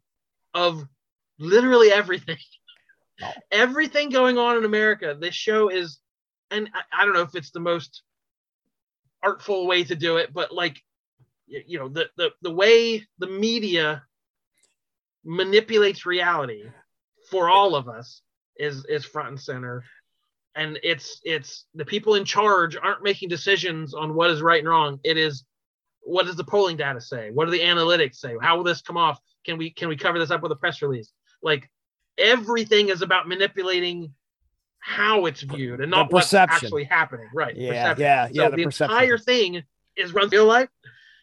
of 0.54 0.84
literally 1.40 1.92
everything. 1.92 2.38
Oh. 3.24 3.32
Everything 3.52 4.10
going 4.10 4.40
on 4.40 4.58
in 4.58 4.66
America. 4.66 5.16
This 5.20 5.36
show 5.36 5.70
is, 5.70 6.00
and 6.50 6.70
I, 6.74 7.02
I 7.02 7.06
don't 7.06 7.14
know 7.14 7.22
if 7.22 7.36
it's 7.36 7.52
the 7.52 7.60
most 7.60 8.02
artful 9.24 9.68
way 9.68 9.84
to 9.84 9.96
do 9.96 10.18
it, 10.18 10.34
but 10.34 10.52
like 10.52 10.82
you 11.48 11.80
know 11.80 11.90
the 11.90 12.10
the 12.18 12.32
the 12.42 12.52
way 12.52 13.06
the 13.20 13.28
media 13.28 14.04
manipulates 15.24 16.06
reality 16.06 16.64
for 17.30 17.50
all 17.50 17.76
of 17.76 17.88
us 17.88 18.22
is 18.58 18.86
is 18.86 19.06
front 19.06 19.30
and 19.30 19.40
center. 19.40 19.84
And 20.56 20.80
it's 20.84 21.22
it's 21.24 21.66
the 21.76 21.86
people 21.86 22.16
in 22.16 22.26
charge 22.26 22.76
aren't 22.76 23.04
making 23.04 23.30
decisions 23.30 23.94
on 23.94 24.14
what 24.14 24.32
is 24.32 24.42
right 24.42 24.60
and 24.60 24.68
wrong. 24.68 25.00
It 25.04 25.18
is 25.18 25.46
what 26.02 26.26
does 26.26 26.36
the 26.36 26.44
polling 26.44 26.78
data 26.78 27.00
say? 27.00 27.32
What 27.32 27.46
do 27.46 27.52
the 27.52 27.60
analytics 27.60 28.16
say? 28.16 28.36
How 28.42 28.58
will 28.58 28.64
this 28.64 28.82
come 28.82 28.98
off? 28.98 29.20
Can 29.46 29.58
we 29.58 29.72
can 29.72 29.88
we 29.88 29.96
cover 29.96 30.20
this 30.20 30.32
up 30.32 30.42
with 30.42 30.52
a 30.52 30.58
press 30.58 30.82
release? 30.82 31.12
Like 31.42 31.70
everything 32.18 32.90
is 32.90 33.02
about 33.02 33.28
manipulating 33.28 34.14
how 34.82 35.26
it's 35.28 35.42
viewed 35.42 35.80
and 35.80 35.90
not 35.90 36.12
what's 36.12 36.34
actually 36.34 36.84
happening. 36.84 37.30
Right. 37.34 37.56
Yeah. 37.56 37.96
Yeah. 37.98 38.28
So 38.28 38.34
yeah. 38.34 38.50
The, 38.50 38.56
the 38.58 38.64
entire 38.64 39.18
thing 39.18 39.64
is 39.96 40.14
run 40.14 40.28
real 40.30 40.46
life 40.46 40.70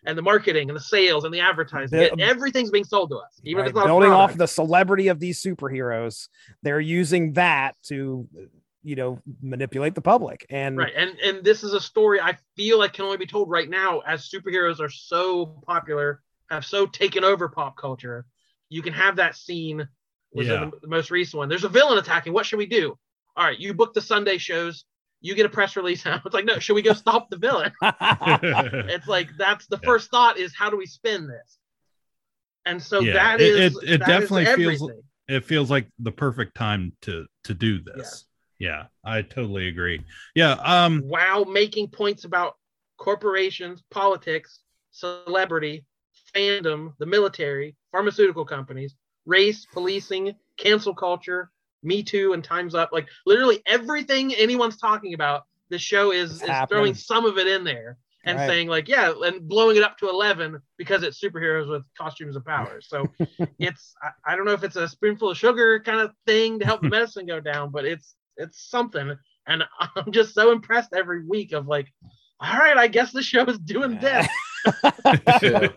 and 0.07 0.17
the 0.17 0.23
marketing 0.23 0.71
and 0.71 0.77
the 0.77 0.81
sales 0.81 1.25
and 1.25 1.35
the 1.35 1.41
advertising. 1.41 1.99
The, 1.99 2.21
everything's 2.21 2.71
being 2.71 2.85
sold 2.85 3.11
to 3.11 3.17
us, 3.17 3.41
even 3.45 3.59
right. 3.59 3.67
if 3.67 3.71
it's 3.71 3.77
not 3.77 3.87
building 3.87 4.13
off 4.13 4.37
the 4.37 4.47
celebrity 4.47 5.09
of 5.09 5.19
these 5.19 5.43
superheroes. 5.43 6.29
They're 6.63 6.81
using 6.81 7.33
that 7.33 7.75
to, 7.87 8.29
you 8.85 8.97
know, 8.97 9.21
manipulate 9.43 9.95
the 9.97 10.03
public. 10.03 10.47
And 10.51 10.79
right, 10.79 10.93
and 10.97 11.19
and 11.19 11.45
this 11.45 11.65
is 11.65 11.75
a 11.75 11.81
story 11.81 12.21
I 12.21 12.39
feel 12.57 12.79
like 12.79 12.93
can 12.93 13.05
only 13.05 13.17
be 13.17 13.27
told 13.27 13.51
right 13.51 13.69
now 13.69 14.01
as 14.01 14.31
superheroes 14.31 14.81
are 14.81 14.89
so 14.89 15.47
popular, 15.67 16.23
have 16.49 16.65
so 16.65 16.87
taken 16.87 17.25
over 17.25 17.49
pop 17.49 17.77
culture. 17.77 18.25
You 18.69 18.83
can 18.83 18.93
have 18.93 19.17
that 19.17 19.35
scene. 19.35 19.89
Was 20.35 20.47
yeah. 20.47 20.69
the 20.83 20.89
most 20.89 21.11
recent 21.11 21.39
one. 21.39 21.49
There's 21.49 21.65
a 21.65 21.71
villain 21.71 21.97
attacking. 21.97 22.35
What 22.35 22.45
should 22.45 22.59
we 22.59 22.67
do? 22.67 22.99
All 23.39 23.45
right, 23.45 23.59
you 23.59 23.73
book 23.73 23.95
the 23.95 24.01
Sunday 24.01 24.37
shows, 24.37 24.85
you 25.21 25.35
get 25.35 25.47
a 25.47 25.49
press 25.49 25.77
release 25.77 26.05
out. 26.07 26.23
It's 26.27 26.35
like, 26.35 26.45
no, 26.45 26.59
should 26.59 26.75
we 26.75 26.83
go 26.83 26.93
stop 26.93 27.31
the 27.31 27.39
villain? 27.39 27.73
it's 27.83 29.07
like 29.07 29.29
that's 29.39 29.67
the 29.69 29.79
yeah. 29.83 29.87
first 29.87 30.11
thought 30.11 30.37
is 30.39 30.55
how 30.55 30.69
do 30.69 30.77
we 30.77 30.87
spin 30.87 31.29
this? 31.29 31.59
And 32.67 32.83
so 32.83 33.01
yeah, 33.01 33.15
that 33.15 33.41
is 33.41 33.77
it, 33.83 33.89
it, 33.89 33.99
definitely 34.01 34.45
feels 34.45 34.91
it 35.29 35.45
feels 35.45 35.71
like 35.71 35.87
the 36.01 36.13
perfect 36.13 36.55
time 36.55 36.93
to 37.03 37.27
to 37.45 37.55
do 37.55 37.81
this. 37.81 38.27
Yeah. 38.59 38.69
yeah, 38.69 39.11
I 39.11 39.23
totally 39.23 39.69
agree. 39.69 40.05
Yeah. 40.35 40.53
Um 40.63 41.01
while 41.03 41.47
making 41.47 41.89
points 41.89 42.25
about 42.25 42.57
corporations, 42.99 43.83
politics, 43.91 44.61
celebrity, 44.91 45.87
fandom, 46.35 46.93
the 46.99 47.07
military, 47.07 47.77
pharmaceutical 47.91 48.45
companies, 48.45 48.97
race, 49.25 49.67
policing, 49.73 50.35
cancel 50.59 50.95
culture, 50.95 51.51
me 51.83 52.03
Too 52.03 52.33
and 52.33 52.43
Time's 52.43 52.75
Up. 52.75 52.91
Like 52.93 53.09
literally 53.27 53.63
everything 53.67 54.35
anyone's 54.35 54.77
talking 54.77 55.15
about, 55.15 55.45
the 55.71 55.79
show 55.79 56.13
is, 56.13 56.43
is 56.43 56.51
throwing 56.69 56.95
some 56.95 57.27
of 57.27 57.39
it 57.39 57.47
in 57.47 57.63
there 57.65 57.99
and 58.25 58.39
right. 58.39 58.47
saying 58.47 58.69
like, 58.69 58.89
yeah, 58.89 59.13
and 59.23 59.49
blowing 59.49 59.77
it 59.77 59.83
up 59.83 59.99
to 59.99 60.09
11 60.09 60.61
because 60.77 61.03
it's 61.03 61.21
superheroes 61.21 61.69
with 61.69 61.83
costumes 61.97 62.37
and 62.37 62.45
powers. 62.45 62.87
So 62.89 63.07
it's, 63.59 63.95
I, 64.03 64.33
I, 64.33 64.37
don't 64.37 64.45
know 64.45 64.53
if 64.53 64.65
it's 64.65 64.77
a 64.77 64.89
spoonful 64.89 65.31
of 65.31 65.39
sugar 65.39 65.81
kind 65.81 66.01
of 66.01 66.13
thing 66.27 66.59
to 66.59 66.65
help 66.65 66.83
the 66.83 66.89
medicine 66.91 67.27
go 67.27 67.41
down, 67.41 67.71
but 67.71 67.85
it's, 67.85 68.15
it's 68.37 68.69
something. 68.69 69.17
And 69.47 69.65
I'm 69.97 70.13
just 70.13 70.35
so 70.35 70.53
impressed 70.53 70.95
every 70.95 71.25
week 71.25 71.53
of 71.53 71.67
like, 71.67 71.93
all 72.41 72.59
right, 72.59 72.77
I 72.77 72.87
guess 72.87 73.13
the 73.13 73.23
show 73.23 73.45
is 73.45 73.59
doing 73.59 73.99
this. 73.99 74.27
yeah. 75.43 75.69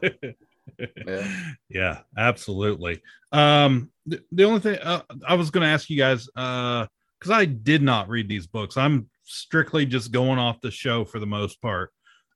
yeah. 1.08 1.28
yeah, 1.70 2.00
absolutely. 2.18 3.02
Um, 3.32 3.90
the, 4.06 4.24
the 4.32 4.44
only 4.44 4.60
thing 4.60 4.80
uh, 4.80 5.02
I 5.28 5.36
was 5.36 5.52
going 5.52 5.62
to 5.62 5.68
ask 5.68 5.90
you 5.90 5.98
guys, 5.98 6.28
uh, 6.36 6.88
because 7.20 7.32
I 7.32 7.46
did 7.46 7.82
not 7.82 8.10
read 8.10 8.28
these 8.28 8.48
books. 8.48 8.78
I'm 8.78 9.10
strictly 9.24 9.86
just 9.86 10.12
going 10.12 10.40
off 10.40 10.62
the 10.62 10.72
show 10.72 11.06
for 11.06 11.20
the 11.20 11.28
most 11.28 11.62
part. 11.62 11.92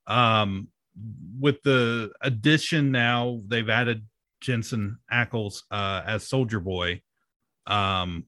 Um, 0.05 0.67
with 1.39 1.61
the 1.63 2.11
addition 2.21 2.91
now, 2.91 3.41
they've 3.47 3.69
added 3.69 4.05
Jensen 4.41 4.99
Ackles 5.11 5.63
uh, 5.71 6.03
as 6.05 6.27
Soldier 6.27 6.59
Boy. 6.59 7.01
Um, 7.65 8.25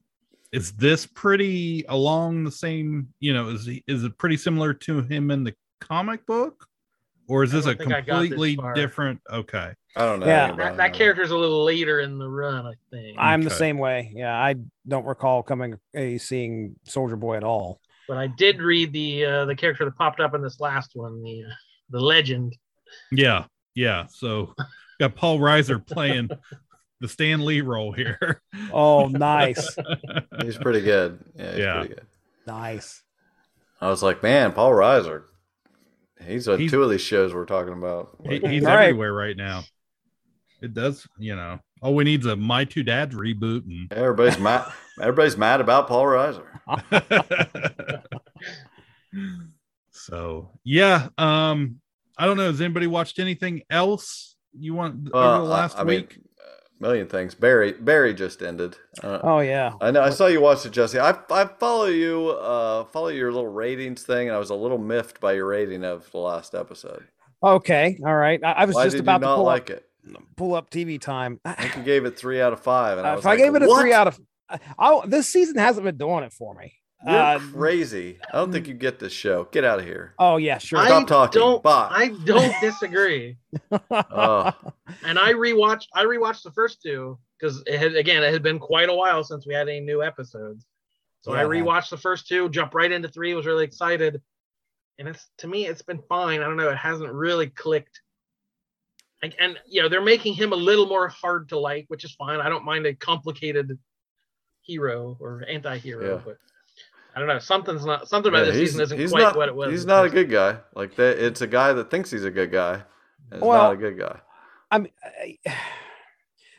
is 0.50 0.72
this 0.72 1.06
pretty 1.06 1.84
along 1.88 2.44
the 2.44 2.50
same? 2.50 3.08
You 3.20 3.34
know, 3.34 3.50
is 3.50 3.66
he, 3.66 3.84
is 3.86 4.02
it 4.02 4.18
pretty 4.18 4.36
similar 4.36 4.74
to 4.74 5.02
him 5.02 5.30
in 5.30 5.44
the 5.44 5.54
comic 5.80 6.26
book? 6.26 6.68
or 7.28 7.44
is 7.44 7.52
this 7.52 7.66
a 7.66 7.74
completely 7.76 8.56
this 8.56 8.64
different? 8.74 9.20
Okay, 9.30 9.72
I 9.96 10.04
don't 10.04 10.20
know. 10.20 10.26
Yeah, 10.26 10.52
that, 10.52 10.76
that 10.76 10.92
character's 10.92 11.30
a 11.30 11.36
little 11.36 11.64
later 11.64 12.00
in 12.00 12.18
the 12.18 12.28
run, 12.28 12.66
I 12.66 12.74
think. 12.90 13.16
I'm 13.18 13.40
okay. 13.40 13.48
the 13.48 13.54
same 13.54 13.78
way. 13.78 14.12
Yeah, 14.14 14.34
I 14.34 14.56
don't 14.86 15.06
recall 15.06 15.42
coming 15.42 15.76
a 15.94 16.16
uh, 16.16 16.18
seeing 16.18 16.76
Soldier 16.84 17.16
Boy 17.16 17.36
at 17.36 17.44
all. 17.44 17.80
But 18.06 18.18
I 18.18 18.26
did 18.26 18.60
read 18.60 18.92
the 18.92 19.24
uh, 19.24 19.44
the 19.46 19.56
character 19.56 19.84
that 19.84 19.96
popped 19.96 20.20
up 20.20 20.34
in 20.34 20.42
this 20.42 20.60
last 20.60 20.92
one, 20.94 21.22
the 21.22 21.44
uh, 21.44 21.54
the 21.90 22.00
legend. 22.00 22.56
Yeah, 23.10 23.44
yeah. 23.74 24.06
So 24.08 24.54
got 25.00 25.14
Paul 25.14 25.38
Reiser 25.38 25.84
playing 25.84 26.30
the 27.00 27.08
Stan 27.08 27.44
Lee 27.44 27.60
role 27.60 27.92
here. 27.92 28.42
Oh, 28.72 29.08
nice. 29.08 29.76
he's 30.42 30.56
pretty 30.56 30.80
good. 30.80 31.18
Yeah, 31.34 31.50
he's 31.50 31.58
yeah. 31.58 31.78
pretty 31.78 31.94
good. 31.94 32.06
Nice. 32.46 33.02
I 33.80 33.88
was 33.88 34.02
like, 34.02 34.22
man, 34.22 34.52
Paul 34.52 34.72
Reiser, 34.72 35.24
He's 36.26 36.48
on 36.48 36.58
he's, 36.58 36.70
two 36.70 36.82
of 36.82 36.90
these 36.90 37.00
shows 37.00 37.32
we're 37.32 37.44
talking 37.44 37.72
about. 37.72 38.16
He, 38.24 38.40
he's 38.40 38.64
right. 38.64 38.88
everywhere 38.88 39.12
right 39.12 39.36
now. 39.36 39.64
It 40.60 40.74
does, 40.74 41.06
you 41.18 41.36
know. 41.36 41.60
All 41.80 41.94
we 41.94 42.04
need 42.04 42.20
is 42.20 42.26
a 42.26 42.36
My 42.36 42.64
Two 42.64 42.82
Dads 42.82 43.14
reboot, 43.14 43.64
and 43.66 43.92
everybody's 43.96 44.38
mad. 44.38 44.70
Everybody's 45.00 45.36
mad 45.36 45.60
about 45.60 45.86
Paul 45.86 46.04
Reiser. 46.04 46.44
so 49.90 50.50
yeah, 50.64 51.08
um, 51.16 51.80
I 52.16 52.26
don't 52.26 52.36
know. 52.36 52.46
Has 52.46 52.60
anybody 52.60 52.88
watched 52.88 53.18
anything 53.18 53.62
else 53.70 54.36
you 54.58 54.74
want 54.74 55.10
uh, 55.14 55.16
over 55.16 55.44
the 55.44 55.50
last 55.50 55.78
I 55.78 55.84
week? 55.84 56.16
Mean, 56.16 56.24
million 56.80 57.06
things. 57.06 57.34
Barry 57.34 57.72
Barry 57.72 58.14
just 58.14 58.42
ended. 58.42 58.76
Uh, 59.02 59.20
oh 59.22 59.40
yeah, 59.40 59.74
I 59.80 59.90
know. 59.90 60.02
I 60.02 60.10
saw 60.10 60.26
you 60.26 60.40
watched 60.40 60.66
it, 60.66 60.72
Jesse. 60.72 60.98
I 60.98 61.16
I 61.30 61.44
follow 61.58 61.86
you. 61.86 62.30
Uh, 62.30 62.84
follow 62.86 63.08
your 63.08 63.32
little 63.32 63.50
ratings 63.50 64.02
thing, 64.02 64.28
and 64.28 64.36
I 64.36 64.38
was 64.38 64.50
a 64.50 64.54
little 64.54 64.78
miffed 64.78 65.20
by 65.20 65.34
your 65.34 65.46
rating 65.46 65.84
of 65.84 66.10
the 66.10 66.18
last 66.18 66.54
episode. 66.54 67.06
Okay, 67.42 67.98
all 68.04 68.16
right. 68.16 68.42
I, 68.42 68.52
I 68.52 68.64
was 68.64 68.74
Why 68.74 68.84
just 68.84 68.98
about 68.98 69.18
to 69.18 69.26
pull 69.26 69.44
like 69.44 69.70
up, 69.70 69.78
it. 69.78 69.87
Pull 70.36 70.54
up 70.54 70.70
TV 70.70 71.00
time. 71.00 71.40
I 71.44 71.54
think 71.54 71.76
you 71.76 71.82
gave 71.82 72.04
it 72.04 72.18
three 72.18 72.40
out 72.40 72.52
of 72.52 72.60
five, 72.60 72.98
and 72.98 73.06
I 73.06 73.16
if 73.16 73.26
I 73.26 73.36
gave 73.36 73.54
it 73.54 73.62
a 73.62 73.66
what? 73.66 73.80
three 73.80 73.92
out 73.92 74.08
of, 74.08 74.20
oh, 74.78 75.04
this 75.06 75.28
season 75.28 75.56
hasn't 75.56 75.84
been 75.84 75.96
doing 75.96 76.24
it 76.24 76.32
for 76.32 76.54
me. 76.54 76.74
You're 77.06 77.16
uh, 77.16 77.38
crazy. 77.38 78.18
I 78.32 78.38
don't 78.38 78.50
think 78.50 78.66
you 78.66 78.74
get 78.74 78.98
this 78.98 79.12
show. 79.12 79.44
Get 79.52 79.64
out 79.64 79.78
of 79.78 79.84
here. 79.84 80.14
Oh 80.18 80.36
yeah, 80.36 80.58
sure. 80.58 80.84
Stop 80.84 81.04
I 81.04 81.06
talking. 81.06 81.40
Don't, 81.40 81.62
Bye. 81.62 81.88
I 81.90 82.08
don't 82.24 82.52
disagree. 82.60 83.36
oh. 83.70 84.52
And 85.04 85.18
I 85.18 85.32
rewatched. 85.32 85.86
I 85.94 86.04
rewatched 86.04 86.42
the 86.42 86.50
first 86.50 86.82
two 86.82 87.16
because 87.38 87.62
it 87.66 87.78
had 87.78 87.94
again 87.94 88.24
it 88.24 88.32
had 88.32 88.42
been 88.42 88.58
quite 88.58 88.88
a 88.88 88.94
while 88.94 89.22
since 89.22 89.46
we 89.46 89.54
had 89.54 89.68
any 89.68 89.80
new 89.80 90.02
episodes. 90.02 90.66
So 91.20 91.34
yeah, 91.34 91.42
I 91.42 91.44
rewatched 91.44 91.90
the 91.90 91.96
first 91.96 92.26
two, 92.26 92.48
jumped 92.48 92.74
right 92.74 92.90
into 92.90 93.08
three, 93.08 93.34
was 93.34 93.46
really 93.46 93.64
excited. 93.64 94.20
And 94.98 95.06
it's 95.06 95.28
to 95.38 95.46
me, 95.46 95.66
it's 95.66 95.82
been 95.82 96.02
fine. 96.08 96.40
I 96.40 96.44
don't 96.44 96.56
know, 96.56 96.70
it 96.70 96.76
hasn't 96.76 97.12
really 97.12 97.48
clicked. 97.48 98.00
And, 99.22 99.34
and 99.40 99.58
you 99.66 99.82
know, 99.82 99.88
they're 99.88 100.00
making 100.00 100.34
him 100.34 100.52
a 100.52 100.56
little 100.56 100.86
more 100.86 101.08
hard 101.08 101.48
to 101.48 101.58
like, 101.58 101.86
which 101.88 102.04
is 102.04 102.12
fine. 102.12 102.40
I 102.40 102.48
don't 102.48 102.64
mind 102.64 102.86
a 102.86 102.94
complicated 102.94 103.78
hero 104.62 105.16
or 105.20 105.44
anti-hero, 105.48 106.16
yeah. 106.16 106.20
but 106.24 106.38
I 107.16 107.18
don't 107.18 107.28
know. 107.28 107.38
Something's 107.38 107.84
not 107.84 108.08
something 108.08 108.30
about 108.30 108.46
Yeah, 108.46 108.52
this 108.52 108.70
season 108.70 108.80
isn't 108.82 108.98
he's 108.98 109.10
quite 109.10 109.22
not, 109.22 109.36
what 109.36 109.48
it 109.48 109.54
was. 109.54 109.72
He's 109.72 109.86
not 109.86 110.04
a 110.04 110.10
good 110.10 110.30
guy. 110.30 110.58
Like 110.74 110.94
that, 110.96 111.18
it's 111.18 111.40
a 111.40 111.46
guy 111.46 111.72
that 111.72 111.90
thinks 111.90 112.10
he's 112.10 112.24
a 112.24 112.30
good 112.30 112.52
guy. 112.52 112.82
It's 113.32 113.40
Well, 113.40 113.62
not 113.62 113.72
a 113.72 113.76
good 113.76 113.98
guy. 113.98 114.20
I'm 114.70 114.86
I, 115.02 115.38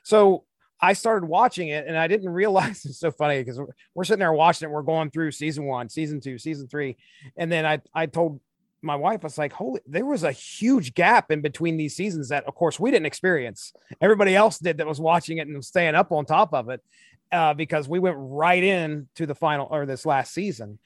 so 0.03 0.43
I 0.82 0.93
started 0.93 1.28
watching 1.28 1.70
it 1.70 1.88
and 1.88 1.97
I 1.97 2.07
didn't 2.07 2.30
realize 2.30 2.84
it's 2.86 2.99
so 2.99 3.12
funny 3.12 3.39
because 3.39 3.60
we're, 3.60 3.68
we're 3.95 4.03
sitting 4.03 4.20
there 4.20 4.34
watching 4.34 4.68
it. 4.68 4.72
We're 4.72 4.82
going 4.82 5.12
through 5.12 5.32
season 5.32 5.66
one, 5.66 5.89
season 5.89 6.20
two, 6.20 6.38
season 6.38 6.68
three. 6.68 6.97
And 7.38 7.51
then 7.51 7.66
I, 7.66 7.82
I 7.93 8.07
told 8.07 8.39
my 8.82 8.95
wife, 8.95 9.23
was 9.23 9.38
like, 9.38 9.53
holy, 9.53 9.82
there 9.86 10.05
was 10.05 10.23
a 10.23 10.32
huge 10.32 10.93
gap 10.93 11.32
in 11.32 11.41
between 11.41 11.77
these 11.77 11.95
seasons 11.95 12.30
that, 12.30 12.45
of 12.45 12.55
course, 12.55 12.80
we 12.80 12.91
didn't 12.91 13.05
experience. 13.05 13.73
Everybody 14.01 14.36
else 14.36 14.59
did 14.59 14.77
that 14.77 14.88
was 14.88 14.99
watching 14.99 15.38
it 15.38 15.47
and 15.47 15.63
staying 15.63 15.95
up 15.95 16.11
on 16.11 16.25
top 16.25 16.53
of 16.53 16.69
it 16.69 16.82
uh, 17.32 17.53
because 17.53 17.88
we 17.89 17.99
went 17.99 18.17
right 18.19 18.63
in 18.63 19.07
to 19.15 19.25
the 19.25 19.36
final 19.36 19.67
or 19.69 19.86
this 19.86 20.05
last 20.05 20.34
season. 20.34 20.80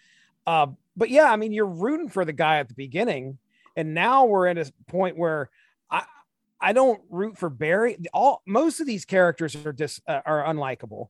Uh, 0.45 0.67
but 0.95 1.09
yeah, 1.09 1.31
I 1.31 1.35
mean, 1.35 1.53
you're 1.53 1.65
rooting 1.65 2.09
for 2.09 2.25
the 2.25 2.33
guy 2.33 2.59
at 2.59 2.67
the 2.67 2.75
beginning. 2.75 3.37
And 3.75 3.93
now 3.93 4.25
we're 4.25 4.47
at 4.47 4.57
a 4.57 4.71
point 4.87 5.17
where 5.17 5.49
I, 5.89 6.03
I 6.63 6.73
don't 6.73 7.01
root 7.09 7.37
for 7.37 7.49
Barry. 7.49 7.97
All 8.13 8.41
most 8.45 8.79
of 8.79 8.87
these 8.87 9.05
characters 9.05 9.55
are 9.55 9.73
just 9.73 10.01
uh, 10.07 10.21
are 10.25 10.45
unlikable, 10.45 11.07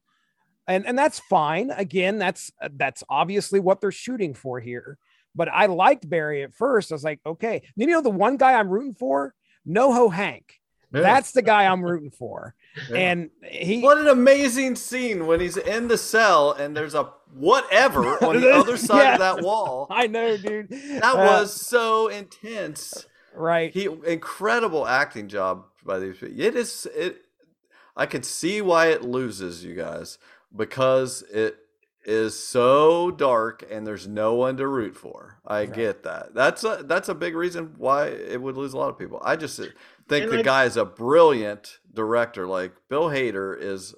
and 0.68 0.86
and 0.88 0.98
that's 0.98 1.20
fine. 1.20 1.72
Again, 1.72 2.18
that's 2.18 2.52
that's 2.72 3.04
obviously 3.10 3.60
what 3.60 3.82
they're 3.82 3.92
shooting 3.92 4.34
for 4.34 4.60
here. 4.60 4.98
But 5.36 5.50
I 5.50 5.66
liked 5.66 6.08
Barry 6.10 6.44
at 6.44 6.54
first. 6.54 6.92
I 6.92 6.96
was 6.96 7.04
like, 7.04 7.20
okay, 7.26 7.64
you 7.76 7.88
know 7.88 8.02
the 8.02 8.10
one 8.10 8.38
guy 8.38 8.54
I'm 8.54 8.70
rooting 8.70 8.94
for, 8.94 9.34
NoHo 9.68 10.14
Hank. 10.14 10.60
Yeah. 10.94 11.02
That's 11.02 11.32
the 11.32 11.42
guy 11.42 11.66
I'm 11.66 11.84
rooting 11.84 12.12
for, 12.12 12.54
Yeah. 12.92 12.98
and 12.98 13.30
he. 13.44 13.82
What 13.82 13.98
an 13.98 14.08
amazing 14.10 14.76
scene 14.76 15.26
when 15.26 15.40
he's 15.40 15.58
in 15.58 15.88
the 15.88 15.98
cell 15.98 16.52
and 16.52 16.78
there's 16.78 16.94
a 16.94 17.10
whatever 17.34 18.24
on 18.24 18.40
the 18.40 18.52
other 18.52 18.78
side 18.78 19.02
Yeah. 19.04 19.14
of 19.14 19.20
that 19.20 19.42
wall. 19.44 19.88
I 19.92 20.06
know, 20.06 20.38
dude. 20.38 20.70
That 20.70 21.04
Uh, 21.16 21.18
was 21.18 21.52
so 21.52 22.10
intense. 22.10 23.08
right. 23.34 23.72
He 23.74 23.88
incredible 24.06 24.86
acting 24.88 25.28
job 25.30 25.66
by 25.84 25.98
these 25.98 26.18
people. 26.18 26.40
It 26.40 26.56
is 26.56 26.88
it. 26.96 27.22
I 27.98 28.06
could 28.06 28.24
see 28.26 28.62
why 28.62 28.88
it 28.88 29.02
loses 29.04 29.64
you 29.66 29.74
guys 29.74 30.20
because 30.56 31.24
it 31.34 31.58
is 32.06 32.38
so 32.38 33.12
dark 33.12 33.64
and 33.70 33.88
there's 33.88 34.08
no 34.08 34.34
one 34.36 34.58
to 34.58 34.68
root 34.68 34.96
for. 34.96 35.40
I 35.46 35.66
get 35.66 36.04
that. 36.04 36.34
That's 36.34 36.64
a 36.64 36.84
that's 36.86 37.10
a 37.10 37.16
big 37.16 37.36
reason 37.36 37.76
why 37.78 38.08
it 38.08 38.42
would 38.42 38.58
lose 38.58 38.74
a 38.74 38.78
lot 38.78 38.90
of 38.90 39.00
people. 39.00 39.22
I 39.24 39.36
just 39.36 39.58
think 39.58 40.26
And 40.26 40.32
the 40.32 40.44
guy 40.44 40.66
is 40.66 40.78
a 40.78 40.86
brilliant 40.86 41.80
director. 41.94 42.46
Like 42.46 42.74
Bill 42.90 43.10
Hader 43.10 43.58
is 43.60 43.96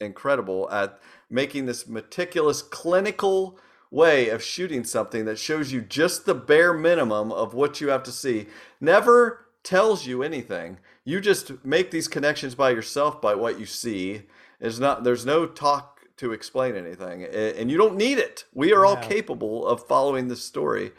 incredible 0.00 0.68
at 0.70 0.98
making 1.30 1.66
this 1.66 1.86
meticulous 1.86 2.62
clinical 2.62 3.58
way 3.90 4.28
of 4.28 4.42
shooting 4.42 4.84
something 4.84 5.24
that 5.24 5.38
shows 5.38 5.72
you 5.72 5.80
just 5.80 6.26
the 6.26 6.34
bare 6.34 6.74
minimum 6.74 7.30
of 7.30 7.54
what 7.54 7.80
you 7.80 7.88
have 7.88 8.02
to 8.02 8.10
see 8.10 8.46
never 8.80 9.46
tells 9.62 10.04
you 10.04 10.22
anything 10.22 10.78
you 11.04 11.20
just 11.20 11.64
make 11.64 11.90
these 11.90 12.08
connections 12.08 12.54
by 12.54 12.70
yourself 12.70 13.22
by 13.22 13.34
what 13.34 13.58
you 13.58 13.64
see 13.64 14.22
is 14.60 14.80
not 14.80 15.04
there's 15.04 15.24
no 15.24 15.46
talk 15.46 15.93
to 16.16 16.32
explain 16.32 16.76
anything 16.76 17.24
and 17.24 17.70
you 17.70 17.76
don't 17.76 17.96
need 17.96 18.18
it 18.18 18.44
we 18.54 18.72
are 18.72 18.84
all 18.86 18.96
capable 18.96 19.66
of 19.66 19.84
following 19.86 20.28
this 20.28 20.42
story 20.44 20.92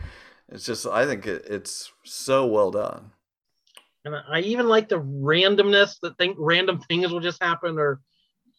it's 0.49 0.65
just 0.65 0.85
i 0.87 1.05
think 1.05 1.25
it, 1.25 1.45
it's 1.49 1.91
so 2.03 2.45
well 2.45 2.69
done 2.71 3.11
And 4.03 4.15
I 4.29 4.41
even 4.41 4.67
like 4.67 4.87
the 4.89 4.99
randomness 5.01 5.99
that 6.01 6.17
think 6.17 6.35
random 6.39 6.79
things 6.87 7.11
will 7.11 7.19
just 7.21 7.41
happen, 7.41 7.79
or 7.79 8.01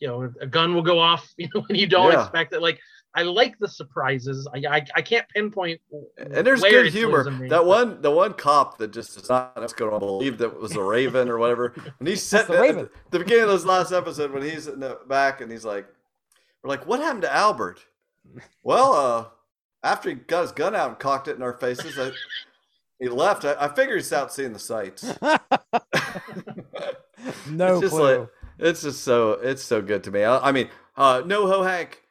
you 0.00 0.08
know, 0.08 0.28
a 0.40 0.46
gun 0.46 0.74
will 0.74 0.82
go 0.82 0.98
off, 0.98 1.24
you 1.38 1.48
know, 1.54 1.62
when 1.68 1.78
you 1.78 1.86
don't 1.86 2.12
Yeah. 2.12 2.22
expect 2.24 2.52
it. 2.52 2.60
Like 2.60 2.80
I 3.14 3.22
like 3.22 3.54
the 3.60 3.68
surprises. 3.68 4.48
I 4.52 4.58
I, 4.76 4.84
I 4.96 5.02
can't 5.02 5.26
pinpoint. 5.28 5.80
and 6.18 6.44
there's 6.46 6.60
where 6.62 6.82
good 6.82 6.92
humor. 6.92 7.18
losing 7.24 7.38
me, 7.38 7.48
That 7.48 7.58
but- 7.58 7.66
one, 7.76 8.02
the 8.02 8.10
one 8.10 8.32
cop 8.34 8.78
that 8.78 8.90
just 8.92 9.16
is 9.16 9.28
not 9.28 9.54
going 9.76 9.92
to 9.92 9.98
believe 10.00 10.36
that 10.38 10.46
it 10.52 10.60
was 10.60 10.74
a 10.74 10.82
raven 10.82 11.28
or 11.28 11.38
whatever. 11.38 11.72
When 11.98 12.06
he's 12.08 12.22
sitting 12.32 12.56
the 12.56 12.80
at 12.80 13.10
the 13.12 13.18
beginning 13.20 13.44
of 13.44 13.50
this 13.50 13.64
last 13.64 13.92
episode, 13.92 14.32
when 14.32 14.42
he's 14.42 14.66
in 14.66 14.80
the 14.80 14.98
back 15.06 15.40
and 15.40 15.50
he's 15.52 15.64
like, 15.64 15.86
"We're 16.66 16.70
like, 16.70 16.86
what 16.86 17.00
happened 17.00 17.22
to 17.22 17.32
Albert?" 17.32 17.86
Well, 18.62 18.92
uh, 18.92 19.26
after 19.82 20.10
he 20.10 20.16
got 20.16 20.42
his 20.42 20.52
gun 20.52 20.74
out 20.74 20.88
and 20.88 20.98
cocked 20.98 21.28
it 21.28 21.36
in 21.36 21.42
our 21.42 21.56
faces, 21.56 21.96
I, 21.96 22.10
he 22.98 23.08
left. 23.08 23.44
I, 23.44 23.54
I 23.58 23.68
figured 23.68 23.98
he's 23.98 24.12
out 24.12 24.32
seeing 24.32 24.52
the 24.52 24.58
sights. 24.58 25.04
no 27.48 27.74
it's 27.74 27.80
just 27.80 27.94
clue. 27.94 28.18
like 28.18 28.28
it's 28.58 28.82
just 28.82 29.04
so 29.04 29.32
it's 29.32 29.62
so 29.62 29.80
good 29.80 30.02
to 30.04 30.10
me. 30.10 30.24
I, 30.24 30.48
I 30.48 30.52
mean, 30.52 30.68
uh, 30.96 31.22
NoHo 31.22 31.64
Hank 31.64 32.02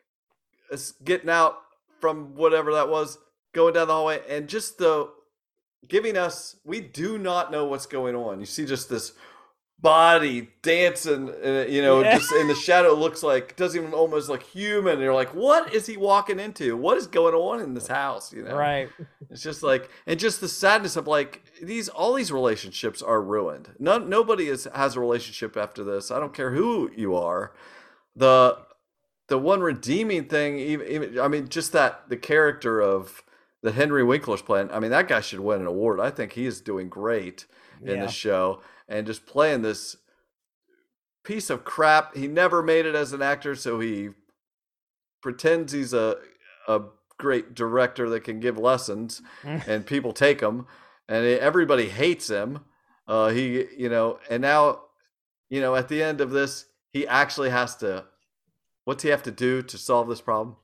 is 0.72 0.94
getting 1.04 1.30
out 1.30 1.58
from 2.00 2.36
whatever 2.36 2.74
that 2.76 2.90
was, 2.90 3.18
going 3.54 3.74
down 3.74 3.88
the 3.88 3.94
hallway, 3.94 4.22
and 4.30 4.48
just 4.48 4.78
the 4.78 5.10
giving 5.88 6.18
us 6.18 6.56
we 6.64 6.80
do 6.82 7.18
not 7.18 7.52
know 7.52 7.66
what's 7.66 7.86
going 7.86 8.16
on. 8.16 8.40
You 8.40 8.46
see 8.46 8.66
just 8.66 8.90
this 8.90 9.12
body 9.80 10.50
dancing, 10.62 11.30
uh, 11.44 11.66
you 11.68 11.82
know, 11.82 12.02
Yeah. 12.02 12.18
just 12.18 12.32
in 12.34 12.48
the 12.48 12.56
shadow. 12.56 12.94
Looks 12.94 13.22
like 13.24 13.56
doesn't 13.56 13.80
even 13.80 13.94
almost 13.94 14.30
look 14.30 14.42
human. 14.42 14.94
And 14.94 15.02
you're 15.02 15.14
like, 15.14 15.36
what 15.36 15.74
is 15.74 15.86
he 15.86 15.98
walking 15.98 16.40
into? 16.40 16.76
What 16.78 16.98
is 16.98 17.08
going 17.08 17.36
on 17.36 17.60
in 17.62 17.74
this 17.74 17.88
house? 17.88 18.34
You 18.34 18.44
know, 18.44 18.56
right. 18.56 18.90
it's 19.30 19.42
just 19.44 19.64
like, 19.64 19.90
and 20.08 20.20
just 20.20 20.42
the 20.42 20.48
sadness 20.48 20.96
of 20.96 21.08
like 21.08 21.44
these, 21.62 21.90
all 21.90 22.14
these 22.14 22.32
relationships 22.32 23.02
are 23.02 23.22
ruined. 23.22 23.70
None, 23.78 24.10
nobody 24.10 24.48
is 24.48 24.68
has 24.74 24.96
a 24.96 25.00
relationship 25.00 25.56
after 25.58 25.84
this. 25.84 26.10
I 26.10 26.20
don't 26.20 26.34
care 26.34 26.52
who 26.52 26.90
you 26.96 27.16
are. 27.16 27.54
The, 28.16 28.58
the 29.28 29.38
one 29.38 29.60
redeeming 29.62 30.26
thing, 30.26 30.58
even, 30.58 30.88
even 30.88 31.20
I 31.20 31.28
mean, 31.28 31.50
just 31.50 31.74
that 31.74 32.10
the 32.10 32.18
character 32.18 32.80
of 32.82 33.24
the 33.62 33.72
Henry 33.72 34.04
Winkler's 34.04 34.42
playing. 34.44 34.72
I 34.72 34.80
mean, 34.80 34.92
that 34.92 35.08
guy 35.08 35.22
should 35.22 35.40
win 35.42 35.60
an 35.62 35.68
award. 35.68 36.00
I 36.00 36.12
think 36.12 36.34
he 36.34 36.46
is 36.46 36.62
doing 36.62 36.88
great 36.88 37.46
in 37.82 37.98
Yeah. 37.98 38.06
the 38.06 38.12
show 38.12 38.62
and 38.88 39.06
just 39.08 39.26
playing 39.26 39.62
this 39.62 39.96
piece 41.24 41.50
of 41.50 41.64
crap. 41.64 42.16
He 42.16 42.28
never 42.28 42.62
made 42.62 42.86
it 42.86 42.96
as 42.96 43.14
an 43.14 43.22
actor, 43.22 43.56
so 43.56 43.80
he 43.80 44.10
pretends 45.22 45.74
he's 45.74 45.94
a 45.94 46.18
a 46.68 46.82
great 47.18 47.54
director 47.56 48.10
that 48.10 48.24
can 48.24 48.40
give 48.40 48.58
lessons 48.58 49.22
and 49.44 49.86
people 49.86 50.12
take 50.12 50.42
him 50.42 50.66
and 51.08 51.26
everybody 51.26 51.88
hates 51.88 52.28
him 52.30 52.60
uh 53.08 53.30
he 53.30 53.66
you 53.78 53.88
know 53.88 54.20
and 54.30 54.42
now 54.42 54.82
you 55.50 55.62
know 55.62 55.76
at 55.76 55.88
the 55.88 56.04
end 56.04 56.20
of 56.20 56.32
this 56.32 56.66
he 56.92 57.08
actually 57.08 57.50
has 57.50 57.76
to 57.78 58.04
what's 58.84 59.02
he 59.04 59.10
have 59.10 59.24
to 59.24 59.32
do 59.32 59.62
to 59.62 59.78
solve 59.78 60.10
this 60.10 60.20
problem 60.22 60.58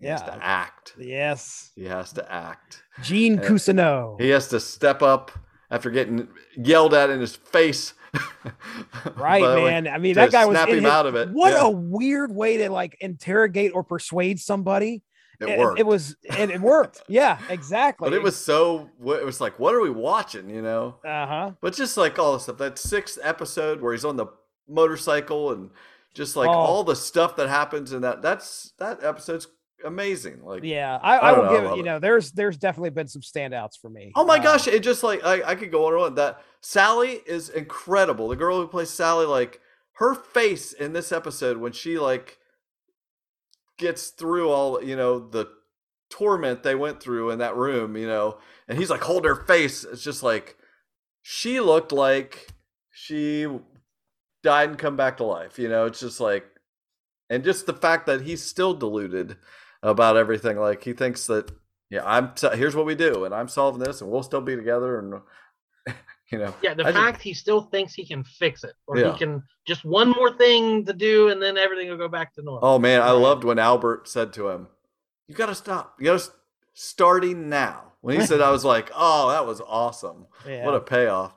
he 0.00 0.06
has 0.06 0.20
Yeah. 0.20 0.34
to 0.34 0.44
act 0.44 0.94
Yes. 0.98 1.70
he 1.76 1.84
has 1.84 2.12
to 2.14 2.32
act 2.32 2.82
Gene 3.02 3.38
Cousineau. 3.38 4.20
he 4.20 4.30
has 4.30 4.48
to 4.48 4.58
step 4.58 5.00
up 5.00 5.30
after 5.72 5.90
getting 5.90 6.28
yelled 6.56 6.94
at 6.94 7.10
in 7.10 7.18
his 7.20 7.34
face 7.34 7.94
Right, 9.16 9.40
By 9.40 9.48
the 9.54 9.60
way, 9.62 9.64
man. 9.70 9.88
I 9.88 9.98
mean, 9.98 10.14
that 10.14 10.30
guy 10.30 10.44
was 10.44 10.58
in 10.60 10.68
him 10.68 10.74
his- 10.84 10.84
out 10.84 11.06
of 11.06 11.14
it 11.16 11.30
What 11.30 11.52
Yeah, 11.52 11.62
a 11.66 11.70
weird 11.70 12.32
way 12.34 12.58
to 12.58 12.70
like 12.70 12.96
interrogate 13.00 13.72
or 13.74 13.82
persuade 13.82 14.38
somebody. 14.38 15.02
it 15.40 15.58
worked 15.58 15.80
It 15.80 15.86
was, 15.86 16.14
and 16.28 16.50
it 16.50 16.60
worked. 16.60 17.02
yeah, 17.08 17.38
exactly. 17.48 18.08
but 18.08 18.14
it 18.14 18.22
was 18.22 18.36
so 18.36 18.88
it 19.00 19.24
was 19.24 19.40
like 19.40 19.58
what 19.58 19.74
are 19.74 19.80
we 19.80 19.90
watching 19.90 20.50
you 20.50 20.62
know 20.62 20.96
Uh 21.04 21.26
huh. 21.26 21.50
But 21.60 21.74
just 21.74 21.96
like 21.96 22.18
all 22.18 22.34
the 22.34 22.38
stuff, 22.40 22.58
that 22.58 22.78
sixth 22.78 23.18
episode 23.22 23.80
where 23.80 23.92
he's 23.92 24.04
on 24.04 24.16
the 24.16 24.26
motorcycle 24.68 25.52
and 25.52 25.70
just 26.14 26.36
like 26.36 26.48
Oh. 26.48 26.52
all 26.52 26.84
the 26.84 26.94
stuff 26.96 27.36
that 27.36 27.48
happens 27.48 27.92
in 27.92 28.02
that 28.02 28.20
that's 28.22 28.72
that 28.78 29.02
episode's 29.02 29.46
amazing. 29.84 30.42
Like 30.42 30.62
Yeah, 30.64 30.98
I, 31.02 31.18
I 31.18 31.30
I, 31.30 31.32
will 31.32 31.42
know, 31.44 31.50
I 31.50 31.54
give 31.54 31.64
it. 31.64 31.76
You 31.76 31.82
know, 31.82 31.98
there's 31.98 32.32
there's 32.32 32.56
definitely 32.56 32.90
been 32.90 33.08
some 33.08 33.22
standouts 33.22 33.78
for 33.80 33.90
me. 33.90 34.12
Oh 34.14 34.24
my 34.24 34.38
Uh, 34.38 34.42
gosh, 34.42 34.66
it 34.68 34.82
just 34.82 35.02
like 35.02 35.24
I, 35.24 35.42
I 35.50 35.54
could 35.54 35.70
go 35.70 35.86
on 35.86 35.94
and 35.94 36.02
on. 36.02 36.14
That 36.16 36.42
Sally 36.60 37.20
is 37.26 37.48
incredible. 37.48 38.28
The 38.28 38.36
girl 38.36 38.60
who 38.60 38.68
plays 38.68 38.90
Sally, 38.90 39.26
like 39.26 39.60
her 39.94 40.14
face 40.14 40.72
in 40.72 40.92
this 40.92 41.12
episode 41.12 41.58
when 41.58 41.72
she 41.72 41.98
like 41.98 42.38
gets 43.78 44.08
through 44.08 44.50
all 44.50 44.82
you 44.82 44.96
know 44.96 45.18
the 45.18 45.48
torment 46.10 46.62
they 46.62 46.74
went 46.74 47.02
through 47.02 47.30
in 47.30 47.38
that 47.38 47.56
room, 47.56 47.96
you 47.96 48.06
know, 48.06 48.38
and 48.68 48.78
he's 48.78 48.90
like 48.90 49.02
hold 49.02 49.24
her 49.24 49.36
face. 49.36 49.84
It's 49.84 50.02
just 50.02 50.22
like 50.22 50.56
she 51.22 51.60
looked 51.60 51.92
like 51.92 52.48
she 52.90 53.46
died 54.42 54.70
and 54.70 54.78
come 54.78 54.96
back 54.96 55.16
to 55.18 55.24
life. 55.24 55.58
You 55.58 55.68
know, 55.68 55.86
it's 55.86 56.00
just 56.00 56.20
like, 56.20 56.44
and 57.30 57.44
just 57.44 57.66
the 57.66 57.72
fact 57.72 58.06
that 58.06 58.22
he's 58.22 58.42
still 58.42 58.74
deluded 58.74 59.36
about 59.82 60.16
everything. 60.16 60.56
Like 60.58 60.82
he 60.84 60.92
thinks 60.92 61.26
that 61.26 61.50
yeah, 61.90 62.02
I'm 62.04 62.32
t- 62.34 62.48
here's 62.56 62.74
what 62.76 62.86
we 62.86 62.94
do, 62.94 63.24
and 63.24 63.34
I'm 63.34 63.48
solving 63.48 63.82
this, 63.82 64.00
and 64.00 64.10
we'll 64.10 64.22
still 64.22 64.40
be 64.40 64.56
together, 64.56 64.98
and 64.98 65.20
you 66.32 66.38
know, 66.38 66.54
Yeah, 66.62 66.74
the 66.74 66.84
I 66.84 66.92
just- 66.92 66.96
fact 67.04 67.22
he 67.22 67.34
still 67.34 67.62
thinks 67.62 67.92
he 67.94 68.06
can 68.06 68.24
fix 68.24 68.64
it, 68.64 68.72
or 68.86 68.96
Yeah. 68.98 69.12
he 69.12 69.18
can 69.18 69.42
just 69.66 69.84
one 69.84 70.08
more 70.10 70.32
thing 70.36 70.84
to 70.86 70.92
do, 70.92 71.28
and 71.28 71.40
then 71.42 71.56
everything 71.58 71.88
will 71.90 71.98
go 71.98 72.08
back 72.08 72.34
to 72.34 72.42
normal. 72.42 72.66
Oh 72.68 72.78
man, 72.78 73.02
I 73.02 73.10
loved 73.10 73.44
when 73.44 73.58
Albert 73.58 74.08
said 74.08 74.32
to 74.34 74.48
him, 74.48 74.68
"You 75.28 75.34
got 75.34 75.46
to 75.46 75.54
stop. 75.54 75.96
You 75.98 76.06
got 76.06 76.18
to 76.20 76.30
starting 76.74 77.48
now." 77.48 77.92
When 78.00 78.18
he 78.18 78.26
said, 78.26 78.40
"I 78.40 78.50
was 78.50 78.64
like, 78.64 78.90
oh, 78.96 79.30
that 79.30 79.46
was 79.46 79.60
awesome. 79.60 80.26
Yeah. 80.46 80.64
What 80.66 80.74
a 80.74 80.80
payoff." 80.80 81.34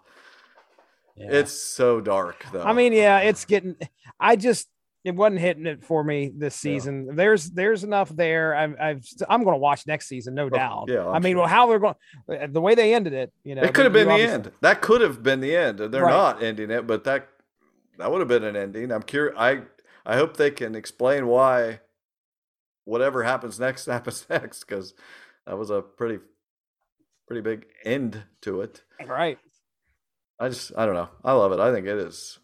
Yeah. 1.15 1.27
It's 1.31 1.53
so 1.53 2.01
dark 2.01 2.43
though. 2.51 2.63
I 2.63 2.73
mean, 2.73 2.91
yeah, 2.93 3.19
it's 3.19 3.45
getting. 3.45 3.75
I 4.19 4.35
just 4.35 4.67
it 5.05 5.15
wasn't 5.15 5.39
hitting 5.39 5.67
it 5.67 5.83
for 5.85 6.03
me 6.03 6.31
this 6.35 6.55
season. 6.55 7.05
Yeah. 7.05 7.13
There's 7.13 7.51
there's 7.51 7.83
enough 7.83 8.09
there. 8.09 8.55
I've, 8.55 8.75
I've 8.81 9.05
I'm 9.29 9.43
going 9.43 9.53
to 9.53 9.59
watch 9.59 9.85
next 9.85 10.07
season, 10.07 10.33
no 10.33 10.49
doubt. 10.49 10.85
Yeah, 10.87 11.07
I'm 11.07 11.13
i 11.13 11.19
mean, 11.19 11.33
sure. 11.33 11.41
well, 11.41 11.47
how 11.47 11.67
they're 11.67 11.79
going, 11.79 11.95
the 12.51 12.59
way 12.59 12.73
they 12.73 12.95
ended 12.95 13.13
it, 13.13 13.31
you 13.43 13.53
know, 13.53 13.61
it 13.61 13.75
could 13.75 13.85
have 13.85 13.93
been 13.93 14.07
the 14.07 14.15
end. 14.15 14.51
That 14.61 14.81
could 14.81 15.01
have 15.01 15.21
been 15.21 15.41
the 15.41 15.55
end. 15.55 15.77
They're 15.77 16.03
right. 16.03 16.09
not 16.09 16.43
ending 16.43 16.71
it, 16.71 16.87
but 16.87 17.03
that 17.03 17.29
that 17.99 18.11
would 18.11 18.19
have 18.19 18.27
been 18.27 18.43
an 18.43 18.55
ending. 18.55 18.91
I'm 18.91 19.03
curious. 19.03 19.35
I 19.37 19.61
I 20.07 20.15
hope 20.15 20.37
they 20.37 20.49
can 20.49 20.73
explain 20.73 21.27
why 21.27 21.81
whatever 22.85 23.21
happens 23.21 23.59
next 23.59 23.85
happens 23.85 24.25
next 24.27 24.63
because 24.63 24.95
that 25.45 25.55
was 25.55 25.69
a 25.69 25.83
pretty 25.83 26.17
pretty 27.27 27.41
big 27.41 27.67
end 27.83 28.23
to 28.41 28.61
it. 28.61 28.81
Right. 29.05 29.37
I 30.39 30.49
just 30.49 30.71
I 30.75 30.87
don't 30.87 30.95
know. 30.95 31.09
I 31.23 31.33
love 31.33 31.51
it. 31.51 31.59
I 31.59 31.71
think 31.71 31.85
it 31.85 31.97
is 31.99 32.39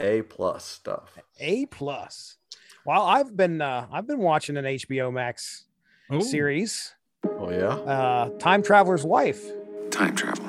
a 0.00 0.22
plus 0.22 0.64
stuff. 0.64 1.18
A 1.38 1.66
plus. 1.66 2.36
Well, 2.84 3.02
I've 3.02 3.36
been 3.36 3.60
uh, 3.60 3.86
I've 3.92 4.06
been 4.06 4.20
watching 4.20 4.56
an 4.56 4.64
HBO 4.64 5.12
Max 5.12 5.64
Ooh. 6.12 6.22
series. 6.22 6.94
Oh 7.24 7.50
yeah. 7.50 7.68
Uh, 7.68 8.30
Time 8.38 8.62
Traveler's 8.62 9.04
Wife. 9.04 9.44
Time 9.90 10.16
travel. 10.16 10.46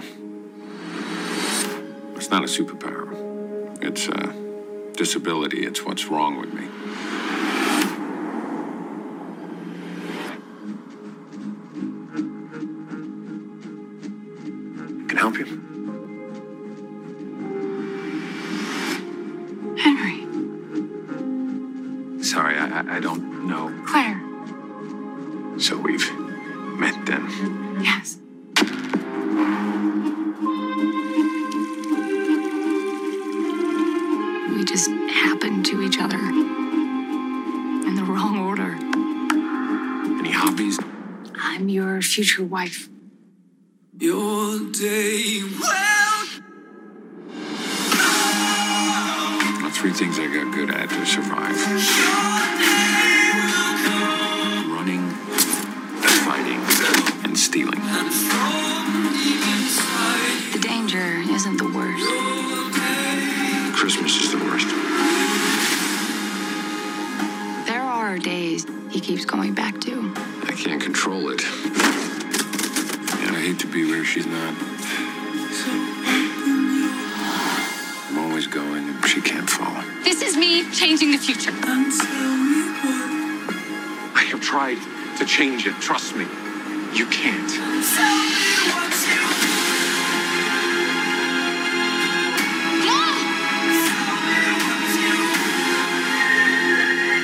It's 2.15 2.29
not 2.29 2.43
a 2.43 2.47
superpower. 2.47 3.11
It's 3.83 4.07
a 4.07 4.33
disability. 4.95 5.65
It's 5.65 5.83
what's 5.83 6.05
wrong 6.05 6.39
with 6.39 6.53
me. 6.53 6.67
Your 42.01 42.07
future 42.07 42.43
wife. 42.43 42.89
Your 43.99 44.71
day 44.71 45.43
well. 45.61 46.25
Three 49.69 49.91
things 49.93 50.17
I 50.17 50.25
got 50.25 50.51
good 50.53 50.71
at 50.71 50.89
to 50.89 51.05
survive. 51.05 51.55
Running, 54.67 55.09
fighting, 56.25 56.61
and 57.23 57.37
stealing. 57.37 57.81
The 60.53 60.59
danger 60.59 61.21
isn't 61.31 61.57
the 61.57 61.69
worst. 61.69 62.09
Christmas 63.75 64.21
is 64.21 64.31
the 64.31 64.39
worst. 64.39 64.67
There 67.67 67.81
are 67.81 68.17
days 68.17 68.65
he 68.89 68.99
keeps 68.99 69.25
going 69.25 69.53
back 69.53 69.79
to. 69.81 70.13
I 70.43 70.53
can't 70.53 70.81
control 70.81 71.29
it. 71.29 71.41
And 73.41 73.49
I 73.49 73.53
hate 73.53 73.59
to 73.61 73.67
be 73.67 73.85
where 73.85 74.05
she's 74.05 74.27
not. 74.27 74.53
I'm 78.09 78.19
always 78.19 78.45
going 78.45 78.87
and 78.87 79.05
she 79.05 79.19
can't 79.19 79.49
follow. 79.49 79.83
This 80.03 80.21
is 80.21 80.37
me 80.37 80.69
changing 80.71 81.11
the 81.11 81.17
future. 81.17 81.51
I 84.13 84.23
have 84.29 84.41
tried 84.41 84.77
to 85.17 85.25
change 85.25 85.65
it, 85.65 85.73
trust 85.81 86.15
me. 86.15 86.25
You 86.93 87.07
can't. 87.07 87.51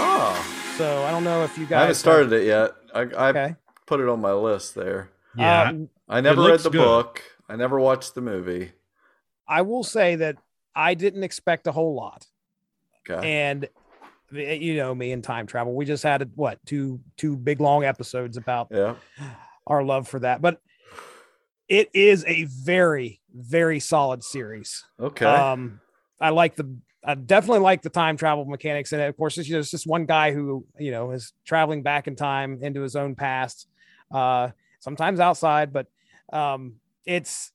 Oh. 0.00 0.74
So 0.76 1.02
I 1.04 1.10
don't 1.10 1.24
know 1.24 1.44
if 1.44 1.56
you 1.58 1.66
guys. 1.66 1.76
I 1.76 1.80
haven't 1.80 1.94
started 1.96 2.32
have... 2.32 2.40
it 2.40 2.46
yet. 2.46 2.70
I, 2.94 3.00
I 3.00 3.28
okay. 3.30 3.54
put 3.86 4.00
it 4.00 4.08
on 4.08 4.20
my 4.20 4.32
list 4.32 4.74
there. 4.74 5.10
Yeah. 5.36 5.70
Um, 5.70 5.88
I 6.08 6.20
never 6.20 6.42
read 6.42 6.60
the 6.60 6.70
good. 6.70 6.78
book. 6.78 7.22
I 7.48 7.56
never 7.56 7.78
watched 7.80 8.14
the 8.14 8.20
movie. 8.20 8.72
I 9.46 9.62
will 9.62 9.84
say 9.84 10.16
that 10.16 10.36
I 10.74 10.94
didn't 10.94 11.24
expect 11.24 11.66
a 11.66 11.72
whole 11.72 11.94
lot. 11.94 12.26
Okay. 13.08 13.26
And 13.26 13.68
you 14.30 14.76
know 14.76 14.94
me 14.94 15.12
and 15.12 15.22
time 15.22 15.46
travel. 15.46 15.74
We 15.74 15.84
just 15.84 16.02
had 16.02 16.30
what 16.34 16.58
two 16.66 17.00
two 17.16 17.36
big 17.36 17.60
long 17.60 17.84
episodes 17.84 18.36
about 18.36 18.68
yeah. 18.70 18.94
our 19.66 19.82
love 19.82 20.08
for 20.08 20.20
that. 20.20 20.42
But 20.42 20.60
it 21.68 21.90
is 21.94 22.24
a 22.26 22.44
very 22.44 23.20
very 23.34 23.80
solid 23.80 24.24
series. 24.24 24.84
Okay. 24.98 25.26
Um, 25.26 25.80
I 26.20 26.30
like 26.30 26.56
the 26.56 26.78
I 27.04 27.14
definitely 27.14 27.60
like 27.60 27.82
the 27.82 27.90
time 27.90 28.16
travel 28.16 28.44
mechanics 28.44 28.92
in 28.92 29.00
it. 29.00 29.08
Of 29.08 29.16
course, 29.16 29.38
it's, 29.38 29.48
you 29.48 29.54
know, 29.54 29.60
it's 29.60 29.70
just 29.70 29.86
one 29.86 30.04
guy 30.04 30.32
who 30.32 30.66
you 30.78 30.90
know 30.90 31.12
is 31.12 31.32
traveling 31.44 31.82
back 31.82 32.06
in 32.06 32.16
time 32.16 32.58
into 32.62 32.82
his 32.82 32.96
own 32.96 33.14
past, 33.14 33.68
uh, 34.12 34.50
sometimes 34.80 35.20
outside, 35.20 35.72
but 35.72 35.86
um, 36.32 36.74
it's 37.06 37.52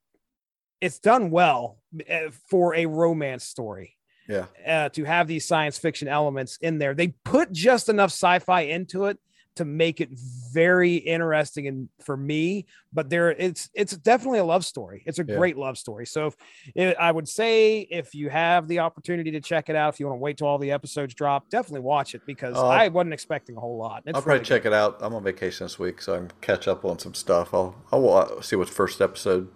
it's 0.81 0.99
done 0.99 1.29
well 1.29 1.77
eh, 2.07 2.29
for 2.49 2.75
a 2.75 2.85
romance 2.85 3.43
story. 3.43 3.97
Yeah, 4.27 4.45
uh, 4.65 4.89
to 4.89 5.03
have 5.03 5.27
these 5.27 5.45
science 5.45 5.77
fiction 5.77 6.07
elements 6.07 6.57
in 6.61 6.77
there, 6.77 6.93
they 6.93 7.09
put 7.23 7.51
just 7.51 7.89
enough 7.89 8.11
sci-fi 8.11 8.61
into 8.61 9.05
it 9.05 9.17
to 9.55 9.65
make 9.65 10.01
it 10.01 10.09
very 10.51 10.95
interesting 10.95 11.67
and 11.67 11.89
for 12.01 12.17
me 12.17 12.65
but 12.91 13.09
there 13.09 13.31
it's 13.31 13.69
it's 13.73 13.95
definitely 13.97 14.39
a 14.39 14.43
love 14.43 14.65
story. 14.65 15.03
It's 15.05 15.19
a 15.19 15.25
yeah. 15.27 15.35
great 15.35 15.57
love 15.57 15.77
story. 15.77 16.05
So 16.05 16.27
if, 16.27 16.35
if, 16.75 16.97
i 16.97 17.11
would 17.11 17.27
say 17.27 17.81
if 17.81 18.15
you 18.15 18.29
have 18.29 18.67
the 18.67 18.79
opportunity 18.79 19.31
to 19.31 19.41
check 19.41 19.69
it 19.69 19.75
out 19.75 19.93
if 19.93 19.99
you 19.99 20.07
want 20.07 20.17
to 20.17 20.21
wait 20.21 20.37
till 20.37 20.47
all 20.47 20.57
the 20.57 20.71
episodes 20.71 21.13
drop 21.13 21.49
definitely 21.49 21.81
watch 21.81 22.15
it 22.15 22.21
because 22.25 22.55
uh, 22.55 22.67
i 22.67 22.87
wasn't 22.87 23.13
expecting 23.13 23.55
a 23.57 23.59
whole 23.59 23.77
lot. 23.77 24.03
It's 24.05 24.15
i'll 24.15 24.21
probably 24.21 24.43
check 24.43 24.65
it 24.65 24.73
out. 24.73 24.97
I'm 25.01 25.13
on 25.13 25.23
vacation 25.23 25.65
this 25.65 25.77
week 25.77 26.01
so 26.01 26.15
i 26.15 26.17
can 26.17 26.31
catch 26.41 26.67
up 26.67 26.85
on 26.85 26.99
some 26.99 27.13
stuff. 27.13 27.53
I'll 27.53 27.75
i'll 27.91 28.41
see 28.41 28.55
what 28.55 28.69
first 28.69 29.01
episode 29.01 29.49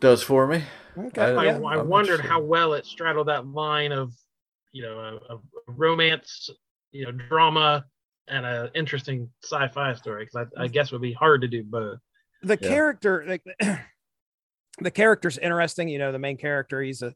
does 0.00 0.22
for 0.22 0.46
me 0.46 0.64
okay 0.98 1.22
i, 1.22 1.44
yeah. 1.44 1.58
I, 1.58 1.76
I 1.76 1.82
wondered 1.82 2.20
how 2.20 2.40
well 2.40 2.74
it 2.74 2.84
straddled 2.86 3.28
that 3.28 3.46
line 3.46 3.92
of 3.92 4.12
you 4.72 4.82
know 4.82 4.98
a, 4.98 5.34
a 5.34 5.38
romance 5.68 6.50
you 6.92 7.04
know 7.04 7.12
drama 7.12 7.84
and 8.30 8.46
an 8.46 8.70
interesting 8.74 9.30
sci-fi 9.42 9.94
story 9.94 10.24
because 10.24 10.48
I, 10.56 10.64
I, 10.64 10.68
guess 10.68 10.88
it 10.88 10.92
would 10.92 11.02
be 11.02 11.12
hard 11.12 11.40
to 11.42 11.48
do 11.48 11.64
both. 11.64 11.98
The 12.42 12.58
yeah. 12.60 12.68
character, 12.68 13.24
like 13.26 13.42
the 14.80 14.90
character's 14.90 15.38
interesting. 15.38 15.88
You 15.88 15.98
know, 15.98 16.12
the 16.12 16.18
main 16.18 16.36
character, 16.36 16.82
he's 16.82 17.02
a 17.02 17.14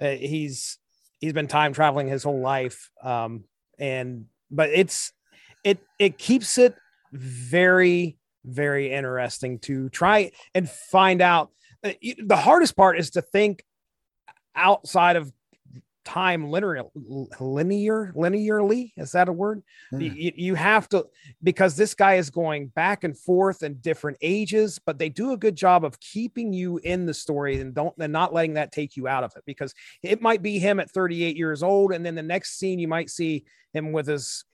uh, 0.00 0.10
he's 0.10 0.78
he's 1.20 1.32
been 1.32 1.46
time 1.46 1.72
traveling 1.72 2.08
his 2.08 2.22
whole 2.22 2.40
life, 2.40 2.90
um, 3.02 3.44
and 3.78 4.26
but 4.50 4.70
it's 4.70 5.12
it 5.64 5.78
it 5.98 6.18
keeps 6.18 6.58
it 6.58 6.74
very 7.12 8.16
very 8.44 8.90
interesting 8.92 9.58
to 9.60 9.88
try 9.90 10.32
and 10.54 10.68
find 10.68 11.20
out. 11.20 11.50
Uh, 11.82 11.92
the 12.18 12.36
hardest 12.36 12.76
part 12.76 12.98
is 12.98 13.10
to 13.10 13.22
think 13.22 13.64
outside 14.54 15.16
of 15.16 15.32
time 16.04 16.50
linear 16.50 16.84
linear 17.38 18.12
linearly 18.16 18.90
is 18.96 19.12
that 19.12 19.28
a 19.28 19.32
word 19.32 19.62
mm. 19.92 20.14
you, 20.16 20.32
you, 20.34 20.54
have 20.54 20.88
to 20.88 21.06
because 21.42 21.76
this 21.76 21.94
guy 21.94 22.14
is 22.14 22.30
going 22.30 22.68
back 22.68 23.04
and 23.04 23.16
forth 23.18 23.62
in 23.62 23.74
different 23.74 24.16
ages 24.22 24.80
but 24.84 24.98
they 24.98 25.10
do 25.10 25.32
a 25.32 25.36
good 25.36 25.54
job 25.54 25.84
of 25.84 26.00
keeping 26.00 26.54
you 26.54 26.78
in 26.84 27.04
the 27.04 27.12
story 27.12 27.60
and 27.60 27.74
don't 27.74 27.94
and 27.98 28.12
not 28.12 28.32
letting 28.32 28.54
that 28.54 28.72
take 28.72 28.96
you 28.96 29.06
out 29.06 29.22
of 29.22 29.32
it 29.36 29.42
because 29.44 29.74
it 30.02 30.22
might 30.22 30.42
be 30.42 30.58
him 30.58 30.80
at 30.80 30.90
38 30.90 31.36
years 31.36 31.62
old 31.62 31.92
and 31.92 32.04
then 32.04 32.14
the 32.14 32.22
next 32.22 32.58
scene 32.58 32.78
you 32.78 32.88
might 32.88 33.10
see 33.10 33.44
him 33.74 33.92
with 33.92 34.06
his 34.06 34.44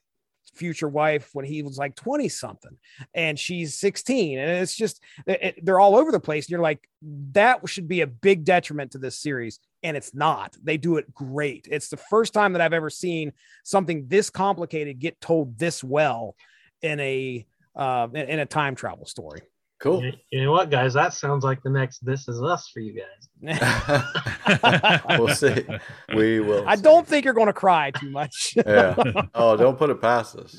future 0.55 0.89
wife 0.89 1.31
when 1.33 1.45
he 1.45 1.63
was 1.63 1.79
like 1.79 1.95
20 1.97 2.29
something 2.29 2.77
and 3.15 3.39
she's 3.39 3.75
16 3.75 4.39
and 4.39 4.51
it's 4.51 4.75
just 4.75 5.03
it, 5.27 5.65
they're 5.65 5.81
all 5.81 5.97
over 5.97 6.13
the 6.13 6.21
place 6.21 6.47
and 6.47 6.51
you're 6.51 6.61
like 6.61 6.89
that 7.33 7.69
should 7.69 7.89
be 7.89 8.01
a 8.01 8.07
big 8.07 8.45
detriment 8.45 8.93
to 8.93 8.99
this 8.99 9.19
series 9.19 9.61
and 9.87 9.97
it's 9.97 10.15
not. 10.15 10.57
They 10.63 10.79
do 10.79 10.97
it 10.97 11.15
great. 11.15 11.69
It's 11.71 11.89
the 11.89 11.97
first 11.97 12.35
time 12.35 12.55
that 12.55 12.61
I've 12.61 12.73
ever 12.73 12.91
seen 12.91 13.33
something 13.63 14.09
this 14.09 14.31
complicated 14.31 14.99
get 14.99 15.21
told 15.21 15.59
this 15.59 15.85
well 15.85 16.35
in 16.83 16.99
a 16.99 17.47
uh, 17.77 18.09
in 18.13 18.41
a 18.41 18.47
time 18.47 18.75
travel 18.75 19.07
story. 19.07 19.43
Cool. 19.79 20.03
You, 20.05 20.13
you 20.31 20.43
know 20.45 20.53
what, 20.53 20.71
guys? 20.71 20.95
That 20.95 21.13
sounds 21.13 21.45
like 21.45 21.63
the 21.63 21.69
next 21.71 22.05
"This 22.05 22.29
Is 22.29 22.43
Us" 22.43 22.69
for 22.73 22.81
you 22.81 22.95
guys. 22.95 23.29
we'll 25.19 25.29
see. 25.35 25.67
We 26.15 26.41
will. 26.41 26.67
I 26.67 26.77
see. 26.77 26.83
don't 26.83 27.07
think 27.07 27.25
you're 27.27 27.35
going 27.35 27.49
to 27.49 27.53
cry 27.53 27.91
too 27.91 28.11
much. 28.11 28.55
Yeah. 28.67 28.95
Oh, 29.35 29.55
don't 29.57 29.77
put 29.79 29.91
it 29.91 30.01
past 30.01 30.37
us. 30.37 30.57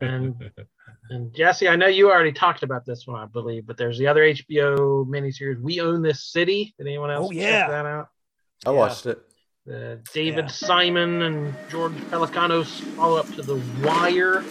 and 0.00 0.50
and 1.10 1.34
Jesse, 1.34 1.68
I 1.68 1.74
know 1.76 1.86
you 1.88 2.10
already 2.10 2.32
talked 2.32 2.62
about 2.62 2.86
this 2.86 3.04
one, 3.06 3.20
I 3.20 3.26
believe, 3.26 3.66
but 3.66 3.76
there's 3.76 3.98
the 3.98 4.06
other 4.06 4.22
HBO 4.22 5.04
miniseries, 5.06 5.60
"We 5.60 5.80
Own 5.80 6.00
This 6.02 6.24
City." 6.30 6.72
Did 6.78 6.86
anyone 6.86 7.10
else 7.10 7.28
Oh, 7.28 7.32
yeah. 7.32 7.62
check 7.62 7.68
that 7.70 7.86
out? 7.86 8.08
I 8.64 8.70
watched 8.70 9.06
it. 9.06 9.18
The 9.66 10.00
David 10.12 10.44
Yeah. 10.44 10.50
Simon 10.50 11.22
and 11.22 11.54
George 11.68 11.94
Pelecanos 12.10 12.66
follow 12.96 13.16
up 13.16 13.26
to 13.34 13.42
The 13.42 13.56
Wire. 13.82 14.44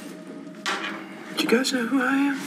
Do 1.37 1.43
you 1.43 1.49
guys 1.49 1.71
know 1.71 1.85
who 1.87 2.01
I 2.01 2.13
am? 2.13 2.39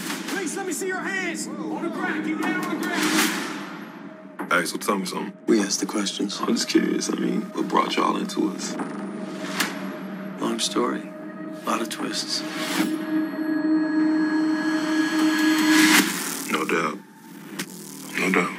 Please 0.47 0.57
let 0.59 0.67
me 0.69 0.73
see 0.73 0.87
your 0.87 1.01
hands. 1.01 1.49
On 1.49 1.83
the 1.83 1.89
ground. 1.89 2.25
Keep 2.25 2.41
down 2.41 2.65
on 2.65 2.79
the 2.79 2.87
ground. 2.87 4.53
Hey, 4.53 4.65
so 4.65 4.77
tell 4.77 4.97
me 4.97 5.05
something. 5.05 5.33
We 5.49 5.61
asked 5.61 5.81
the 5.81 5.87
questions. 5.87 6.39
I'm 6.41 6.55
just 6.55 6.69
curious. 6.69 7.11
I 7.11 7.17
mean, 7.17 7.41
what 7.53 7.67
brought 7.67 7.97
y'all 7.97 8.17
into 8.17 8.51
us? 8.51 8.77
Long 10.41 10.61
story. 10.61 11.03
A 11.03 11.69
lot 11.69 11.81
of 11.83 11.89
twists. 11.89 12.43
No 16.53 16.65
doubt. 16.65 16.99
No 18.21 18.31
doubt. 18.31 18.57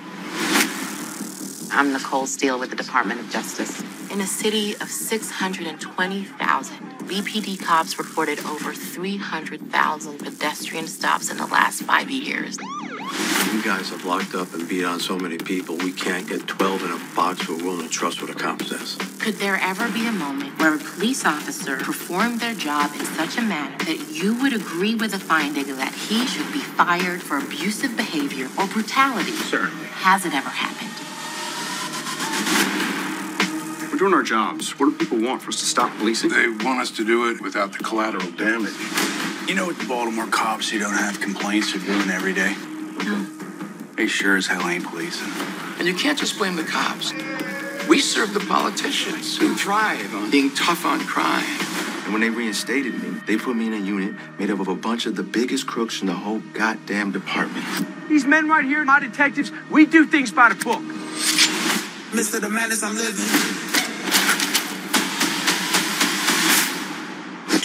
I'm 1.72 1.94
Nicole 1.94 2.26
Steele 2.26 2.60
with 2.60 2.70
the 2.70 2.76
Department 2.76 3.22
of 3.22 3.30
Justice. 3.30 3.82
In 4.18 4.24
a 4.24 4.26
city 4.26 4.74
of 4.82 4.90
620,000, 4.90 6.78
BPD 7.08 7.64
cops 7.64 8.00
reported 8.00 8.40
over 8.46 8.74
300,000 8.74 10.18
pedestrian 10.18 10.88
stops 10.88 11.30
in 11.30 11.38
the 11.38 11.46
last 11.46 11.84
five 11.84 12.10
years. 12.10 12.58
You 13.54 13.62
guys 13.62 13.92
have 13.92 14.06
locked 14.06 14.34
up 14.34 14.56
and 14.56 14.68
beat 14.68 14.86
on 14.86 15.00
so 15.00 15.20
many 15.20 15.38
people, 15.38 15.78
we 15.78 15.92
can't 15.92 16.28
get 16.28 16.48
12 16.48 16.86
in 16.86 16.92
a 16.94 17.16
box 17.16 17.46
who 17.46 17.60
are 17.60 17.64
willing 17.64 17.88
to 17.88 17.94
trust 17.94 18.20
what 18.20 18.32
a 18.32 18.34
cop 18.34 18.64
says. 18.64 18.98
Could 19.20 19.36
there 19.36 19.60
ever 19.62 19.88
be 19.88 20.08
a 20.08 20.12
moment 20.12 20.58
where 20.58 20.74
a 20.74 20.80
police 20.80 21.24
officer 21.24 21.78
performed 21.78 22.40
their 22.40 22.56
job 22.56 22.96
in 22.96 23.06
such 23.06 23.38
a 23.38 23.42
manner 23.44 23.78
that 23.86 24.10
you 24.10 24.34
would 24.42 24.54
agree 24.54 24.96
with 24.96 25.12
the 25.12 25.20
finding 25.20 25.68
that 25.76 25.94
he 25.94 26.26
should 26.26 26.52
be 26.52 26.58
fired 26.58 27.22
for 27.22 27.38
abusive 27.38 27.96
behavior 27.96 28.50
or 28.58 28.66
brutality? 28.66 29.34
Certainly. 29.34 29.86
Has 29.86 30.26
it 30.26 30.34
ever 30.34 30.50
happened? 30.50 31.07
We're 33.98 34.10
doing 34.10 34.14
our 34.14 34.22
jobs. 34.22 34.80
What 34.80 34.92
do 34.92 34.96
people 34.96 35.28
want 35.28 35.42
for 35.42 35.50
us 35.50 35.60
to 35.60 35.66
stop 35.66 35.92
policing? 35.98 36.30
They 36.30 36.48
want 36.50 36.82
us 36.82 36.92
to 36.98 37.04
do 37.04 37.32
it 37.32 37.42
without 37.42 37.72
the 37.72 37.80
collateral 37.80 38.30
damage. 38.34 38.76
You 39.50 39.56
know 39.56 39.66
with 39.66 39.80
the 39.80 39.88
Baltimore 39.88 40.28
cops 40.28 40.72
you 40.72 40.78
don't 40.78 40.94
have 40.94 41.20
complaints 41.20 41.74
are 41.74 41.80
doing 41.80 42.08
every 42.12 42.32
day? 42.32 42.56
No. 43.04 43.26
They 43.96 44.06
sure 44.06 44.38
as 44.38 44.46
hell 44.46 44.68
ain't 44.70 44.86
policing. 44.86 45.32
And 45.80 45.88
you 45.88 45.96
can't 45.96 46.16
just 46.16 46.38
blame 46.38 46.58
the 46.58 46.64
cops. 46.64 47.12
We 47.90 47.98
serve 47.98 48.36
the 48.36 48.40
politicians 48.42 49.36
who 49.36 49.56
thrive 49.56 50.14
on 50.14 50.30
being 50.30 50.54
tough 50.54 50.86
on 50.86 51.00
crime. 51.00 51.58
And 52.04 52.14
when 52.14 52.22
they 52.22 52.30
reinstated 52.30 53.02
me, 53.02 53.20
they 53.26 53.36
put 53.36 53.56
me 53.56 53.66
in 53.66 53.74
a 53.74 53.78
unit 53.78 54.14
made 54.38 54.52
up 54.52 54.60
of 54.60 54.68
a 54.68 54.76
bunch 54.76 55.08
of 55.08 55.16
the 55.16 55.24
biggest 55.24 55.66
crooks 55.66 56.02
in 56.02 56.06
the 56.06 56.14
whole 56.14 56.44
goddamn 56.54 57.14
department. 57.14 57.66
These 58.10 58.26
men 58.26 58.48
right 58.48 58.64
here, 58.64 58.86
my 58.86 59.00
detectives, 59.00 59.52
we 59.72 59.88
do 59.88 60.06
things 60.06 60.32
by 60.32 60.50
the 60.50 60.64
book. 60.64 60.84
Mr. 62.12 62.40
The 62.40 62.48
Madness 62.48 62.84
I'm 62.84 62.96
living. 62.96 63.67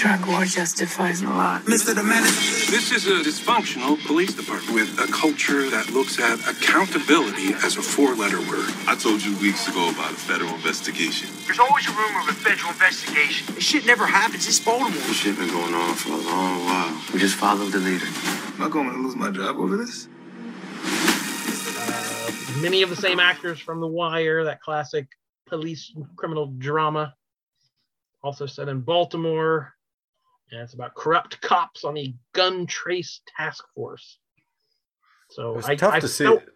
Drug 0.03 0.26
war 0.26 0.44
justifies 0.44 1.22
a 1.22 1.28
lot. 1.28 1.62
Mr. 1.62 1.94
The 1.94 2.03
Madness. 2.03 2.68
This 2.68 2.90
is 2.90 3.07
a 3.07 3.22
dysfunctional 3.22 4.05
police 4.05 4.34
department 4.34 4.74
with 4.74 4.98
a 4.98 5.07
culture 5.12 5.70
that 5.70 5.90
looks 5.90 6.18
at 6.18 6.40
accountability 6.50 7.55
as 7.62 7.76
a 7.76 7.82
four 7.82 8.16
letter 8.16 8.40
word. 8.50 8.66
I 8.88 8.96
told 8.96 9.22
you 9.22 9.30
weeks 9.38 9.68
ago 9.68 9.90
about 9.90 10.11
a 10.11 10.16
federal 10.16 10.53
investigation. 10.57 11.28
There's 11.46 11.61
always 11.61 11.86
a 11.86 11.92
rumor 11.92 12.18
of 12.18 12.28
a 12.30 12.32
federal 12.32 12.70
investigation. 12.70 13.55
This 13.55 13.62
shit 13.62 13.86
never 13.86 14.05
happens. 14.05 14.48
It's 14.48 14.59
Baltimore. 14.59 14.90
This 14.90 15.18
shit 15.18 15.38
been 15.38 15.46
going 15.46 15.72
on 15.72 15.94
for 15.94 16.11
a 16.11 16.16
long 16.16 16.64
while. 16.66 17.00
We 17.14 17.20
just 17.20 17.36
followed 17.36 17.70
the 17.70 17.78
leader. 17.78 18.07
Am 18.59 18.62
I 18.62 18.68
going 18.68 18.90
to 18.90 18.98
lose 18.98 19.14
my 19.14 19.30
job 19.30 19.55
over 19.55 19.76
this? 19.76 20.09
Many 22.61 22.82
of 22.82 22.90
the 22.90 22.96
same 22.96 23.20
actors 23.20 23.61
from 23.61 23.78
The 23.78 23.86
Wire, 23.86 24.42
that 24.42 24.61
classic 24.62 25.07
police 25.46 25.94
criminal 26.16 26.46
drama, 26.59 27.14
also 28.24 28.46
set 28.46 28.68
in 28.68 28.80
Baltimore. 28.80 29.74
And 30.53 30.61
it's 30.61 30.74
about 30.74 30.94
corrupt 30.94 31.40
cops 31.40 31.82
on 31.82 31.94
the 31.94 32.14
gun 32.34 32.66
trace 32.66 33.20
task 33.36 33.64
force. 33.74 34.18
So 35.30 35.59
it's 35.59 35.68
I, 35.68 35.76
tough 35.76 35.94
I 35.94 36.00
to 36.00 36.09
see. 36.09 36.24
felt- 36.24 36.42
It 36.42 36.53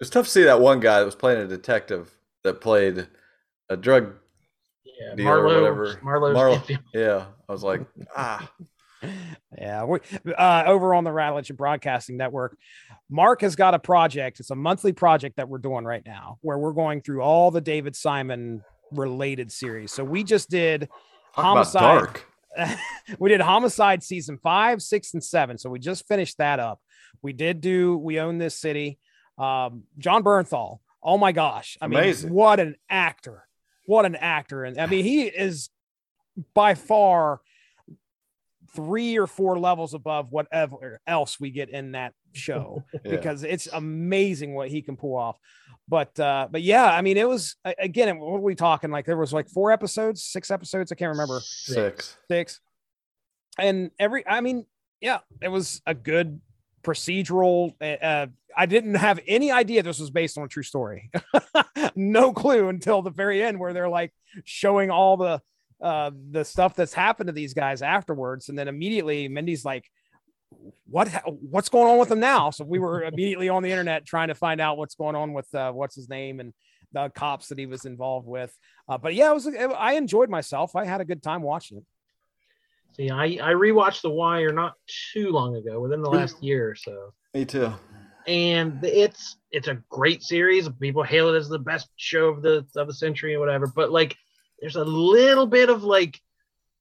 was 0.00 0.10
tough 0.10 0.26
to 0.26 0.30
see 0.30 0.44
that 0.44 0.60
one 0.60 0.78
guy 0.78 1.00
that 1.00 1.04
was 1.04 1.16
playing 1.16 1.40
a 1.42 1.46
detective 1.48 2.10
that 2.44 2.60
played 2.60 3.08
a 3.68 3.76
drug 3.76 4.14
Yeah, 4.84 5.14
dealer 5.16 5.40
or 5.40 5.44
whatever. 5.44 5.98
Marlo's 6.04 6.36
Marlo- 6.36 6.78
Yeah, 6.94 7.26
I 7.48 7.52
was 7.52 7.64
like, 7.64 7.80
ah, 8.16 8.48
Yeah, 9.58 9.84
we 9.84 9.98
uh, 10.38 10.62
over 10.66 10.94
on 10.94 11.02
the 11.02 11.10
Rattling 11.12 11.44
Broadcasting 11.56 12.16
Network. 12.16 12.56
Mark 13.10 13.40
has 13.40 13.56
got 13.56 13.74
a 13.74 13.78
project. 13.80 14.38
It's 14.38 14.50
a 14.50 14.54
monthly 14.56 14.92
project 14.92 15.36
that 15.36 15.48
we're 15.48 15.58
doing 15.58 15.84
right 15.84 16.02
now, 16.06 16.38
where 16.42 16.58
we're 16.58 16.72
going 16.72 17.00
through 17.00 17.22
all 17.22 17.50
the 17.50 17.60
David 17.60 17.96
Simon 17.96 18.62
related 18.92 19.50
series. 19.50 19.92
So 19.92 20.04
we 20.04 20.22
just 20.22 20.48
did 20.48 20.82
Talk 21.34 21.38
about 21.38 21.44
Homicide. 21.44 21.80
dark. 21.82 22.26
we 23.18 23.28
did 23.28 23.40
Homicide 23.40 24.02
season 24.02 24.38
five, 24.42 24.82
six, 24.82 25.14
and 25.14 25.22
seven. 25.22 25.58
So 25.58 25.70
we 25.70 25.78
just 25.78 26.06
finished 26.06 26.38
that 26.38 26.60
up. 26.60 26.80
We 27.22 27.32
did 27.32 27.60
do 27.60 27.96
We 27.96 28.20
Own 28.20 28.38
This 28.38 28.54
City. 28.54 28.98
Um, 29.38 29.84
Jon 29.98 30.22
Bernthal. 30.22 30.78
Oh 31.02 31.18
my 31.18 31.32
gosh. 31.32 31.76
I 31.80 31.86
mean, 31.88 31.98
Amazing. 32.00 32.32
what 32.32 32.58
an 32.60 32.76
actor. 32.88 33.46
What 33.86 34.06
an 34.06 34.16
actor. 34.16 34.64
And 34.64 34.78
I 34.78 34.86
mean, 34.86 35.04
he 35.04 35.22
is 35.24 35.68
by 36.54 36.74
far 36.74 37.40
three 38.74 39.18
or 39.18 39.26
four 39.26 39.58
levels 39.58 39.94
above 39.94 40.32
whatever 40.32 41.00
else 41.06 41.38
we 41.40 41.50
get 41.50 41.70
in 41.70 41.92
that 41.92 42.12
show 42.32 42.84
Yeah. 42.92 43.10
because 43.10 43.42
it's 43.42 43.68
amazing 43.72 44.54
what 44.54 44.68
he 44.68 44.82
can 44.82 44.96
pull 44.96 45.16
off. 45.16 45.38
But 45.88 46.18
uh, 46.18 46.48
but 46.50 46.62
yeah, 46.62 46.84
I 46.86 47.00
mean, 47.02 47.16
it 47.16 47.28
was 47.28 47.56
again, 47.78 48.18
what 48.18 48.30
were 48.32 48.40
we 48.40 48.54
talking? 48.56 48.90
Like 48.90 49.06
there 49.06 49.16
was 49.16 49.32
like 49.32 49.48
four 49.48 49.70
episodes, 49.70 50.22
six 50.22 50.50
episodes, 50.50 50.90
I 50.90 50.96
can't 50.96 51.10
remember 51.10 51.40
six. 51.42 52.16
six. 52.28 52.60
And 53.58 53.90
every, 53.98 54.26
I 54.26 54.40
mean, 54.40 54.66
yeah, 55.00 55.20
it 55.40 55.48
was 55.48 55.80
a 55.86 55.94
good 55.94 56.40
procedural. 56.82 57.72
uh, 57.80 58.04
Uh, 58.04 58.26
I 58.56 58.66
didn't 58.66 58.94
have 58.94 59.20
any 59.28 59.50
idea 59.52 59.82
this 59.82 60.00
was 60.00 60.10
based 60.10 60.38
on 60.38 60.44
a 60.44 60.48
true 60.48 60.62
story. 60.62 61.10
no 61.94 62.32
clue 62.32 62.68
until 62.68 63.02
the 63.02 63.10
very 63.10 63.42
end, 63.42 63.58
where 63.58 63.72
they're 63.72 63.88
like 63.88 64.12
showing 64.44 64.90
all 64.90 65.16
the 65.16 65.40
uh 65.82 66.10
the 66.30 66.42
stuff 66.42 66.74
that's 66.74 66.94
happened 66.94 67.26
to 67.28 67.32
these 67.34 67.52
guys 67.54 67.82
afterwards, 67.82 68.48
and 68.48 68.58
then 68.58 68.66
immediately 68.66 69.28
Mindy's 69.28 69.64
like, 69.64 69.84
"What? 70.86 71.08
What's 71.26 71.68
going 71.68 71.88
on 71.90 71.98
with 71.98 72.08
them 72.08 72.20
now?" 72.20 72.50
So 72.50 72.64
we 72.64 72.78
were 72.78 73.04
immediately 73.04 73.48
on 73.48 73.62
the 73.62 73.70
internet 73.70 74.04
trying 74.06 74.28
to 74.28 74.34
find 74.34 74.60
out 74.60 74.78
what's 74.78 74.94
going 74.94 75.16
on 75.16 75.32
with 75.32 75.52
uh, 75.54 75.72
what's 75.72 75.94
his 75.94 76.08
name 76.08 76.40
and 76.40 76.52
the 76.92 77.10
cops 77.14 77.48
that 77.48 77.58
he 77.58 77.66
was 77.66 77.84
involved 77.84 78.26
with. 78.26 78.56
Uh, 78.88 78.98
but 78.98 79.14
yeah, 79.14 79.30
it 79.30 79.34
was. 79.34 79.48
I 79.48 79.94
enjoyed 79.94 80.30
myself. 80.30 80.76
I 80.76 80.84
had 80.84 81.00
a 81.00 81.04
good 81.04 81.22
time 81.22 81.42
watching 81.42 81.78
it. 81.78 81.84
See, 82.96 83.10
I, 83.10 83.24
I 83.24 83.52
rewatched 83.52 84.02
The 84.02 84.10
Wire 84.10 84.52
not 84.52 84.74
too 85.12 85.30
long 85.30 85.56
ago, 85.56 85.80
within 85.80 86.00
the 86.00 86.08
last 86.08 86.42
year 86.42 86.70
or 86.70 86.74
so. 86.74 87.12
Me 87.34 87.44
too. 87.44 87.70
and 88.26 88.82
it's 88.82 89.36
it's 89.50 89.68
a 89.68 89.82
great 89.90 90.22
series. 90.22 90.68
People 90.80 91.02
hail 91.02 91.28
it 91.34 91.36
as 91.36 91.48
the 91.48 91.58
best 91.58 91.88
show 91.96 92.28
of 92.28 92.40
the 92.42 92.66
of 92.76 92.86
the 92.86 92.94
century 92.94 93.34
or 93.34 93.40
whatever. 93.40 93.66
But 93.66 93.90
like, 93.90 94.16
there's 94.60 94.76
a 94.76 94.84
little 94.84 95.46
bit 95.46 95.68
of 95.68 95.82
like 95.84 96.18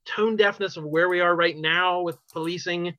tone 0.05 0.37
deafness 0.37 0.77
of 0.77 0.85
where 0.85 1.09
we 1.09 1.19
are 1.19 1.35
right 1.35 1.57
now 1.57 2.01
with 2.01 2.17
policing, 2.31 2.95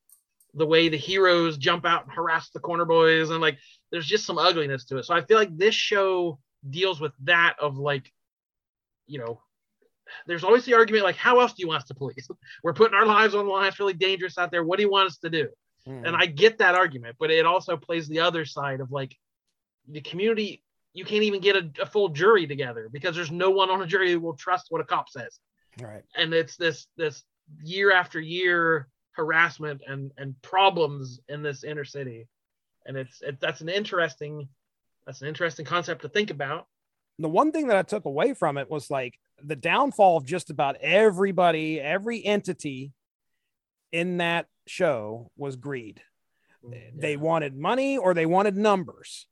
the 0.57 0.66
way 0.66 0.88
the 0.88 0.96
heroes 0.96 1.57
jump 1.57 1.84
out 1.84 2.04
and 2.04 2.12
harass 2.12 2.50
the 2.50 2.61
corner 2.61 2.84
boys, 2.84 3.30
and 3.30 3.40
like, 3.40 3.59
there's 3.92 4.07
just 4.07 4.26
some 4.26 4.38
ugliness 4.38 4.84
to 4.86 4.98
it. 4.98 5.04
So 5.04 5.14
I 5.14 5.22
feel 5.22 5.38
like 5.38 5.57
this 5.57 5.74
show 5.74 6.38
deals 6.68 7.00
with 7.00 7.12
that 7.24 7.57
of 7.61 7.78
like, 7.78 8.12
you 9.07 9.18
know. 9.18 9.40
There's 10.28 10.44
always 10.44 10.64
the 10.64 10.74
argument 10.74 11.02
like, 11.02 11.16
how 11.16 11.40
else 11.40 11.52
do 11.52 11.62
you 11.62 11.66
want 11.68 11.82
us 11.82 11.88
to 11.88 11.94
police? 11.94 12.28
We're 12.62 12.74
putting 12.74 12.94
our 12.94 13.04
lives 13.04 13.34
on 13.34 13.44
the 13.44 13.50
line. 13.50 13.66
It's 13.66 13.80
really 13.80 13.92
dangerous 13.92 14.38
out 14.38 14.52
there. 14.52 14.62
What 14.62 14.76
do 14.76 14.84
you 14.84 14.90
want 14.90 15.09
us 15.09 15.18
to 15.18 15.30
do? 15.30 15.48
Mm. 15.88 16.07
and 16.07 16.16
I 16.16 16.26
get 16.26 16.59
that 16.59 16.74
argument, 16.74 17.16
but 17.18 17.30
it 17.30 17.46
also 17.46 17.76
plays 17.76 18.09
the 18.09 18.20
other 18.20 18.44
side 18.44 18.80
of 18.80 18.90
like 18.90 19.16
the 19.88 20.00
community. 20.00 20.62
You 20.94 21.04
can't 21.04 21.22
even 21.22 21.40
get 21.40 21.57
a, 21.57 21.70
a 21.82 21.86
full 21.86 22.09
jury 22.09 22.46
together 22.46 22.88
because 22.90 23.14
there's 23.14 23.30
no 23.30 23.50
one 23.50 23.70
on 23.70 23.82
a 23.82 23.86
jury 23.86 24.11
who 24.12 24.20
will 24.20 24.34
trust 24.34 24.66
what 24.70 24.80
a 24.80 24.84
cop 24.84 25.09
says, 25.09 25.38
right. 25.80 26.02
and 26.16 26.34
it's 26.34 26.57
this 26.57 26.86
this 26.96 27.22
year 27.62 27.92
after 27.92 28.18
year 28.18 28.88
harassment 29.17 29.83
and 29.87 30.12
and 30.19 30.41
problems 30.43 31.21
in 31.29 31.43
this 31.43 31.64
inner 31.64 31.85
city, 31.85 32.29
and 32.85 32.97
it's 32.97 33.23
it, 33.23 33.41
that's 33.41 33.61
an 33.61 33.69
interesting 33.69 34.49
that's 35.07 35.23
an 35.23 35.29
interesting 35.29 35.64
concept 35.64 36.03
to 36.03 36.09
think 36.09 36.31
about. 36.31 36.67
the 37.19 37.29
one 37.29 37.51
thing 37.53 37.69
that 37.69 37.77
I 37.77 37.83
took 37.83 38.05
away 38.05 38.35
from 38.35 38.59
it 38.59 38.71
was 38.71 38.91
like 38.91 39.19
the 39.43 39.57
downfall 39.57 40.17
of 40.19 40.27
just 40.27 40.51
about 40.51 40.77
everybody, 40.81 41.81
every 41.81 42.25
entity 42.25 42.93
in 43.93 44.19
that 44.19 44.47
show 44.67 45.31
was 45.37 45.57
greed. 45.57 46.03
Mm, 46.64 47.01
they 47.01 47.17
wanted 47.17 47.57
money 47.57 47.97
or 47.99 48.14
they 48.14 48.27
wanted 48.27 48.57
numbers. 48.57 49.27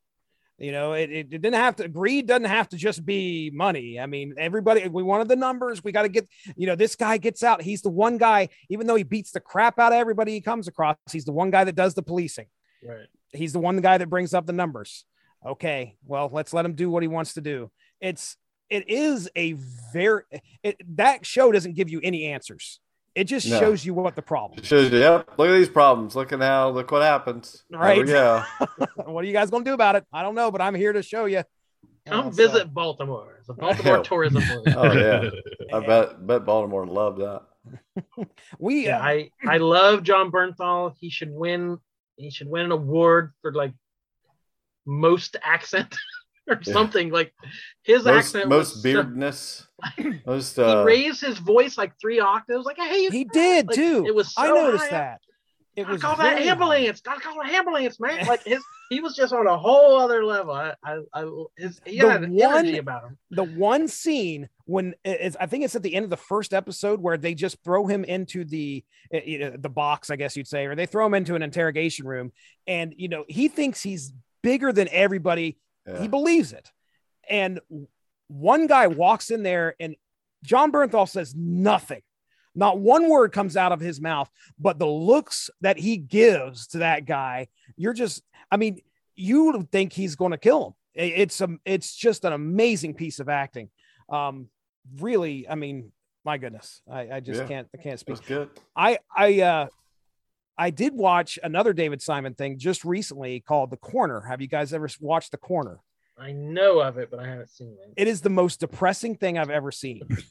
You 0.59 0.71
know, 0.71 0.93
it, 0.93 1.11
it, 1.11 1.31
didn't 1.31 1.55
have 1.55 1.77
to 1.77 1.89
greed 1.89 2.29
doesn't 2.29 2.45
have 2.45 2.69
to 2.69 2.77
just 2.77 3.05
be 3.05 3.51
money. 3.53 3.99
I 3.99 4.07
mean, 4.07 4.35
everybody 4.39 4.87
we 4.87 5.03
wanted 5.03 5.27
the 5.29 5.35
numbers. 5.35 5.83
We 5.83 5.91
got 5.91 6.03
to 6.03 6.09
get, 6.09 6.29
you 6.57 6.69
know, 6.69 6.77
this 6.77 6.95
guy 6.95 7.17
gets 7.17 7.43
out. 7.43 7.61
He's 7.61 7.83
the 7.83 7.91
one 7.91 8.19
guy, 8.19 8.51
even 8.69 8.87
though 8.87 8.95
he 8.95 9.03
beats 9.03 9.33
the 9.33 9.41
crap 9.41 9.81
out 9.81 9.93
of 9.93 9.99
everybody 9.99 10.33
he 10.33 10.41
comes 10.41 10.69
across, 10.69 10.97
he's 11.11 11.25
the 11.25 11.33
one 11.33 11.51
guy 11.51 11.65
that 11.65 11.75
does 11.75 11.95
the 11.95 12.03
policing. 12.03 12.47
Right. 12.87 13.09
He's 13.33 13.53
the 13.53 13.59
one 13.59 13.81
guy 13.81 13.99
that 13.99 14.09
brings 14.09 14.33
up 14.33 14.47
the 14.47 14.53
numbers. 14.53 15.05
Okay, 15.45 15.97
well, 16.07 16.31
let's 16.33 16.55
let 16.55 16.65
him 16.65 16.75
do 16.75 16.89
what 16.89 17.03
he 17.03 17.09
wants 17.09 17.35
to 17.35 17.41
do. 17.41 17.71
It's 18.01 18.37
it 18.71 18.89
is 18.89 19.29
a 19.37 19.57
very 19.93 20.23
it, 20.63 20.77
that 20.97 21.27
show 21.27 21.53
doesn't 21.53 21.75
give 21.75 21.91
you 21.91 22.01
any 22.03 22.27
answers. 22.27 22.81
It 23.15 23.25
just 23.25 23.49
no. 23.49 23.61
shows 23.61 23.85
you 23.85 23.95
what 23.95 24.17
the 24.17 24.23
problem. 24.23 24.59
It 24.59 24.67
shows 24.67 24.91
you, 24.91 24.99
yep. 24.99 25.31
Look 25.39 25.49
at 25.49 25.55
these 25.55 25.69
problems. 25.69 26.17
Look 26.17 26.33
at 26.33 26.41
how. 26.41 26.71
Look 26.71 26.91
what 26.91 27.03
happens. 27.03 27.63
Right. 27.71 28.07
Yeah. 28.07 28.45
what 29.05 29.25
are 29.25 29.27
you 29.27 29.33
guys 29.33 29.51
gonna 29.51 29.65
do 29.65 29.75
about 29.75 29.95
it? 29.95 30.05
I 30.13 30.23
don't 30.23 30.35
know, 30.35 30.51
but 30.51 30.61
I'm 30.61 30.75
here 30.75 30.93
to 30.93 31.03
show 31.03 31.27
you. 31.27 31.45
Come 32.07 32.33
visit 32.33 32.63
so. 32.63 32.67
Baltimore. 32.67 33.37
It's 33.39 33.49
a 33.49 33.55
Baltimore 33.55 33.99
tourism. 34.05 34.43
oh 34.77 34.93
yeah, 34.93 35.31
I 35.73 35.81
bet 35.81 36.27
bet 36.27 36.45
Baltimore 36.45 36.87
loved 36.87 37.21
that. 37.21 37.43
we. 38.59 38.87
Yeah, 38.87 38.99
uh, 38.99 39.03
I 39.03 39.31
I 39.47 39.59
love 39.59 40.03
Jon 40.03 40.31
Bernthal. 40.31 40.95
He 40.99 41.09
should 41.09 41.31
win. 41.31 41.79
He 42.17 42.31
should 42.31 42.49
win 42.49 42.67
an 42.67 42.73
award 42.73 43.33
for 43.43 43.53
like 43.53 43.73
most 44.87 45.37
accent 45.43 45.97
or 46.49 46.61
yeah. 46.63 46.73
something 46.73 47.11
like 47.11 47.33
his 47.83 48.05
most, 48.05 48.17
accent 48.17 48.49
most 48.49 48.83
beardness 48.83 49.67
so, 49.97 50.13
most 50.27 50.59
uh, 50.59 50.81
he 50.81 50.85
raised 50.85 51.21
his 51.21 51.39
voice 51.39 51.79
like 51.79 51.93
three 52.01 52.21
octaves 52.21 52.65
like 52.65 52.79
hey 52.79 53.09
he 53.09 53.25
did 53.25 53.67
like, 53.67 53.77
too. 53.77 54.05
it 54.07 54.15
was 54.15 54.35
so 54.35 54.43
i 54.43 54.49
noticed 54.49 54.85
high. 54.85 54.91
that. 54.91 55.21
It 55.77 55.89
was 55.89 56.01
call 56.01 56.17
that 56.17 56.41
ambulance 56.41 57.01
gotta 57.01 57.21
call 57.21 57.41
an 57.41 57.51
ambulance 57.51 57.99
man. 57.99 58.25
Like 58.27 58.45
his 58.45 58.63
he 58.91 59.01
was 59.01 59.17
just 59.17 59.33
on 59.33 59.47
a 59.47 59.59
whole 59.59 59.99
other 59.99 60.25
level. 60.25 60.53
I 60.53 60.75
i, 60.85 61.01
I 61.13 61.45
his 61.57 61.81
he 61.85 62.01
the 62.01 62.09
had 62.09 62.23
an 62.23 62.33
one, 62.33 62.59
energy 62.59 62.79
about 62.79 63.05
him. 63.05 63.19
the 63.33 63.43
one 63.43 63.89
scene 63.89 64.49
when 64.67 64.95
it's 65.05 65.37
i 65.41 65.47
think 65.47 65.65
it's 65.65 65.75
at 65.75 65.83
the 65.83 65.95
end 65.95 66.05
of 66.05 66.11
the 66.11 66.17
first 66.17 66.55
episode 66.55 67.01
where 67.01 67.17
they 67.17 67.35
just 67.35 67.63
throw 67.65 67.87
him 67.87 68.05
into 68.05 68.45
the 68.45 68.85
you 69.11 69.39
know, 69.39 69.57
the 69.59 69.69
box 69.69 70.11
i 70.11 70.17
guess 70.17 70.37
you'd 70.37 70.47
say 70.47 70.67
or 70.67 70.77
they 70.77 70.87
throw 70.87 71.07
him 71.07 71.15
into 71.15 71.35
an 71.35 71.43
interrogation 71.43 72.07
room 72.07 72.33
and 72.67 72.95
you 72.97 73.09
know 73.09 73.25
he 73.29 73.49
thinks 73.49 73.83
he's 73.83 74.13
bigger 74.43 74.73
than 74.73 74.89
everybody 74.93 75.59
yeah. 75.87 76.01
He 76.01 76.09
believes 76.09 76.53
it. 76.53 76.71
And 77.29 77.61
one 78.29 78.67
guy 78.67 78.87
walks 78.87 79.31
in 79.31 79.43
there 79.43 79.75
and 79.79 79.97
Jon 80.43 80.73
Bernthal 80.73 81.09
says 81.09 81.35
nothing. 81.35 82.03
Not 82.55 82.79
one 82.79 83.09
word 83.09 83.33
comes 83.33 83.57
out 83.57 83.73
of 83.73 83.81
his 83.81 84.01
mouth, 84.01 84.31
but 84.59 84.79
the 84.79 84.87
looks 84.87 85.51
that 85.61 85.79
he 85.79 85.97
gives 85.97 86.69
to 86.69 86.79
that 86.79 87.05
guy, 87.05 87.49
you're 87.77 87.95
just, 87.95 88.23
I 88.51 88.57
mean, 88.57 88.81
you 89.17 89.67
think 89.73 89.93
he's 89.93 90.15
going 90.15 90.31
to 90.33 90.39
kill 90.39 90.67
him. 90.69 90.75
It's 90.95 91.41
a, 91.41 91.49
it's 91.65 91.97
just 91.97 92.25
an 92.25 92.33
amazing 92.33 92.95
piece 92.95 93.19
of 93.19 93.29
acting. 93.29 93.71
Um, 94.09 94.49
really, 95.01 95.49
I 95.49 95.57
mean, 95.57 95.91
my 96.25 96.39
goodness, 96.39 96.81
I, 96.91 97.09
I 97.15 97.21
just 97.21 97.41
yeah, 97.41 97.49
can't, 97.49 97.69
I 97.75 97.83
can't 97.83 97.99
speak. 97.99 98.17
That's 98.17 98.29
good. 98.29 98.51
I, 98.77 98.99
I, 99.17 99.41
uh, 99.41 99.67
I 100.57 100.71
did 100.71 100.95
watch 100.95 101.39
another 101.43 101.73
David 101.73 102.01
Simon 102.01 102.35
thing 102.35 102.59
just 102.59 102.85
recently 102.85 103.41
called 103.41 103.71
The 103.71 103.77
Corner. 103.77 104.21
Have 104.21 104.41
you 104.41 104.47
guys 104.47 104.73
ever 104.73 104.89
watched 105.01 105.33
The 105.33 105.37
Corner? 105.37 105.81
I 106.17 106.33
know 106.33 106.81
of 106.81 106.97
it, 106.99 107.11
but 107.11 107.19
I 107.19 107.27
haven't 107.27 107.51
seen 107.51 107.77
it. 107.83 107.95
It 107.97 108.09
is 108.09 108.21
the 108.21 108.31
most 108.31 108.61
depressing 108.61 109.17
thing 109.17 109.37
I've 109.37 109.51
ever 109.51 109.73
seen. 109.73 110.03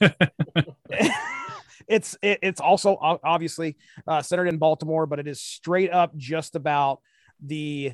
it's 1.88 2.16
it, 2.22 2.38
it's 2.42 2.60
also 2.60 2.96
obviously 3.00 3.76
uh, 4.06 4.22
centered 4.22 4.46
in 4.46 4.56
Baltimore, 4.56 5.04
but 5.06 5.18
it 5.18 5.28
is 5.28 5.42
straight 5.42 5.92
up 5.92 6.16
just 6.16 6.56
about 6.56 7.00
the 7.44 7.92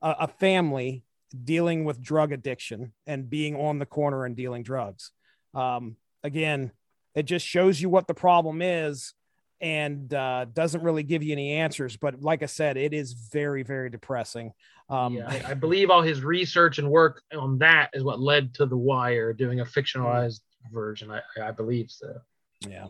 uh, 0.00 0.14
a 0.20 0.28
family 0.28 1.04
dealing 1.44 1.84
with 1.84 2.00
drug 2.00 2.30
addiction 2.30 2.92
and 3.06 3.28
being 3.28 3.56
on 3.56 3.80
the 3.80 3.86
corner 3.86 4.24
and 4.24 4.36
dealing 4.36 4.62
drugs. 4.62 5.10
Um, 5.54 5.96
again, 6.22 6.70
it 7.14 7.24
just 7.24 7.46
shows 7.46 7.80
you 7.80 7.88
what 7.88 8.06
the 8.06 8.14
problem 8.14 8.62
is 8.62 9.14
and 9.62 10.12
uh, 10.12 10.44
doesn't 10.52 10.82
really 10.82 11.04
give 11.04 11.22
you 11.22 11.32
any 11.32 11.52
answers. 11.52 11.96
But 11.96 12.20
like 12.20 12.42
I 12.42 12.46
said, 12.46 12.76
it 12.76 12.92
is 12.92 13.12
very, 13.12 13.62
very 13.62 13.88
depressing. 13.88 14.52
Um, 14.90 15.14
yeah, 15.14 15.28
I, 15.28 15.52
I, 15.52 15.54
believe 15.54 15.88
all 15.88 16.02
his 16.02 16.22
research 16.22 16.78
and 16.78 16.90
work 16.90 17.22
on 17.34 17.58
that 17.58 17.90
is 17.94 18.02
what 18.02 18.20
led 18.20 18.52
to 18.54 18.66
The 18.66 18.76
Wire 18.76 19.32
doing 19.32 19.60
a 19.60 19.64
fictionalized 19.64 20.40
version. 20.70 21.10
I, 21.10 21.20
I 21.40 21.52
believe 21.52 21.90
so. 21.90 22.20
Yeah. 22.68 22.88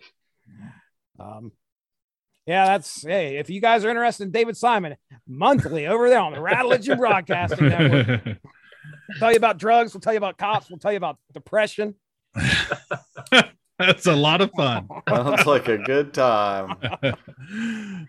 Um, 1.21 1.53
yeah, 2.47 2.65
that's 2.67 3.03
hey. 3.03 3.37
If 3.37 3.51
you 3.51 3.61
guys 3.61 3.85
are 3.85 3.91
interested 3.91 4.25
in 4.25 4.31
David 4.33 4.57
Simon, 4.57 4.97
monthly 5.29 5.87
over 5.87 6.09
there 6.09 6.19
on 6.19 6.33
the 6.33 6.41
Rattledge 6.41 6.89
and 6.89 6.99
Broadcasting 6.99 7.69
Network. 7.69 8.25
we'll 8.25 8.37
tell 9.19 9.31
you 9.31 9.37
about 9.37 9.59
drugs. 9.59 9.95
We'll 9.95 10.01
tell 10.01 10.15
you 10.15 10.19
about 10.19 10.39
cops. 10.39 10.69
We'll 10.69 10.81
tell 10.81 10.91
you 10.91 10.97
about 10.97 11.19
depression. 11.33 11.95
That's 13.87 14.07
a 14.07 14.15
lot 14.15 14.41
of 14.41 14.51
fun. 14.57 14.89
Sounds 15.09 15.45
like 15.45 15.67
a 15.67 15.79
good 15.79 16.15
time. 16.15 16.77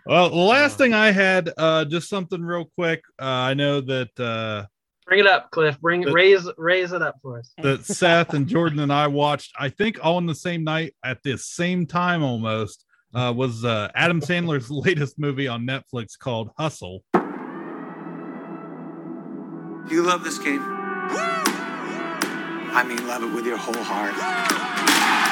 well, 0.05 0.29
the 0.29 0.35
last 0.35 0.77
thing 0.77 0.93
I 0.93 1.11
had, 1.11 1.49
uh, 1.57 1.85
just 1.85 2.09
something 2.09 2.41
real 2.41 2.69
quick. 2.77 3.01
Uh, 3.19 3.25
I 3.25 3.55
know 3.55 3.81
that 3.81 4.19
uh, 4.19 4.67
bring 5.07 5.19
it 5.19 5.27
up, 5.27 5.49
Cliff. 5.49 5.79
Bring 5.81 6.01
that, 6.01 6.13
raise 6.13 6.47
raise 6.57 6.91
it 6.91 7.01
up 7.01 7.15
for 7.23 7.39
us. 7.39 7.51
That 7.63 7.85
Seth 7.85 8.35
and 8.35 8.47
Jordan 8.47 8.79
and 8.79 8.93
I 8.93 9.07
watched, 9.07 9.53
I 9.57 9.69
think, 9.69 9.97
all 10.03 10.19
in 10.19 10.27
the 10.27 10.35
same 10.35 10.63
night 10.63 10.93
at 11.03 11.23
the 11.23 11.37
same 11.37 11.87
time 11.87 12.23
almost. 12.23 12.85
Uh, 13.15 13.31
was 13.31 13.63
uh, 13.63 13.91
Adam 13.93 14.19
Sandler's 14.21 14.71
latest 14.71 15.19
movie 15.19 15.47
on 15.47 15.67
Netflix 15.67 16.17
called 16.17 16.49
Hustle. 16.57 17.03
You 19.89 20.01
love 20.01 20.23
this 20.23 20.39
game. 20.39 20.61
I 22.75 22.83
mean, 22.87 23.05
love 23.07 23.21
it 23.21 23.31
with 23.35 23.45
your 23.45 23.57
whole 23.57 23.83
heart. 23.83 24.72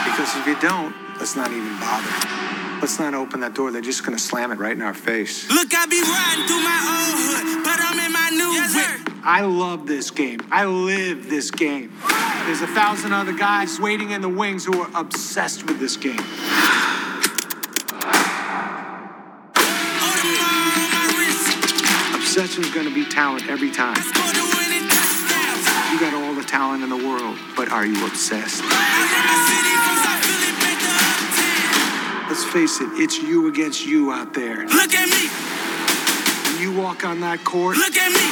Because 0.05 0.35
if 0.37 0.47
you 0.47 0.59
don't, 0.59 0.95
let's 1.19 1.35
not 1.35 1.51
even 1.51 1.79
bother. 1.79 2.41
Let's 2.81 2.97
not 2.99 3.13
open 3.13 3.41
that 3.41 3.53
door. 3.53 3.71
They're 3.71 3.81
just 3.81 4.03
gonna 4.03 4.17
slam 4.17 4.51
it 4.51 4.57
right 4.57 4.71
in 4.71 4.81
our 4.81 4.93
face. 4.93 5.47
Look, 5.51 5.73
I 5.73 5.85
be 5.85 6.01
riding 6.01 6.47
through 6.47 6.63
my 6.63 6.79
old 6.89 7.17
hood, 7.21 7.63
but 7.63 7.79
I'm 7.79 7.99
in 7.99 8.11
my 8.11 8.29
new 8.31 8.51
yes, 8.51 8.73
whip. 8.73 9.15
I 9.23 9.41
love 9.41 9.85
this 9.85 10.09
game. 10.09 10.39
I 10.51 10.65
live 10.65 11.29
this 11.29 11.51
game. 11.51 11.93
There's 12.45 12.61
a 12.61 12.67
thousand 12.67 13.13
other 13.13 13.33
guys 13.33 13.79
waiting 13.79 14.09
in 14.11 14.21
the 14.21 14.29
wings 14.29 14.65
who 14.65 14.81
are 14.81 14.89
obsessed 14.95 15.67
with 15.67 15.79
this 15.79 15.95
game. 15.95 16.17
Obsession's 22.15 22.71
gonna 22.71 22.89
be 22.89 23.05
talent 23.05 23.47
every 23.47 23.69
time. 23.69 23.97
Talent 26.51 26.83
in 26.83 26.89
the 26.89 26.97
world, 26.97 27.37
but 27.55 27.71
are 27.71 27.85
you 27.85 28.05
obsessed? 28.05 28.61
Let's 32.27 32.43
face 32.43 32.81
it, 32.81 32.89
it's 32.99 33.17
you 33.23 33.47
against 33.47 33.85
you 33.85 34.11
out 34.11 34.33
there. 34.33 34.67
Look 34.67 34.93
at 34.93 35.07
me. 35.07 35.29
When 36.51 36.61
you 36.61 36.77
walk 36.77 37.05
on 37.05 37.21
that 37.21 37.45
court, 37.45 37.77
look 37.77 37.95
at 37.95 38.11
me. 38.11 38.27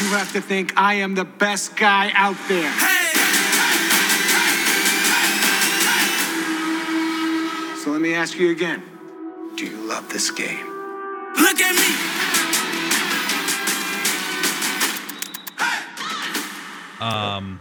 You 0.00 0.16
have 0.16 0.32
to 0.32 0.40
think 0.40 0.72
I 0.78 0.94
am 0.94 1.14
the 1.14 1.26
best 1.26 1.76
guy 1.76 2.10
out 2.14 2.38
there. 2.48 2.70
Hey. 2.70 3.12
So 7.84 7.90
let 7.90 8.00
me 8.00 8.14
ask 8.14 8.38
you 8.38 8.50
again. 8.50 8.82
Do 9.56 9.66
you 9.66 9.76
love 9.86 10.08
this 10.08 10.30
game? 10.30 10.64
Look 11.36 11.60
at 11.60 11.74
me. 11.74 12.25
Um 17.00 17.60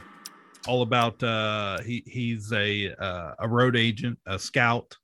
all 0.67 0.81
about 0.81 1.21
uh, 1.23 1.81
he 1.81 2.03
he's 2.05 2.51
a 2.51 2.93
uh, 2.93 3.33
a 3.39 3.47
road 3.47 3.75
agent, 3.75 4.17
a 4.25 4.37
scout 4.37 4.95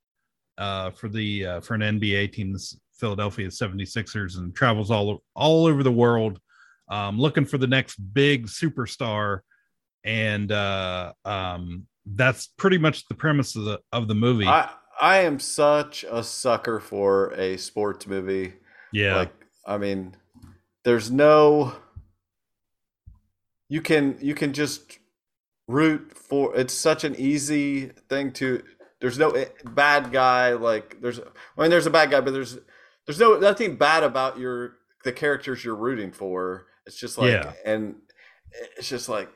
uh, 0.58 0.90
for 0.90 1.08
the 1.08 1.46
uh, 1.46 1.60
for 1.60 1.74
an 1.74 1.80
NBA 1.80 2.32
team, 2.32 2.52
the 2.52 2.74
Philadelphia 2.98 3.48
76ers, 3.48 4.38
and 4.38 4.54
travels 4.54 4.90
all 4.90 5.22
all 5.34 5.66
over 5.66 5.82
the 5.82 5.92
world 5.92 6.38
um, 6.88 7.18
looking 7.18 7.44
for 7.44 7.58
the 7.58 7.66
next 7.66 7.96
big 7.96 8.46
superstar. 8.46 9.40
And 10.04 10.50
uh, 10.50 11.12
um, 11.24 11.86
that's 12.06 12.48
pretty 12.48 12.78
much 12.78 13.06
the 13.08 13.14
premise 13.14 13.56
of 13.56 13.64
the 13.64 13.80
of 13.92 14.08
the 14.08 14.14
movie. 14.14 14.46
I 14.46 14.70
I 15.00 15.18
am 15.18 15.38
such 15.38 16.04
a 16.10 16.22
sucker 16.22 16.80
for 16.80 17.32
a 17.34 17.56
sports 17.56 18.06
movie. 18.06 18.54
Yeah, 18.92 19.16
like 19.16 19.32
I 19.66 19.78
mean, 19.78 20.16
there's 20.84 21.10
no 21.10 21.74
you 23.72 23.80
can 23.80 24.18
you 24.20 24.34
can 24.34 24.52
just 24.52 24.98
root 25.66 26.12
for 26.14 26.54
it's 26.54 26.74
such 26.74 27.04
an 27.04 27.16
easy 27.16 27.86
thing 28.10 28.30
to 28.30 28.62
there's 29.00 29.18
no 29.18 29.30
eh, 29.30 29.46
bad 29.64 30.12
guy 30.12 30.52
like 30.52 31.00
there's 31.00 31.18
I 31.18 31.62
mean 31.62 31.70
there's 31.70 31.86
a 31.86 31.90
bad 31.90 32.10
guy 32.10 32.20
but 32.20 32.34
there's 32.34 32.58
there's 33.06 33.18
no 33.18 33.38
nothing 33.38 33.76
bad 33.76 34.02
about 34.02 34.38
your 34.38 34.74
the 35.04 35.12
characters 35.12 35.64
you're 35.64 35.74
rooting 35.74 36.12
for. 36.12 36.66
It's 36.86 36.98
just 36.98 37.16
like 37.16 37.32
yeah. 37.32 37.54
and 37.64 37.94
it's 38.76 38.90
just 38.90 39.08
like 39.08 39.30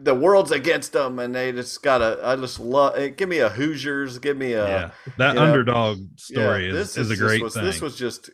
the 0.00 0.14
world's 0.14 0.52
against 0.52 0.92
them 0.92 1.18
and 1.18 1.34
they 1.34 1.50
just 1.50 1.82
gotta 1.82 2.20
i 2.22 2.36
just 2.36 2.60
love 2.60 2.96
eh, 2.96 3.08
give 3.08 3.28
me 3.28 3.38
a 3.38 3.48
hoosiers 3.48 4.20
give 4.20 4.36
me 4.36 4.52
a 4.52 4.68
yeah. 4.68 4.90
That 5.18 5.36
underdog 5.36 5.98
know, 5.98 6.06
story 6.16 6.66
yeah, 6.66 6.74
is, 6.74 6.96
is, 6.96 7.10
is, 7.10 7.10
a 7.10 7.16
great 7.16 7.42
was, 7.42 7.54
thing. 7.54 7.64
this 7.64 7.80
was 7.80 7.96
just 7.96 8.30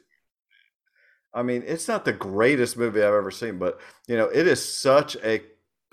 I 1.39 1.43
mean, 1.43 1.63
it's 1.67 1.87
not 1.87 2.05
the 2.05 2.13
greatest 2.13 2.77
movie 2.77 3.01
I've 3.01 3.15
ever 3.15 3.31
seen, 3.31 3.59
but 3.59 3.81
you 4.09 4.17
know, 4.17 4.25
it 4.25 4.49
is 4.49 4.63
such 4.63 5.17
a 5.23 5.41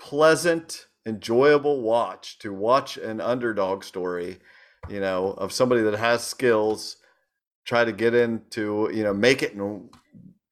pleasant, 0.00 0.86
enjoyable 1.06 1.82
watch 1.82 2.40
to 2.40 2.52
watch 2.52 2.96
an 2.96 3.20
underdog 3.20 3.84
story, 3.84 4.38
you 4.88 4.98
know, 4.98 5.28
of 5.38 5.52
somebody 5.52 5.82
that 5.82 5.96
has 5.96 6.24
skills, 6.24 6.96
try 7.64 7.84
to 7.84 7.92
get 7.92 8.12
into, 8.12 8.90
you 8.92 9.04
know, 9.04 9.14
make 9.14 9.44
it 9.44 9.54
and 9.54 9.88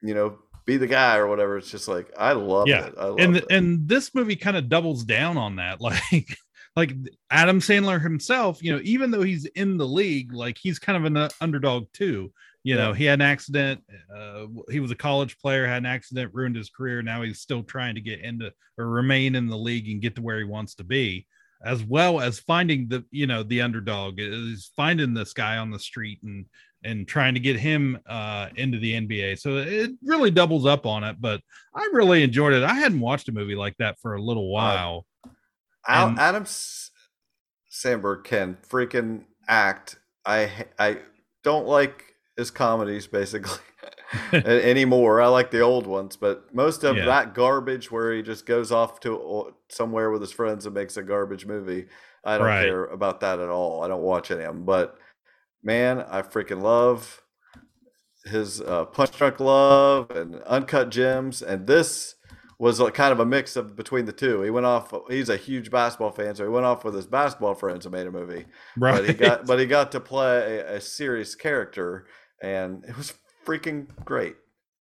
you 0.00 0.14
know, 0.14 0.38
be 0.64 0.76
the 0.76 0.86
guy 0.86 1.16
or 1.16 1.26
whatever. 1.26 1.58
It's 1.58 1.72
just 1.72 1.88
like 1.88 2.12
I 2.16 2.32
love 2.32 2.68
yeah. 2.68 2.86
it. 2.86 2.94
I 2.96 3.06
love 3.06 3.18
and 3.18 3.36
it. 3.38 3.46
and 3.50 3.88
this 3.88 4.14
movie 4.14 4.36
kind 4.36 4.56
of 4.56 4.68
doubles 4.68 5.02
down 5.04 5.36
on 5.36 5.56
that. 5.56 5.80
Like 5.84 6.38
like 6.76 6.94
Adam 7.30 7.60
Sandler 7.60 8.02
himself, 8.02 8.62
you 8.62 8.72
know, 8.72 8.80
even 8.82 9.10
though 9.10 9.22
he's 9.22 9.44
in 9.46 9.76
the 9.76 9.86
league, 9.86 10.32
like 10.32 10.58
he's 10.58 10.78
kind 10.78 10.96
of 10.96 11.04
an 11.04 11.16
uh, 11.16 11.28
underdog 11.40 11.86
too. 11.92 12.32
You 12.64 12.76
know, 12.76 12.92
he 12.94 13.04
had 13.04 13.20
an 13.20 13.26
accident. 13.26 13.82
Uh, 14.14 14.46
he 14.70 14.80
was 14.80 14.90
a 14.90 14.94
college 14.96 15.38
player, 15.38 15.66
had 15.66 15.82
an 15.82 15.86
accident, 15.86 16.32
ruined 16.32 16.56
his 16.56 16.70
career. 16.70 17.02
Now 17.02 17.20
he's 17.22 17.40
still 17.40 17.62
trying 17.62 17.94
to 17.94 18.00
get 18.00 18.20
into 18.20 18.52
or 18.78 18.88
remain 18.88 19.34
in 19.34 19.48
the 19.48 19.56
league 19.56 19.88
and 19.88 20.00
get 20.00 20.16
to 20.16 20.22
where 20.22 20.38
he 20.38 20.44
wants 20.44 20.74
to 20.76 20.84
be, 20.84 21.26
as 21.62 21.84
well 21.84 22.20
as 22.22 22.38
finding 22.40 22.88
the 22.88 23.04
you 23.10 23.26
know 23.26 23.42
the 23.42 23.60
underdog 23.60 24.14
is 24.18 24.72
finding 24.74 25.12
this 25.12 25.34
guy 25.34 25.58
on 25.58 25.70
the 25.70 25.78
street 25.78 26.20
and 26.24 26.46
and 26.82 27.06
trying 27.06 27.34
to 27.34 27.40
get 27.40 27.58
him 27.58 27.98
uh, 28.06 28.48
into 28.56 28.78
the 28.78 28.94
NBA. 28.94 29.38
So 29.38 29.58
it 29.58 29.90
really 30.02 30.30
doubles 30.30 30.64
up 30.66 30.86
on 30.86 31.04
it. 31.04 31.16
But 31.20 31.42
I 31.74 31.90
really 31.92 32.22
enjoyed 32.22 32.54
it. 32.54 32.62
I 32.62 32.74
hadn't 32.74 33.00
watched 33.00 33.28
a 33.28 33.32
movie 33.32 33.54
like 33.56 33.76
that 33.78 33.98
for 34.00 34.14
a 34.14 34.22
little 34.22 34.48
while. 34.50 35.06
Al- 35.86 36.08
And- 36.08 36.18
Adam 36.18 36.44
Sandberg 37.68 38.24
can 38.24 38.56
freaking 38.66 39.24
act. 39.48 39.96
I 40.24 40.50
I 40.78 40.98
don't 41.42 41.66
like 41.66 42.13
his 42.36 42.50
comedies 42.50 43.06
basically 43.06 43.58
anymore. 44.32 45.20
I 45.20 45.26
like 45.28 45.50
the 45.50 45.60
old 45.60 45.86
ones, 45.86 46.16
but 46.16 46.54
most 46.54 46.84
of 46.84 46.96
Yeah. 46.96 47.06
that 47.06 47.34
garbage 47.34 47.90
where 47.90 48.12
he 48.12 48.22
just 48.22 48.46
goes 48.46 48.70
off 48.72 49.00
to 49.00 49.54
somewhere 49.68 50.10
with 50.10 50.20
his 50.20 50.32
friends 50.32 50.66
and 50.66 50.74
makes 50.74 50.96
a 50.96 51.02
garbage 51.02 51.46
movie. 51.46 51.86
I 52.24 52.38
don't 52.38 52.46
Right. 52.46 52.64
care 52.66 52.84
about 52.86 53.20
that 53.20 53.38
at 53.40 53.48
all. 53.48 53.82
I 53.82 53.88
don't 53.88 54.02
watch 54.02 54.30
any 54.30 54.44
of 54.44 54.54
them. 54.54 54.64
But 54.64 54.96
man, 55.62 56.04
I 56.08 56.22
freaking 56.22 56.62
love 56.62 57.20
his 58.24 58.60
uh, 58.60 58.86
Punch 58.86 59.16
Drunk 59.16 59.40
Love 59.40 60.10
and 60.10 60.36
Uncut 60.44 60.90
Gems, 60.90 61.42
and 61.42 61.66
this 61.66 62.14
was 62.58 62.80
like 62.80 62.94
kind 62.94 63.12
of 63.12 63.20
a 63.20 63.26
mix 63.26 63.56
of 63.56 63.76
between 63.76 64.06
the 64.06 64.12
two. 64.12 64.40
He 64.42 64.48
went 64.50 64.64
off. 64.64 64.94
He's 65.10 65.28
a 65.28 65.36
huge 65.36 65.70
basketball 65.70 66.12
fan, 66.12 66.34
so 66.34 66.44
he 66.44 66.48
went 66.48 66.64
off 66.64 66.84
with 66.84 66.94
his 66.94 67.06
basketball 67.06 67.54
friends 67.54 67.84
and 67.84 67.92
made 67.94 68.06
a 68.06 68.10
movie. 68.12 68.46
But 68.76 69.06
he 69.06 69.12
got 69.14 69.44
but 69.46 69.58
he 69.58 69.66
got 69.66 69.92
to 69.92 70.00
play 70.00 70.58
a, 70.60 70.76
a 70.76 70.80
serious 70.80 71.34
character, 71.34 72.06
and 72.42 72.84
it 72.88 72.96
was 72.96 73.14
freaking 73.46 73.86
great. 74.04 74.36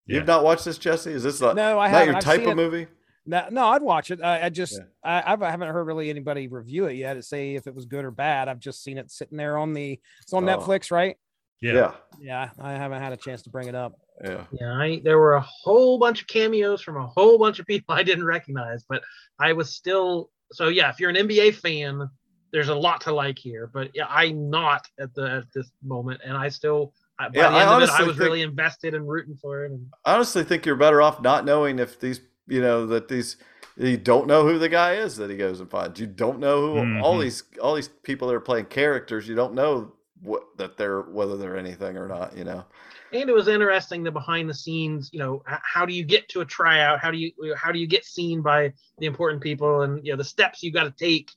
You've 0.05 0.27
not 0.27 0.43
watched 0.43 0.65
this, 0.65 0.77
Jesse? 0.77 1.11
Is 1.11 1.23
this 1.23 1.39
not, 1.39 1.55
No, 1.55 1.79
I 1.79 1.87
not 1.87 1.91
haven't. 1.91 2.07
your 2.07 2.15
I've 2.17 2.23
type 2.23 2.39
seen 2.41 2.49
of 2.49 2.59
it. 2.59 2.61
movie? 2.61 2.87
No, 3.25 3.47
no, 3.51 3.67
I'd 3.69 3.81
watch 3.81 4.11
it. 4.11 4.21
I, 4.21 4.45
I 4.45 4.49
just 4.49 4.73
Yeah. 4.73 4.83
I, 5.23 5.33
I've- 5.33 5.45
I 5.45 5.49
haven't 5.49 5.69
heard 5.69 5.85
really 5.87 6.09
anybody 6.09 6.49
review 6.49 6.85
it 6.87 6.95
yet 6.95 7.13
to 7.13 7.23
say 7.23 7.55
if 7.55 7.67
it 7.67 7.73
was 7.75 7.85
good 7.85 8.03
or 8.03 8.11
bad. 8.11 8.49
I've 8.49 8.59
just 8.59 8.83
seen 8.83 8.97
it 8.97 9.09
sitting 9.11 9.37
there 9.37 9.57
on 9.57 9.71
the 9.73 9.97
it's 10.21 10.33
on 10.33 10.47
Oh. 10.47 10.57
Netflix, 10.57 10.91
right? 10.91 11.15
Yeah. 11.61 11.93
Yeah, 12.19 12.49
I 12.59 12.73
haven't 12.73 13.01
had 13.01 13.13
a 13.13 13.17
chance 13.17 13.41
to 13.43 13.49
bring 13.49 13.69
it 13.69 13.75
up. 13.75 13.93
Yeah. 14.21 14.43
Yeah, 14.51 14.73
I, 14.77 15.01
there 15.05 15.17
were 15.19 15.35
a 15.35 15.41
whole 15.41 15.97
bunch 15.97 16.21
of 16.21 16.27
cameos 16.27 16.81
from 16.81 16.97
a 16.97 17.07
whole 17.07 17.39
bunch 17.39 17.59
of 17.59 17.65
people 17.65 17.95
I 17.95 18.03
didn't 18.03 18.25
recognize, 18.25 18.83
but 18.89 19.01
I 19.39 19.53
was 19.53 19.73
still 19.73 20.29
so 20.51 20.67
yeah. 20.67 20.89
If 20.89 20.99
you're 20.99 21.09
an 21.09 21.15
NBA 21.15 21.55
fan, 21.55 22.09
there's 22.51 22.67
a 22.69 22.75
lot 22.75 22.99
to 23.01 23.13
like 23.13 23.39
here, 23.39 23.71
but 23.73 23.89
yeah, 23.95 24.05
I'm 24.09 24.49
not 24.49 24.85
at 24.99 25.15
the 25.15 25.31
at 25.37 25.45
this 25.55 25.71
moment, 25.81 26.19
and 26.25 26.35
I 26.37 26.49
still 26.49 26.93
I- 27.19 27.29
by 27.29 27.31
Yeah, 27.35 27.49
the 27.49 27.55
I 27.55 27.75
of 27.77 27.83
it, 27.83 27.89
I 27.89 28.03
was 28.03 28.15
think- 28.17 28.19
really 28.19 28.41
invested 28.41 28.93
and 28.93 29.07
rooting 29.07 29.35
for 29.41 29.65
it. 29.65 29.71
And 29.71 29.87
I 30.05 30.15
honestly 30.15 30.43
think 30.43 30.65
you're 30.65 30.75
better 30.75 31.01
off 31.01 31.21
not 31.21 31.45
knowing 31.45 31.79
if 31.79 31.99
these, 31.99 32.21
you 32.47 32.61
know, 32.61 32.85
that 32.87 33.07
these 33.07 33.37
you 33.75 33.97
don't 33.97 34.27
know 34.27 34.47
who 34.47 34.59
the 34.59 34.69
guy 34.69 34.93
is 34.95 35.17
that 35.17 35.31
he 35.31 35.35
goes 35.37 35.59
and 35.59 35.69
finds. 35.69 35.99
You 35.99 36.05
don't 36.07 36.37
know 36.39 36.73
who 36.75 36.99
all 37.01 37.17
Mhm. 37.17 37.21
these 37.21 37.43
all 37.61 37.73
these 37.75 37.87
people 37.87 38.27
that 38.27 38.35
are 38.35 38.39
playing 38.39 38.65
characters. 38.65 39.27
You 39.27 39.35
don't 39.35 39.53
know 39.55 39.93
what 40.21 40.43
that 40.57 40.77
they're 40.77 41.01
whether 41.01 41.35
they're 41.37 41.57
anything 41.57 41.97
or 41.97 42.07
not. 42.07 42.35
You 42.37 42.43
know. 42.43 42.65
and 43.11 43.29
it 43.29 43.33
was 43.33 43.47
interesting 43.47 44.01
the 44.03 44.09
behind 44.11 44.49
the 44.49 44.53
scenes 44.55 45.11
you 45.13 45.19
know 45.19 45.43
how 45.45 45.85
do 45.85 45.93
you 45.93 46.03
get 46.03 46.27
to 46.29 46.41
a 46.41 46.45
tryout 46.45 46.99
how 46.99 47.11
do 47.11 47.17
you 47.19 47.31
how 47.55 47.71
do 47.71 47.77
you 47.77 47.85
get 47.85 48.03
seen 48.03 48.41
by 48.41 48.73
the 48.97 49.05
important 49.05 49.39
people 49.39 49.81
and 49.81 50.03
you 50.03 50.11
know 50.11 50.17
the 50.17 50.23
steps 50.23 50.63
you 50.63 50.71
got 50.71 50.85
to 50.85 50.91
take 50.91 51.29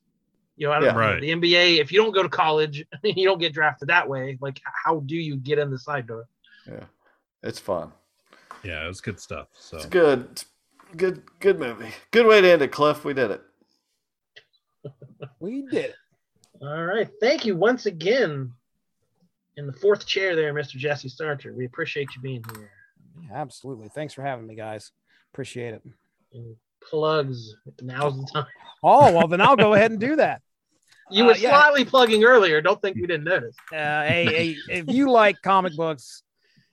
you 0.56 0.66
know 0.66 0.72
I 0.72 0.76
don't 0.76 0.84
Yeah. 0.86 0.92
know, 0.92 0.98
Right. 0.98 1.20
the 1.20 1.30
nba 1.30 1.78
if 1.80 1.92
you 1.92 2.02
don't 2.02 2.12
go 2.12 2.22
to 2.22 2.28
college 2.28 2.84
you 3.02 3.24
don't 3.26 3.38
get 3.40 3.52
drafted 3.52 3.88
that 3.88 4.08
way 4.08 4.38
like 4.40 4.60
how 4.84 5.00
do 5.00 5.16
you 5.16 5.36
get 5.36 5.58
in 5.58 5.70
the 5.70 5.78
side 5.78 6.06
door 6.06 6.26
Yeah, 6.66 6.84
it's 7.42 7.58
fun. 7.58 7.92
Yeah, 8.62 8.84
it 8.84 8.88
was 8.88 9.00
good 9.00 9.20
stuff. 9.20 9.48
So 9.52 9.76
It's 9.76 9.86
good. 9.86 10.28
It's 10.32 10.44
good. 10.96 11.22
Good 11.40 11.58
movie. 11.60 11.92
Good 12.10 12.26
way 12.26 12.40
to 12.40 12.50
end 12.50 12.62
it, 12.62 12.72
Cliff. 12.72 13.04
We 13.04 13.14
did 13.14 13.30
it. 13.30 13.42
We 15.40 15.62
did 15.70 15.86
it. 15.86 15.94
all 16.62 16.84
right 16.84 17.08
thank 17.20 17.44
you 17.44 17.56
once 17.56 17.86
again 17.86 18.52
in 19.56 19.66
the 19.66 19.72
fourth 19.72 20.06
chair 20.06 20.34
there 20.36 20.52
mr 20.54 20.76
jesse 20.76 21.08
starter 21.08 21.52
we 21.54 21.64
appreciate 21.66 22.08
you 22.14 22.22
being 22.22 22.44
here 22.54 22.70
Yeah, 23.22 23.34
absolutely. 23.36 23.88
Thanks 23.88 24.14
for 24.14 24.22
having 24.22 24.46
me, 24.46 24.54
guys. 24.54 24.92
Appreciate 25.32 25.74
it. 25.74 25.82
and 26.32 26.54
plugs 26.82 27.54
now's 27.82 28.16
the 28.20 28.26
time 28.32 28.46
Oh 28.82 29.10
well, 29.12 29.26
then 29.28 29.40
I'll 29.40 29.56
go 29.56 29.74
ahead 29.74 29.90
and 29.90 29.98
do 30.00 30.16
that. 30.16 30.42
You 31.10 31.24
Uh, 31.24 31.28
were 31.28 31.36
yeah. 31.36 31.50
slightly 31.50 31.84
plugging 31.84 32.24
earlier 32.24 32.60
don't 32.60 32.80
think 32.82 32.96
we 32.96 33.06
didn't 33.06 33.24
notice 33.24 33.54
Uh, 33.72 34.04
hey, 34.04 34.24
hey, 34.26 34.56
if 34.68 34.84
you 34.88 35.10
like 35.10 35.40
comic 35.42 35.74
books, 35.76 36.22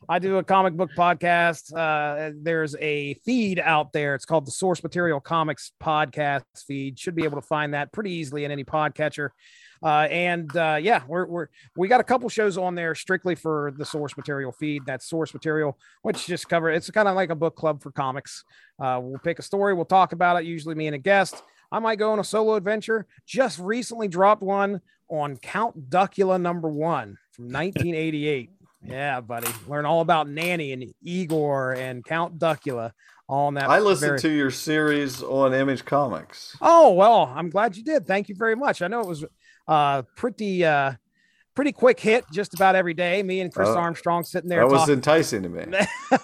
I 0.10 0.20
do 0.20 0.38
a 0.38 0.44
comic 0.44 0.74
book 0.76 0.90
podcast. 0.98 1.74
Uh, 1.74 2.32
there's 2.36 2.76
a 2.82 3.14
feed 3.26 3.58
out 3.58 3.94
there. 3.94 4.16
It's 4.16 4.26
called 4.26 4.46
the 4.46 4.52
Source 4.52 4.84
Material 4.84 5.22
Comics 5.22 5.72
Podcast 5.82 6.44
feed. 6.68 7.00
Should 7.00 7.16
be 7.16 7.24
able 7.24 7.40
to 7.40 7.48
find 7.48 7.74
that 7.74 7.94
pretty 7.94 8.12
easily 8.12 8.44
in 8.44 8.52
any 8.52 8.66
podcatcher. 8.66 9.30
Uh, 9.82 10.08
and 10.12 10.56
uh, 10.58 10.78
yeah, 10.82 11.04
we're, 11.08 11.26
we're 11.26 11.48
we 11.78 11.88
got 11.88 12.02
a 12.02 12.04
couple 12.04 12.28
shows 12.28 12.58
on 12.58 12.76
there 12.76 12.96
strictly 12.96 13.36
for 13.36 13.74
the 13.78 13.86
source 13.86 14.18
material 14.18 14.52
feed. 14.52 14.86
That 14.88 15.02
source 15.04 15.34
material, 15.34 15.78
which 16.02 16.26
just 16.26 16.50
cover 16.50 16.70
it's 16.70 16.90
kind 16.92 17.08
of 17.08 17.16
like 17.16 17.30
a 17.30 17.36
book 17.36 17.56
club 17.56 17.82
for 17.82 17.92
comics. 17.92 18.44
Uh, 18.82 19.00
we'll 19.02 19.20
pick 19.20 19.40
a 19.40 19.42
story, 19.42 19.74
we'll 19.74 19.86
talk 19.86 20.12
about 20.12 20.36
it. 20.36 20.44
Usually, 20.46 20.76
me 20.76 20.88
and 20.88 20.96
a 20.96 21.00
guest. 21.00 21.42
I 21.74 21.80
might 21.80 21.98
go 21.98 22.12
on 22.14 22.20
a 22.20 22.24
solo 22.24 22.54
adventure. 22.56 23.08
Just 23.26 23.60
recently 23.60 24.08
dropped 24.08 24.42
one 24.44 24.80
on 25.10 25.36
Count 25.38 25.90
Duckula 25.90 26.40
number 26.40 26.70
one 26.70 27.18
from 27.32 27.46
1988. 27.52 28.50
Yeah, 28.86 29.22
buddy. 29.22 29.48
Learn 29.68 29.86
all 29.86 30.02
about 30.02 30.30
Nanny 30.30 30.72
and 30.74 30.94
Igor 31.02 31.74
and 31.74 32.04
Count 32.06 32.38
Duckula. 32.40 32.92
On 33.30 33.54
that. 33.54 33.70
I 33.70 33.80
listened 33.80 34.10
very- 34.10 34.20
to 34.20 34.30
your 34.30 34.52
series 34.52 35.24
on 35.24 35.54
Image 35.54 35.86
Comics. 35.86 36.58
Oh 36.62 36.92
well, 36.92 37.32
I'm 37.34 37.50
glad 37.50 37.78
you 37.78 37.84
did. 37.84 38.06
Thank 38.06 38.28
you 38.28 38.36
very 38.36 38.56
much. 38.56 38.82
I 38.82 38.88
know 38.90 39.00
it 39.00 39.08
was 39.08 39.24
uh 39.66 40.02
pretty 40.18 40.66
uh 40.66 40.94
pretty 41.56 41.72
quick 41.72 42.02
hit 42.02 42.26
just 42.34 42.54
about 42.54 42.76
every 42.76 42.94
day. 42.94 43.24
Me 43.24 43.40
and 43.40 43.52
Chris 43.52 43.70
Oh, 43.70 43.78
Armstrong 43.78 44.24
sitting 44.26 44.50
there 44.50 44.60
That 44.60 44.70
was 44.70 44.90
enticing 44.90 45.44
to 45.44 45.50
me. 45.50 45.66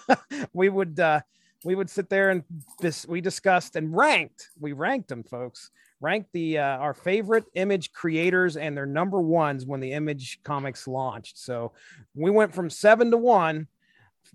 we 0.54 0.68
would 0.68 1.00
uh 1.00 1.22
we 1.64 1.76
would 1.76 1.90
sit 1.90 2.10
there 2.10 2.30
and 2.30 2.44
this 2.80 3.08
we 3.08 3.22
discussed 3.22 3.76
and 3.76 3.96
ranked. 3.96 4.50
We 4.60 4.74
ranked 4.74 5.10
them, 5.10 5.24
folks. 5.24 5.72
Ranked 6.02 6.32
the 6.32 6.60
uh, 6.60 6.78
our 6.78 6.94
favorite 6.94 7.46
image 7.56 7.92
creators 7.92 8.56
and 8.56 8.76
their 8.76 8.86
number 8.86 9.20
ones 9.20 9.66
when 9.66 9.82
the 9.82 9.92
image 9.92 10.40
comics 10.44 10.88
launched. 10.88 11.38
So 11.38 11.74
we 12.16 12.32
went 12.32 12.56
from 12.56 12.70
seven 12.70 13.12
to 13.12 13.18
one. 13.18 13.68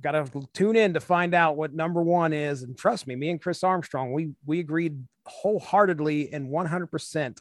Got 0.03 0.13
to 0.13 0.49
tune 0.53 0.77
in 0.77 0.95
to 0.95 1.01
find 1.01 1.35
out 1.35 1.57
what 1.57 1.73
number 1.73 2.03
one 2.03 2.33
is. 2.33 2.63
And 2.63 2.77
trust 2.77 3.07
me, 3.07 3.15
me 3.17 3.31
and 3.31 3.41
Chris 3.41 3.65
Armstrong, 3.65 4.13
we 4.13 4.33
we 4.45 4.61
agreed 4.61 5.03
wholeheartedly 5.27 6.33
and 6.33 6.51
100% 6.51 7.39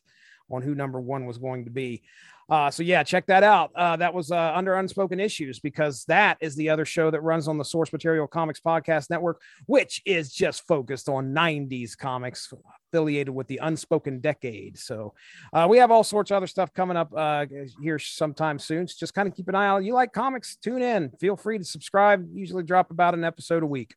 on 0.49 0.61
who 0.61 0.75
number 0.75 1.01
one 1.01 1.25
was 1.25 1.37
going 1.37 1.65
to 1.65 1.71
be. 1.71 2.03
Uh, 2.49 2.69
so 2.69 2.83
yeah, 2.83 3.03
check 3.03 3.25
that 3.27 3.43
out. 3.43 3.71
Uh, 3.75 3.95
that 3.95 4.13
was 4.13 4.31
uh, 4.31 4.51
under 4.53 4.75
unspoken 4.75 5.19
issues 5.19 5.59
because 5.59 6.03
that 6.05 6.37
is 6.41 6.55
the 6.55 6.69
other 6.69 6.85
show 6.85 7.09
that 7.09 7.21
runs 7.21 7.47
on 7.47 7.57
the 7.57 7.65
Source 7.65 7.91
Material 7.93 8.27
Comics 8.27 8.59
Podcast 8.59 9.09
Network, 9.09 9.41
which 9.65 10.01
is 10.05 10.33
just 10.33 10.67
focused 10.67 11.09
on 11.09 11.33
'90s 11.33 11.97
comics, 11.97 12.51
affiliated 12.89 13.33
with 13.33 13.47
the 13.47 13.57
Unspoken 13.57 14.19
Decade. 14.19 14.77
So 14.77 15.13
uh, 15.53 15.67
we 15.69 15.77
have 15.77 15.91
all 15.91 16.03
sorts 16.03 16.31
of 16.31 16.37
other 16.37 16.47
stuff 16.47 16.73
coming 16.73 16.97
up 16.97 17.11
uh, 17.15 17.45
here 17.81 17.99
sometime 17.99 18.59
soon. 18.59 18.87
So 18.87 18.95
just 18.99 19.13
kind 19.13 19.27
of 19.27 19.35
keep 19.35 19.47
an 19.47 19.55
eye 19.55 19.67
out. 19.67 19.83
You 19.83 19.93
like 19.93 20.13
comics? 20.13 20.55
Tune 20.57 20.81
in. 20.81 21.11
Feel 21.19 21.35
free 21.35 21.57
to 21.57 21.63
subscribe. 21.63 22.27
Usually 22.33 22.63
drop 22.63 22.91
about 22.91 23.13
an 23.13 23.23
episode 23.23 23.63
a 23.63 23.67
week. 23.67 23.95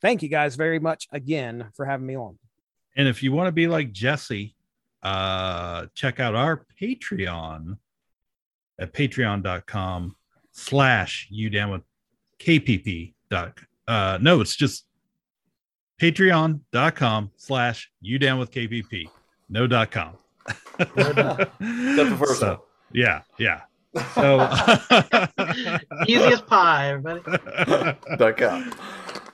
Thank 0.00 0.22
you 0.22 0.28
guys 0.28 0.56
very 0.56 0.78
much 0.78 1.08
again 1.12 1.68
for 1.74 1.84
having 1.84 2.06
me 2.06 2.16
on. 2.16 2.38
And 2.96 3.06
if 3.06 3.22
you 3.22 3.32
want 3.32 3.48
to 3.48 3.52
be 3.52 3.68
like 3.68 3.92
Jesse, 3.92 4.54
uh, 5.02 5.86
check 5.94 6.20
out 6.20 6.34
our 6.34 6.66
Patreon 6.80 7.78
at 8.78 8.92
patreon.com 8.92 10.16
slash 10.52 11.28
you 11.30 11.50
down 11.50 11.70
with 11.70 11.82
KPP. 12.38 13.14
Dot, 13.30 13.58
uh, 13.86 14.18
no, 14.20 14.40
it's 14.40 14.56
just 14.56 14.86
patreon.com 16.00 17.30
slash 17.36 17.90
you 18.00 18.18
down 18.18 18.38
with 18.38 18.50
KPP. 18.50 19.08
No 19.48 19.66
dot 19.66 19.90
com. 19.90 20.14
Except 20.78 20.94
the 20.96 22.16
first 22.18 22.40
So. 22.40 22.64
Yeah, 22.92 23.22
yeah. 23.38 23.62
So 24.14 24.38
easy 26.06 26.22
as 26.22 26.40
pie 26.42 26.90
everybody 26.92 27.22
Duck 28.18 28.40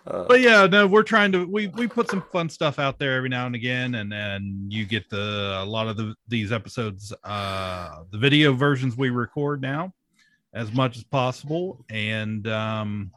out. 0.06 0.28
but 0.28 0.40
yeah, 0.40 0.66
no, 0.66 0.86
we're 0.86 1.02
trying 1.02 1.32
to 1.32 1.44
we 1.44 1.68
we 1.68 1.86
put 1.86 2.10
some 2.10 2.22
fun 2.32 2.48
stuff 2.48 2.78
out 2.78 2.98
there 2.98 3.16
every 3.16 3.28
now 3.28 3.46
and 3.46 3.54
again, 3.54 3.96
and 3.96 4.10
then 4.10 4.66
you 4.68 4.84
get 4.86 5.08
the 5.10 5.58
a 5.62 5.64
lot 5.64 5.88
of 5.88 5.96
the 5.96 6.14
these 6.28 6.52
episodes, 6.52 7.12
uh, 7.24 8.02
the 8.10 8.18
video 8.18 8.52
versions 8.52 8.96
we 8.96 9.10
record 9.10 9.60
now, 9.60 9.92
as 10.54 10.72
much 10.72 10.96
as 10.96 11.04
possible, 11.04 11.84
and 11.90 12.46
um, 12.48 13.10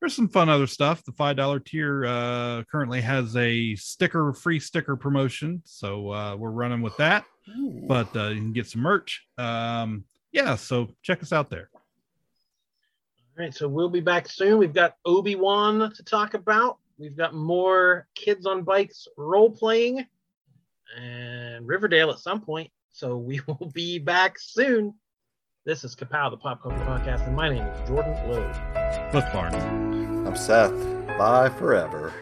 there's 0.00 0.14
some 0.14 0.28
fun 0.28 0.48
other 0.48 0.66
stuff. 0.66 1.04
The 1.04 1.12
five 1.12 1.36
dollar 1.36 1.60
tier 1.60 2.06
uh, 2.06 2.62
currently 2.70 3.00
has 3.00 3.36
a 3.36 3.74
sticker 3.76 4.32
free 4.32 4.60
sticker 4.60 4.96
promotion, 4.96 5.62
so 5.64 6.10
uh, 6.10 6.36
we're 6.36 6.50
running 6.50 6.82
with 6.82 6.96
that. 6.96 7.24
Ooh. 7.58 7.84
But 7.86 8.14
uh, 8.16 8.28
you 8.28 8.40
can 8.40 8.52
get 8.52 8.66
some 8.66 8.82
merch. 8.82 9.26
Um, 9.36 10.04
yeah, 10.32 10.54
so 10.54 10.88
check 11.02 11.22
us 11.22 11.32
out 11.32 11.50
there. 11.50 11.70
All 13.38 13.44
right, 13.44 13.54
so 13.54 13.68
we'll 13.68 13.88
be 13.88 14.00
back 14.00 14.28
soon. 14.28 14.58
We've 14.58 14.74
got 14.74 14.96
Obi 15.04 15.36
Wan 15.36 15.92
to 15.94 16.02
talk 16.02 16.34
about. 16.34 16.78
We've 16.98 17.16
got 17.16 17.32
more 17.32 18.08
kids 18.14 18.44
on 18.44 18.64
bikes 18.64 19.06
role 19.16 19.50
playing, 19.50 20.04
and 20.98 21.66
Riverdale 21.66 22.10
at 22.10 22.18
some 22.18 22.40
point. 22.40 22.70
So 22.92 23.16
we 23.16 23.40
will 23.46 23.70
be 23.72 23.98
back 23.98 24.36
soon. 24.38 24.94
This 25.64 25.84
is 25.84 25.94
Kapow, 25.94 26.30
the 26.30 26.36
Pop 26.36 26.60
Culture 26.60 26.78
Podcast, 26.78 27.26
and 27.26 27.36
my 27.36 27.48
name 27.48 27.62
is 27.62 27.88
Jordan 27.88 28.12
Lowe. 28.28 28.52
Cliff 29.12 29.24
Barnes. 29.32 30.26
I'm 30.26 30.36
Seth. 30.36 30.72
Bye 31.16 31.50
forever. 31.50 32.12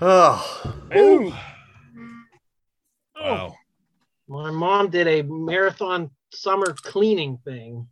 Oh, 0.00 0.76
Ooh. 0.96 1.32
Wow. 3.20 3.54
My 4.28 4.50
mom 4.50 4.90
did 4.90 5.06
a 5.06 5.22
marathon 5.22 6.10
summer 6.32 6.74
cleaning 6.82 7.38
thing 7.44 7.86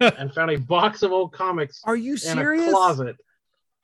and 0.00 0.32
found 0.34 0.50
a 0.50 0.56
box 0.56 1.02
of 1.02 1.12
old 1.12 1.32
comics 1.32 1.80
Are 1.84 1.96
you 1.96 2.12
in 2.12 2.18
serious? 2.18 2.68
a 2.68 2.70
closet. 2.70 3.16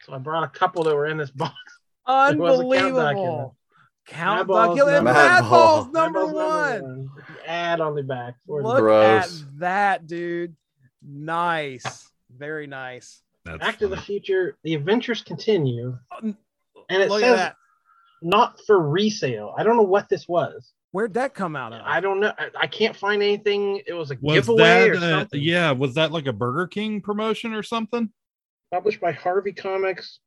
So 0.03 0.15
I 0.15 0.19
brought 0.19 0.45
a 0.45 0.49
couple 0.49 0.83
that 0.85 0.95
were 0.95 1.07
in 1.07 1.17
this 1.17 1.31
box. 1.31 1.55
It 2.09 2.39
was 2.39 2.59
a 2.59 2.63
Count 2.65 2.95
Duckula. 2.95 3.09
Unbelievable. 3.11 3.57
Count 4.09 4.49
Madballs 4.49 4.77
Duckula, 4.79 4.93
number- 4.95 5.13
Madballs 5.13 5.93
number 5.93 6.27
one. 6.27 7.09
Ad 7.47 7.81
on 7.81 7.95
the 7.95 8.03
back. 8.03 8.35
for 8.47 8.63
Look 8.65 8.79
Gross. 8.81 9.43
at 9.43 9.59
that, 9.61 10.07
dude. 10.09 10.57
Nice. 11.07 12.11
Very 12.37 12.67
nice. 12.67 13.23
That's 13.45 13.59
Back 13.59 13.79
to 13.79 13.89
the. 13.89 13.97
Future, 13.97 14.57
the 14.65 14.75
adventures 14.75 15.23
continue. 15.23 15.97
Um, 16.17 16.37
and 16.89 17.03
it 17.03 17.09
Look 17.11 17.23
at 17.23 17.27
says 17.27 17.37
that. 17.39 17.57
not 18.23 18.59
for 18.67 18.79
resale. 18.81 19.55
I 19.57 19.63
don't 19.63 19.77
know 19.77 19.83
what 19.83 20.09
this 20.09 20.27
was. 20.27 20.73
Where'd 20.93 21.15
that 21.15 21.35
come 21.35 21.55
out 21.55 21.73
of? 21.73 21.83
I 21.85 22.01
don't 22.01 22.19
know. 22.21 22.33
I, 22.37 22.49
I 22.63 22.67
can't 22.67 22.97
find 22.97 23.23
anything. 23.23 23.81
It 23.87 23.93
was 23.93 24.11
a 24.11 24.17
Was 24.21 24.35
giveaway 24.37 24.63
that 24.63 24.89
or 24.91 24.95
uh, 24.97 25.01
something. 25.21 25.41
yeah? 25.41 25.71
Was 25.71 25.95
that 25.95 26.11
like 26.11 26.27
a 26.27 26.33
Burger 26.33 26.67
King 26.67 27.01
promotion 27.01 27.55
or 27.55 27.63
something? 27.63 28.11
Published 28.73 29.01
by 29.01 29.13
Harvey 29.13 29.53
Comics. 29.53 30.19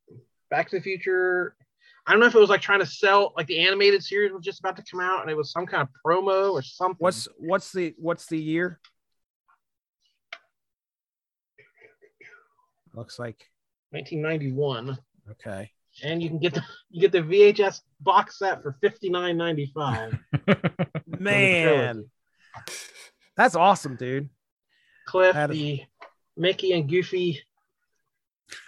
Back 0.50 0.70
to 0.70 0.78
the 0.78 0.82
Future. 0.82 1.56
I 2.06 2.12
don't 2.12 2.20
know 2.20 2.28
if 2.28 2.36
it 2.36 2.40
was 2.40 2.50
like 2.50 2.62
trying 2.62 2.80
to 2.80 2.86
sell 2.86 3.34
like 3.36 3.48
the 3.48 3.60
animated 3.60 4.04
series 4.04 4.32
was 4.32 4.44
just 4.44 4.60
about 4.60 4.76
to 4.78 4.84
come 4.90 5.00
out 5.00 5.22
and 5.22 5.30
it 5.32 5.36
was 5.38 5.52
some 5.52 5.66
kind 5.66 5.82
of 5.82 5.90
promo 6.06 6.52
or 6.52 6.62
something. 6.62 6.98
What's 7.00 7.28
what's 7.40 7.72
the 7.72 7.94
what's 7.98 8.26
the 8.28 8.38
year? 8.38 8.80
Looks 12.94 13.18
like 13.20 13.50
1991? 13.92 14.98
okay. 15.32 15.72
And 16.04 16.22
you 16.22 16.30
can 16.30 16.38
get 16.40 16.54
the 16.54 16.64
you 16.90 17.02
get 17.02 17.12
the 17.14 17.22
VHS 17.22 17.80
box 18.02 18.38
set 18.38 18.62
for 18.62 18.78
59.95. 18.84 20.20
Man. 21.20 22.06
That's 23.38 23.56
awesome, 23.56 23.96
dude. 23.96 24.30
Cliff, 25.08 25.34
That 25.34 25.50
the 25.50 25.82
Mickey 26.38 26.74
and 26.74 26.90
Goofy 26.90 27.42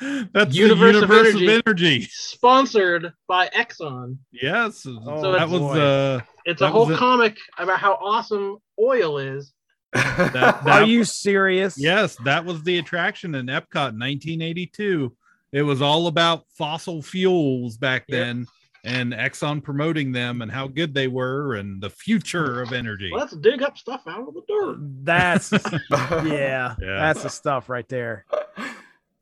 That's 0.00 0.54
Universe 0.54 0.94
the 0.94 1.04
of 1.04 1.10
universe 1.10 1.34
of 1.34 1.42
Energy. 1.42 1.62
energy. 1.66 2.08
sponsored 2.10 3.12
by 3.28 3.48
Exxon. 3.48 4.18
Yes, 4.32 4.86
Oh, 4.86 5.32
that 5.32 5.48
was 5.48 5.62
uh, 5.76 6.20
It's 6.44 6.62
a 6.62 6.68
whole 6.68 6.94
comic 6.96 7.36
about 7.58 7.78
how 7.78 7.94
awesome 7.94 8.58
oil 8.80 9.18
is. 9.18 9.52
that, 9.92 10.60
Are 10.66 10.82
you 10.84 11.04
serious? 11.04 11.78
Yes, 11.78 12.16
that 12.24 12.44
was 12.44 12.62
the 12.62 12.78
attraction 12.78 13.34
in 13.34 13.46
Epcot 13.46 13.92
in 13.92 13.98
1982. 14.00 15.14
It 15.56 15.62
was 15.62 15.80
all 15.80 16.06
about 16.06 16.44
fossil 16.58 17.00
fuels 17.02 17.78
back 17.78 18.04
Yep. 18.08 18.18
then 18.18 18.46
and 18.84 19.12
Exxon 19.14 19.62
promoting 19.62 20.12
them 20.12 20.42
and 20.42 20.52
how 20.52 20.68
good 20.68 20.92
they 20.92 21.08
were 21.08 21.54
and 21.54 21.80
the 21.82 21.88
future 21.90 22.60
of 22.60 22.72
energy. 22.74 23.10
Let's 23.12 23.34
dig 23.36 23.62
up 23.62 23.78
stuff 23.78 24.02
out 24.06 24.28
of 24.28 24.34
the 24.34 24.42
dirt. 24.46 24.74
Uh, 24.74 24.76
that's 25.02 25.50
yeah, 25.90 26.74
Yeah. 26.80 26.98
that's 26.98 27.22
the 27.22 27.30
stuff 27.30 27.68
right 27.70 27.88
there. 27.88 28.26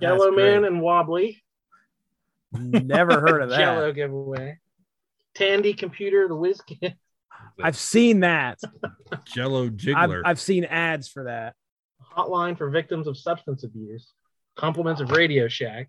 Yellow 0.01 0.25
That's 0.27 0.37
Man 0.37 0.61
great. 0.63 0.73
and 0.73 0.81
Wobbly. 0.83 1.41
Never 2.53 3.21
heard 3.21 3.43
of 3.43 3.51
that. 3.51 3.59
Jello 3.59 3.93
giveaway. 3.93 4.59
Tandy 5.35 5.73
Computer, 5.73 6.27
the 6.29 6.37
Whiz 6.37 6.61
Kid. 6.63 6.97
I've 7.63 7.77
seen 7.77 8.21
that. 8.21 8.59
Jello 9.25 9.67
I've, 9.67 9.73
Jiggler. 9.73 10.23
I've 10.25 10.41
seen 10.41 10.65
ads 10.65 11.09
for 11.09 11.25
that. 11.25 11.55
Hotline 12.17 12.59
for 12.59 12.71
victims 12.71 13.07
of 13.07 13.17
substance 13.17 13.65
abuse. 13.65 14.13
Compliments 14.57 15.01
of 15.01 15.11
Radio 15.13 15.49
Shack. 15.49 15.89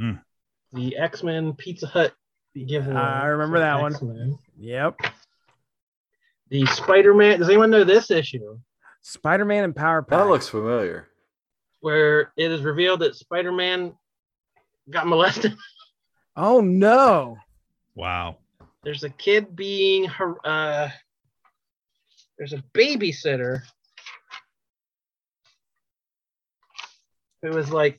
Hmm. 0.00 0.12
The 0.72 0.96
X 0.96 1.22
Men 1.22 1.52
Pizza 1.54 1.86
Hut 1.86 2.14
giveaway. 2.54 2.96
I 2.96 3.26
remember 3.26 3.58
that 3.60 3.80
one. 3.80 3.94
X-Men. 3.94 4.38
Yep. 4.58 4.96
The 6.50 6.66
Spider 6.66 7.14
Man. 7.14 7.38
Does 7.38 7.48
anyone 7.48 7.70
know 7.70 7.84
this 7.84 8.10
issue? 8.10 8.58
Spider-Man 9.02 9.64
and 9.64 9.76
Power 9.76 10.02
Pack. 10.02 10.18
that 10.18 10.26
looks 10.28 10.48
familiar. 10.48 11.08
Where 11.80 12.32
it 12.36 12.50
is 12.50 12.62
revealed 12.62 13.00
that 13.00 13.14
Spider 13.16 13.52
Man 13.52 13.94
got 14.90 15.06
molested. 15.06 15.54
Oh 16.40 16.60
no. 16.60 17.36
wow. 17.96 18.36
There's 18.84 19.02
a 19.02 19.10
kid 19.10 19.56
being 19.56 20.04
har- 20.04 20.38
uh 20.46 20.88
there's 22.38 22.52
a 22.52 22.62
babysitter 22.72 23.62
who 27.42 27.50
was 27.50 27.70
like 27.72 27.98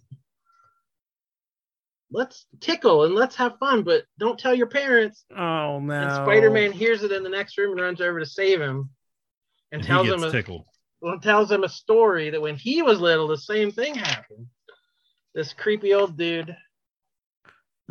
let's 2.11 2.47
tickle 2.59 3.03
and 3.05 3.13
let's 3.15 3.35
have 3.35 3.57
fun 3.59 3.83
but 3.83 4.03
don't 4.17 4.39
tell 4.39 4.53
your 4.53 4.67
parents 4.67 5.25
Oh 5.31 5.79
no. 5.79 5.93
and 5.93 6.11
spider-man 6.11 6.71
hears 6.71 7.03
it 7.03 7.11
in 7.11 7.21
the 7.23 7.29
next 7.29 7.57
room 7.57 7.71
and 7.73 7.81
runs 7.81 8.01
over 8.01 8.19
to 8.19 8.25
save 8.25 8.59
him 8.59 8.89
and, 9.71 9.81
And 9.81 9.83
tells 9.83 10.07
him 10.07 10.23
a, 10.23 10.31
tickled. 10.31 10.65
well, 11.01 11.19
tells 11.19 11.51
him 11.51 11.63
a 11.63 11.69
story 11.69 12.31
that 12.31 12.41
when 12.41 12.55
he 12.55 12.81
was 12.81 12.99
little 12.99 13.27
the 13.27 13.37
same 13.37 13.71
thing 13.71 13.93
happened 13.95 14.47
this 15.35 15.53
creepy 15.53 15.93
old 15.93 16.17
dude 16.17 16.55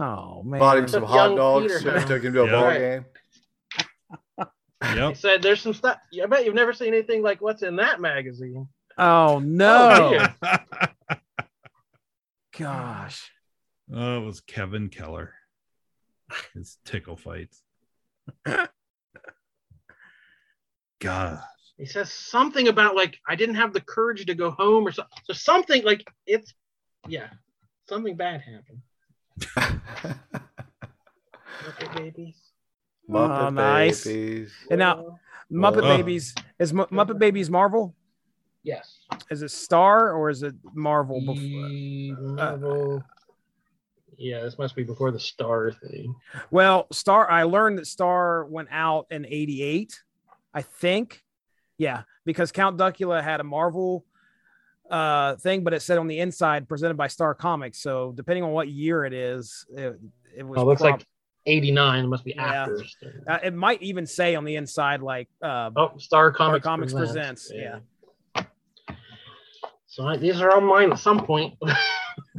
Oh 0.00 0.42
man. 0.44 0.60
Bought 0.60 0.78
him 0.78 0.86
some 0.86 1.02
hot 1.02 1.34
dogs. 1.34 1.82
Peter 1.82 2.00
Took 2.06 2.22
him 2.22 2.32
to 2.34 2.42
a 2.42 2.46
Yeah. 2.46 2.52
ball 2.52 2.64
Right. 2.64 2.78
game. 2.78 3.04
he 5.08 5.14
said 5.16 5.42
there's 5.42 5.60
some 5.60 5.74
stuff 5.74 5.98
i 6.22 6.26
bet 6.26 6.44
you've 6.44 6.54
never 6.54 6.72
seen 6.72 6.88
anything 6.94 7.20
like 7.22 7.40
what's 7.40 7.62
in 7.62 7.76
that 7.76 8.00
magazine 8.00 8.68
Oh 8.96 9.38
no. 9.40 10.08
Oh, 10.08 10.10
dear. 10.10 10.34
Gosh. 12.58 13.30
Oh, 13.94 14.22
it 14.22 14.24
was 14.26 14.40
Kevin 14.40 14.88
Keller. 14.88 15.32
His 16.54 16.76
tickle 16.84 17.16
fights. 17.16 17.62
God. 21.00 21.38
he 21.78 21.86
says 21.86 22.12
something 22.12 22.68
about 22.68 22.96
like 22.96 23.16
I 23.26 23.36
didn't 23.36 23.54
have 23.54 23.72
the 23.72 23.80
courage 23.80 24.26
to 24.26 24.34
go 24.34 24.50
home 24.50 24.86
or 24.86 24.92
something. 24.92 25.16
So 25.24 25.32
something 25.32 25.84
like 25.84 26.04
it's 26.26 26.52
yeah, 27.06 27.28
something 27.88 28.16
bad 28.16 28.42
happened. 28.42 28.82
Muppet 31.64 31.94
babies. 31.96 32.36
Muppet 33.08 33.46
Oh, 33.46 33.50
nice. 33.50 34.04
babies. 34.04 34.52
And 34.70 34.78
now 34.80 35.18
Muppet 35.52 35.78
Oh. 35.84 35.96
Babies 35.96 36.34
is 36.58 36.72
Mu- 36.74 36.86
Muppet 36.86 37.18
Babies 37.18 37.48
Marvel? 37.48 37.94
Yes. 38.64 38.98
Is 39.30 39.42
it 39.42 39.50
Star 39.50 40.12
or 40.12 40.28
is 40.30 40.42
it 40.42 40.54
Marvel 40.74 41.20
before? 41.20 41.68
Marvel. 42.36 42.96
Uh, 42.96 43.00
yeah, 44.18 44.40
this 44.42 44.58
must 44.58 44.74
be 44.76 44.82
before 44.82 45.10
the 45.10 45.20
star 45.20 45.72
thing. 45.72 46.14
Well, 46.50 46.86
Star 46.92 47.30
I 47.30 47.44
learned 47.44 47.78
that 47.78 47.86
Star 47.86 48.44
went 48.44 48.68
out 48.70 49.06
in 49.10 49.24
88, 49.24 49.98
I 50.52 50.62
think. 50.62 51.22
Yeah, 51.78 52.02
because 52.24 52.50
Count 52.52 52.76
Duckula 52.76 53.22
had 53.22 53.40
a 53.40 53.44
Marvel 53.44 54.04
uh 54.90 55.36
thing, 55.36 55.62
but 55.64 55.72
it 55.74 55.82
said 55.82 55.98
on 55.98 56.08
the 56.08 56.18
inside 56.18 56.68
presented 56.68 56.96
by 56.96 57.06
Star 57.08 57.34
Comics. 57.34 57.78
So 57.80 58.12
depending 58.16 58.42
on 58.42 58.50
what 58.50 58.68
year 58.68 59.04
it 59.04 59.12
is, 59.12 59.64
it, 59.76 59.98
it 60.36 60.42
was 60.42 60.58
Oh, 60.58 60.62
it 60.62 60.64
looks 60.64 60.80
like 60.80 61.06
89. 61.46 62.04
It 62.04 62.08
must 62.08 62.24
be 62.24 62.32
Yeah. 62.36 62.62
after. 62.62 62.82
uh, 63.28 63.38
it 63.44 63.54
might 63.54 63.82
even 63.82 64.06
say 64.06 64.34
on 64.34 64.44
the 64.44 64.56
inside 64.56 65.00
like 65.02 65.28
uh 65.42 65.70
Oh, 65.76 65.92
Star 65.98 66.32
Comics, 66.32 66.64
Comics 66.64 66.92
presents. 66.92 67.50
Yeah. 67.54 67.78
So 69.86 70.06
I, 70.06 70.16
these 70.16 70.40
are 70.40 70.50
all 70.50 70.60
mine 70.60 70.92
at 70.92 70.98
some 70.98 71.24
point. 71.24 71.54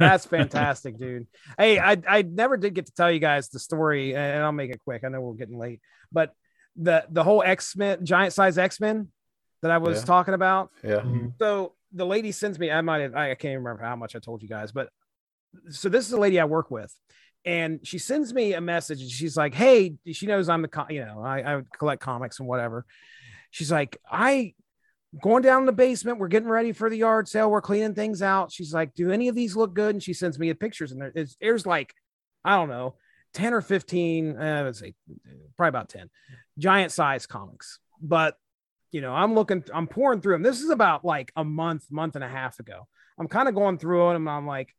That's 0.00 0.26
fantastic, 0.36 0.98
dude. 0.98 1.28
Hey, 1.56 1.78
I 1.78 1.96
I 2.08 2.22
never 2.22 2.56
did 2.56 2.74
get 2.74 2.86
to 2.86 2.92
tell 2.92 3.10
you 3.12 3.20
guys 3.20 3.48
the 3.50 3.60
story, 3.60 4.16
and 4.16 4.42
I'll 4.42 4.50
make 4.50 4.70
it 4.72 4.80
quick. 4.82 5.04
I 5.04 5.08
know 5.08 5.20
we're 5.20 5.34
getting 5.34 5.56
late, 5.58 5.80
but 6.10 6.32
the 6.76 7.04
the 7.10 7.22
whole 7.22 7.42
X 7.44 7.76
Men, 7.76 8.04
giant 8.04 8.32
size 8.32 8.58
X 8.58 8.80
Men 8.80 9.08
that 9.62 9.70
I 9.70 9.78
was 9.78 9.98
Yeah. 10.00 10.04
talking 10.06 10.34
about. 10.34 10.70
Yeah. 10.82 10.96
Mm-hmm. 10.96 11.26
So 11.38 11.74
the 11.92 12.06
lady 12.06 12.32
sends 12.32 12.58
me. 12.58 12.70
I 12.70 12.80
might 12.80 13.00
have. 13.02 13.14
I 13.14 13.34
can't 13.34 13.58
remember 13.58 13.82
how 13.84 13.94
much 13.96 14.16
I 14.16 14.18
told 14.18 14.42
you 14.42 14.48
guys, 14.48 14.72
but 14.72 14.88
so 15.68 15.88
this 15.88 16.06
is 16.06 16.12
a 16.12 16.18
lady 16.18 16.38
I 16.40 16.44
work 16.44 16.70
with, 16.70 16.94
and 17.44 17.80
she 17.86 17.98
sends 17.98 18.32
me 18.32 18.54
a 18.54 18.60
message, 18.60 19.00
and 19.02 19.10
she's 19.10 19.36
like, 19.36 19.54
"Hey, 19.54 19.94
she 20.12 20.26
knows 20.26 20.48
I'm 20.48 20.62
the 20.62 20.86
you 20.90 21.04
know 21.04 21.20
I, 21.22 21.56
I 21.58 21.62
collect 21.78 22.00
comics 22.02 22.38
and 22.40 22.48
whatever." 22.48 22.84
She's 23.50 23.70
like, 23.70 23.98
"I." 24.10 24.54
Going 25.22 25.42
down 25.42 25.62
in 25.62 25.66
the 25.66 25.72
basement, 25.72 26.18
we're 26.18 26.28
getting 26.28 26.48
ready 26.48 26.72
for 26.72 26.88
the 26.88 26.98
yard 26.98 27.28
sale. 27.28 27.50
We're 27.50 27.60
cleaning 27.60 27.94
things 27.94 28.22
out. 28.22 28.52
She's 28.52 28.72
like, 28.72 28.94
"Do 28.94 29.10
any 29.10 29.28
of 29.28 29.34
these 29.34 29.56
look 29.56 29.74
good?" 29.74 29.94
And 29.94 30.02
she 30.02 30.12
sends 30.12 30.38
me 30.38 30.52
pictures, 30.54 30.92
and 30.92 31.02
there's, 31.14 31.36
there's 31.40 31.66
like, 31.66 31.94
I 32.44 32.56
don't 32.56 32.68
know, 32.68 32.94
10 33.34 33.54
or 33.54 33.60
15, 33.60 34.36
uh, 34.36 34.62
let's 34.64 34.80
say 34.80 34.94
probably 35.56 35.68
about 35.68 35.88
10 35.88 36.10
giant 36.58 36.92
size 36.92 37.26
comics. 37.26 37.78
But, 38.00 38.36
you 38.92 39.00
know, 39.00 39.12
I'm 39.12 39.34
looking, 39.34 39.64
I'm 39.72 39.86
pouring 39.86 40.20
through 40.20 40.34
them. 40.34 40.42
This 40.42 40.60
is 40.60 40.70
about 40.70 41.04
like 41.04 41.32
a 41.36 41.44
month, 41.44 41.84
month 41.90 42.16
and 42.16 42.24
a 42.24 42.28
half 42.28 42.58
ago. 42.58 42.86
I'm 43.18 43.28
kind 43.28 43.48
of 43.48 43.54
going 43.54 43.78
through 43.78 44.10
it 44.10 44.16
and 44.16 44.28
I'm 44.28 44.46
like, 44.46 44.74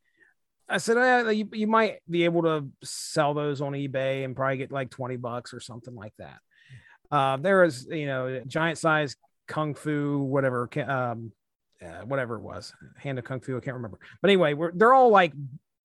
I 0.67 0.77
said, 0.77 0.97
eh, 0.97 1.31
you, 1.31 1.49
you 1.51 1.67
might 1.67 1.99
be 2.09 2.25
able 2.25 2.43
to 2.43 2.67
sell 2.83 3.33
those 3.33 3.61
on 3.61 3.73
eBay 3.73 4.23
and 4.23 4.35
probably 4.35 4.57
get 4.57 4.71
like 4.71 4.89
20 4.89 5.17
bucks 5.17 5.53
or 5.53 5.59
something 5.59 5.95
like 5.95 6.13
that. 6.17 6.39
Uh, 7.11 7.37
there 7.37 7.63
is, 7.63 7.87
you 7.89 8.05
know, 8.05 8.41
giant 8.47 8.77
size 8.77 9.15
kung 9.51 9.73
fu, 9.75 10.19
whatever, 10.19 10.69
um, 10.87 11.33
uh, 11.83 12.05
whatever 12.05 12.37
it 12.37 12.41
was, 12.41 12.73
hand 12.97 13.19
of 13.19 13.25
kung 13.25 13.41
fu. 13.41 13.57
I 13.57 13.59
can't 13.59 13.75
remember. 13.75 13.99
But 14.21 14.29
anyway, 14.29 14.53
we're, 14.53 14.71
they're 14.71 14.93
all 14.93 15.09
like 15.09 15.33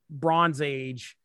Bronze 0.09 0.63
Age 0.63 1.17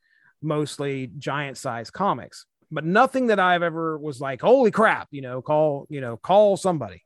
mostly 0.41 1.11
giant 1.19 1.57
size 1.57 1.91
comics, 1.91 2.47
but 2.71 2.83
nothing 2.83 3.27
that 3.27 3.39
I've 3.39 3.61
ever 3.61 3.97
was 3.97 4.19
like, 4.19 4.41
holy 4.41 4.71
crap, 4.71 5.07
you 5.11 5.21
know, 5.21 5.43
call, 5.43 5.85
you 5.89 6.01
know, 6.01 6.17
call 6.17 6.57
somebody. 6.57 7.03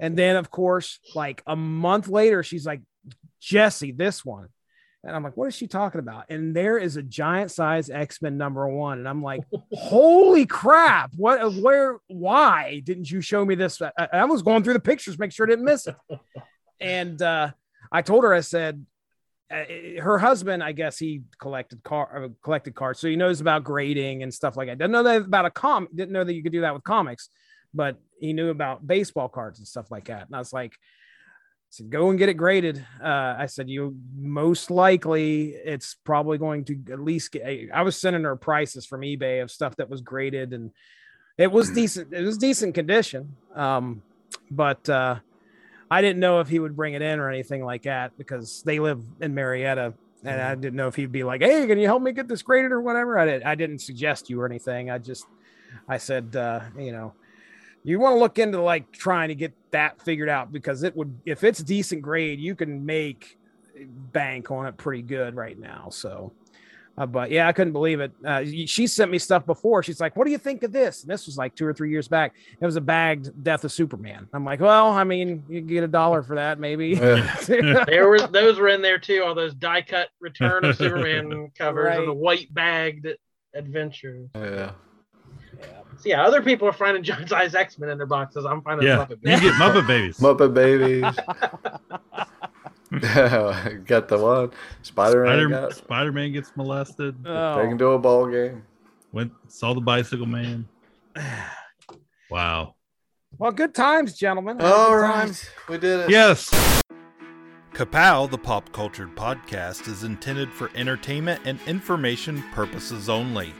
and 0.00 0.16
then, 0.16 0.36
of 0.36 0.52
course, 0.52 1.00
like 1.16 1.42
a 1.48 1.56
month 1.56 2.06
later, 2.06 2.44
she's 2.44 2.64
like, 2.64 2.80
Jesse, 3.40 3.90
this 3.90 4.24
one. 4.24 4.48
And 5.02 5.16
I'm 5.16 5.22
like, 5.22 5.36
what 5.36 5.48
is 5.48 5.54
she 5.54 5.66
talking 5.66 5.98
about? 5.98 6.26
And 6.28 6.54
there 6.54 6.76
is 6.76 6.96
a 6.96 7.02
giant 7.02 7.50
size 7.50 7.88
X 7.88 8.20
Men 8.20 8.36
number 8.36 8.68
one. 8.68 8.98
And 8.98 9.08
I'm 9.08 9.22
like, 9.22 9.40
holy 9.72 10.44
crap. 10.44 11.12
What, 11.16 11.54
where, 11.54 11.98
why 12.08 12.82
didn't 12.84 13.10
you 13.10 13.20
show 13.22 13.44
me 13.44 13.54
this? 13.54 13.80
I, 13.80 14.08
I 14.12 14.24
was 14.26 14.42
going 14.42 14.62
through 14.62 14.74
the 14.74 14.80
pictures, 14.80 15.18
make 15.18 15.32
sure 15.32 15.46
I 15.46 15.50
didn't 15.50 15.64
miss 15.64 15.86
it. 15.86 15.96
and 16.80 17.20
uh, 17.22 17.52
I 17.90 18.02
told 18.02 18.24
her, 18.24 18.34
I 18.34 18.40
said, 18.40 18.84
uh, 19.50 19.64
her 20.00 20.18
husband, 20.18 20.62
I 20.62 20.72
guess 20.72 20.98
he 20.98 21.22
collected 21.40 21.82
car 21.82 22.24
uh, 22.24 22.28
collected 22.42 22.74
cards, 22.74 23.00
so 23.00 23.08
he 23.08 23.16
knows 23.16 23.40
about 23.40 23.64
grading 23.64 24.22
and 24.22 24.32
stuff 24.32 24.56
like 24.56 24.68
that. 24.68 24.78
Didn't 24.78 24.92
know 24.92 25.02
that 25.02 25.22
about 25.22 25.44
a 25.44 25.50
com. 25.50 25.88
Didn't 25.92 26.12
know 26.12 26.22
that 26.22 26.34
you 26.34 26.42
could 26.42 26.52
do 26.52 26.60
that 26.60 26.72
with 26.72 26.84
comics, 26.84 27.30
but 27.74 27.96
he 28.20 28.32
knew 28.32 28.50
about 28.50 28.86
baseball 28.86 29.28
cards 29.28 29.58
and 29.58 29.66
stuff 29.66 29.90
like 29.90 30.04
that. 30.04 30.26
And 30.26 30.36
I 30.36 30.38
was 30.38 30.52
like, 30.52 30.74
said, 31.70 31.90
go 31.90 32.10
and 32.10 32.18
get 32.18 32.28
it 32.28 32.34
graded. 32.34 32.84
Uh, 33.02 33.36
I 33.38 33.46
said, 33.46 33.70
you 33.70 33.96
most 34.16 34.70
likely 34.70 35.50
it's 35.50 35.94
probably 36.04 36.36
going 36.36 36.64
to 36.64 36.78
at 36.92 37.00
least 37.00 37.32
get. 37.32 37.46
I 37.72 37.82
was 37.82 37.96
sending 37.96 38.24
her 38.24 38.36
prices 38.36 38.84
from 38.84 39.02
eBay 39.02 39.42
of 39.42 39.50
stuff 39.50 39.76
that 39.76 39.88
was 39.88 40.00
graded, 40.00 40.52
and 40.52 40.72
it 41.38 41.50
was 41.50 41.70
decent. 41.70 42.12
It 42.12 42.24
was 42.24 42.36
decent 42.38 42.74
condition. 42.74 43.36
Um, 43.54 44.02
but 44.50 44.88
uh, 44.88 45.16
I 45.90 46.02
didn't 46.02 46.20
know 46.20 46.40
if 46.40 46.48
he 46.48 46.58
would 46.58 46.76
bring 46.76 46.94
it 46.94 47.02
in 47.02 47.20
or 47.20 47.30
anything 47.30 47.64
like 47.64 47.82
that 47.84 48.18
because 48.18 48.62
they 48.64 48.80
live 48.80 49.02
in 49.20 49.34
Marietta. 49.34 49.94
And 50.22 50.40
I 50.40 50.54
didn't 50.54 50.76
know 50.76 50.88
if 50.88 50.96
he'd 50.96 51.12
be 51.12 51.24
like, 51.24 51.40
"Hey, 51.40 51.66
can 51.66 51.78
you 51.78 51.86
help 51.86 52.02
me 52.02 52.12
get 52.12 52.28
this 52.28 52.42
graded 52.42 52.72
or 52.72 52.80
whatever?" 52.82 53.18
I 53.18 53.24
didn't, 53.24 53.46
I 53.46 53.54
didn't 53.54 53.78
suggest 53.78 54.28
you 54.28 54.38
or 54.40 54.44
anything. 54.44 54.90
I 54.90 54.98
just, 54.98 55.24
I 55.88 55.96
said, 55.96 56.36
uh, 56.36 56.60
you 56.76 56.92
know, 56.92 57.14
you 57.84 57.98
want 57.98 58.14
to 58.14 58.18
look 58.18 58.38
into 58.38 58.60
like 58.60 58.90
trying 58.92 59.28
to 59.28 59.34
get 59.34 59.52
that 59.70 60.00
figured 60.02 60.28
out 60.28 60.52
because 60.52 60.82
it 60.82 60.94
would, 60.96 61.18
if 61.24 61.44
it's 61.44 61.60
decent 61.60 62.02
grade, 62.02 62.40
you 62.40 62.54
can 62.54 62.84
make 62.84 63.38
bank 64.12 64.50
on 64.50 64.66
it 64.66 64.76
pretty 64.76 65.02
good 65.02 65.34
right 65.34 65.58
now. 65.58 65.88
So, 65.90 66.32
uh, 66.98 67.06
but 67.06 67.30
yeah, 67.30 67.48
I 67.48 67.52
couldn't 67.52 67.72
believe 67.72 68.00
it. 68.00 68.12
Uh, 68.24 68.44
she 68.66 68.86
sent 68.86 69.10
me 69.10 69.18
stuff 69.18 69.46
before. 69.46 69.82
She's 69.82 70.00
like, 70.00 70.16
"What 70.16 70.26
do 70.26 70.32
you 70.32 70.38
think 70.38 70.62
of 70.62 70.72
this?" 70.72 71.02
And 71.02 71.10
this 71.10 71.26
was 71.26 71.38
like 71.38 71.54
two 71.54 71.64
or 71.64 71.72
three 71.72 71.90
years 71.90 72.08
back. 72.08 72.34
It 72.60 72.66
was 72.66 72.76
a 72.76 72.80
bagged 72.80 73.42
Death 73.42 73.64
of 73.64 73.72
Superman. 73.72 74.28
I'm 74.34 74.44
like, 74.44 74.60
"Well, 74.60 74.88
I 74.88 75.04
mean, 75.04 75.42
you 75.48 75.60
get 75.62 75.84
a 75.84 75.88
dollar 75.88 76.22
for 76.22 76.34
that, 76.34 76.58
maybe." 76.58 76.94
there 77.46 78.08
were 78.08 78.26
those 78.26 78.58
were 78.58 78.68
in 78.68 78.82
there 78.82 78.98
too. 78.98 79.22
All 79.24 79.34
those 79.34 79.54
die 79.54 79.82
cut 79.82 80.08
Return 80.20 80.64
of 80.64 80.76
Superman 80.76 81.50
covers 81.56 81.86
right. 81.86 81.98
and 81.98 82.08
the 82.08 82.12
white 82.12 82.52
bagged 82.52 83.06
adventures. 83.54 84.28
Yeah. 84.34 84.72
Yeah. 86.04 86.16
So 86.16 86.20
yeah, 86.22 86.26
other 86.26 86.42
people 86.42 86.68
are 86.68 86.72
finding 86.72 87.02
giant 87.10 87.28
size 87.28 87.54
X 87.54 87.78
Men 87.78 87.90
in 87.90 87.98
their 87.98 88.06
boxes. 88.06 88.44
I'm 88.44 88.62
finding 88.62 88.88
yeah. 88.88 89.06
Muppet 89.06 89.20
Babies. 89.22 89.42
You 89.42 89.50
get 89.50 89.60
Muppet 89.60 89.86
Babies. 89.86 90.18
Muppet 90.20 90.54
Babies. 90.54 91.02
got 93.86 94.08
the 94.08 94.18
one. 94.18 94.50
Spider 94.82 95.24
Man. 95.24 95.48
Spider, 95.50 95.70
Spider 95.72 96.12
Man 96.12 96.32
gets 96.32 96.56
molested. 96.56 97.14
Oh. 97.24 97.62
Taken 97.62 97.78
to 97.78 97.86
a 97.88 97.98
ball 97.98 98.26
game. 98.26 98.64
Went 99.12 99.32
saw 99.48 99.74
the 99.74 99.80
bicycle 99.80 100.26
man. 100.26 100.68
Wow. 102.30 102.76
Well, 103.38 103.50
good 103.50 103.74
times, 103.74 104.16
gentlemen. 104.16 104.60
All 104.60 104.96
right, 104.96 105.24
times. 105.24 105.50
we 105.68 105.78
did 105.78 105.98
it. 105.98 106.10
Yes. 106.10 106.48
Kapow, 107.72 108.30
the 108.30 108.38
pop 108.38 108.70
cultured 108.72 109.16
podcast, 109.16 109.88
is 109.88 110.04
intended 110.04 110.52
for 110.52 110.70
entertainment 110.76 111.40
and 111.44 111.58
information 111.66 112.44
purposes 112.52 113.08
only. 113.08 113.52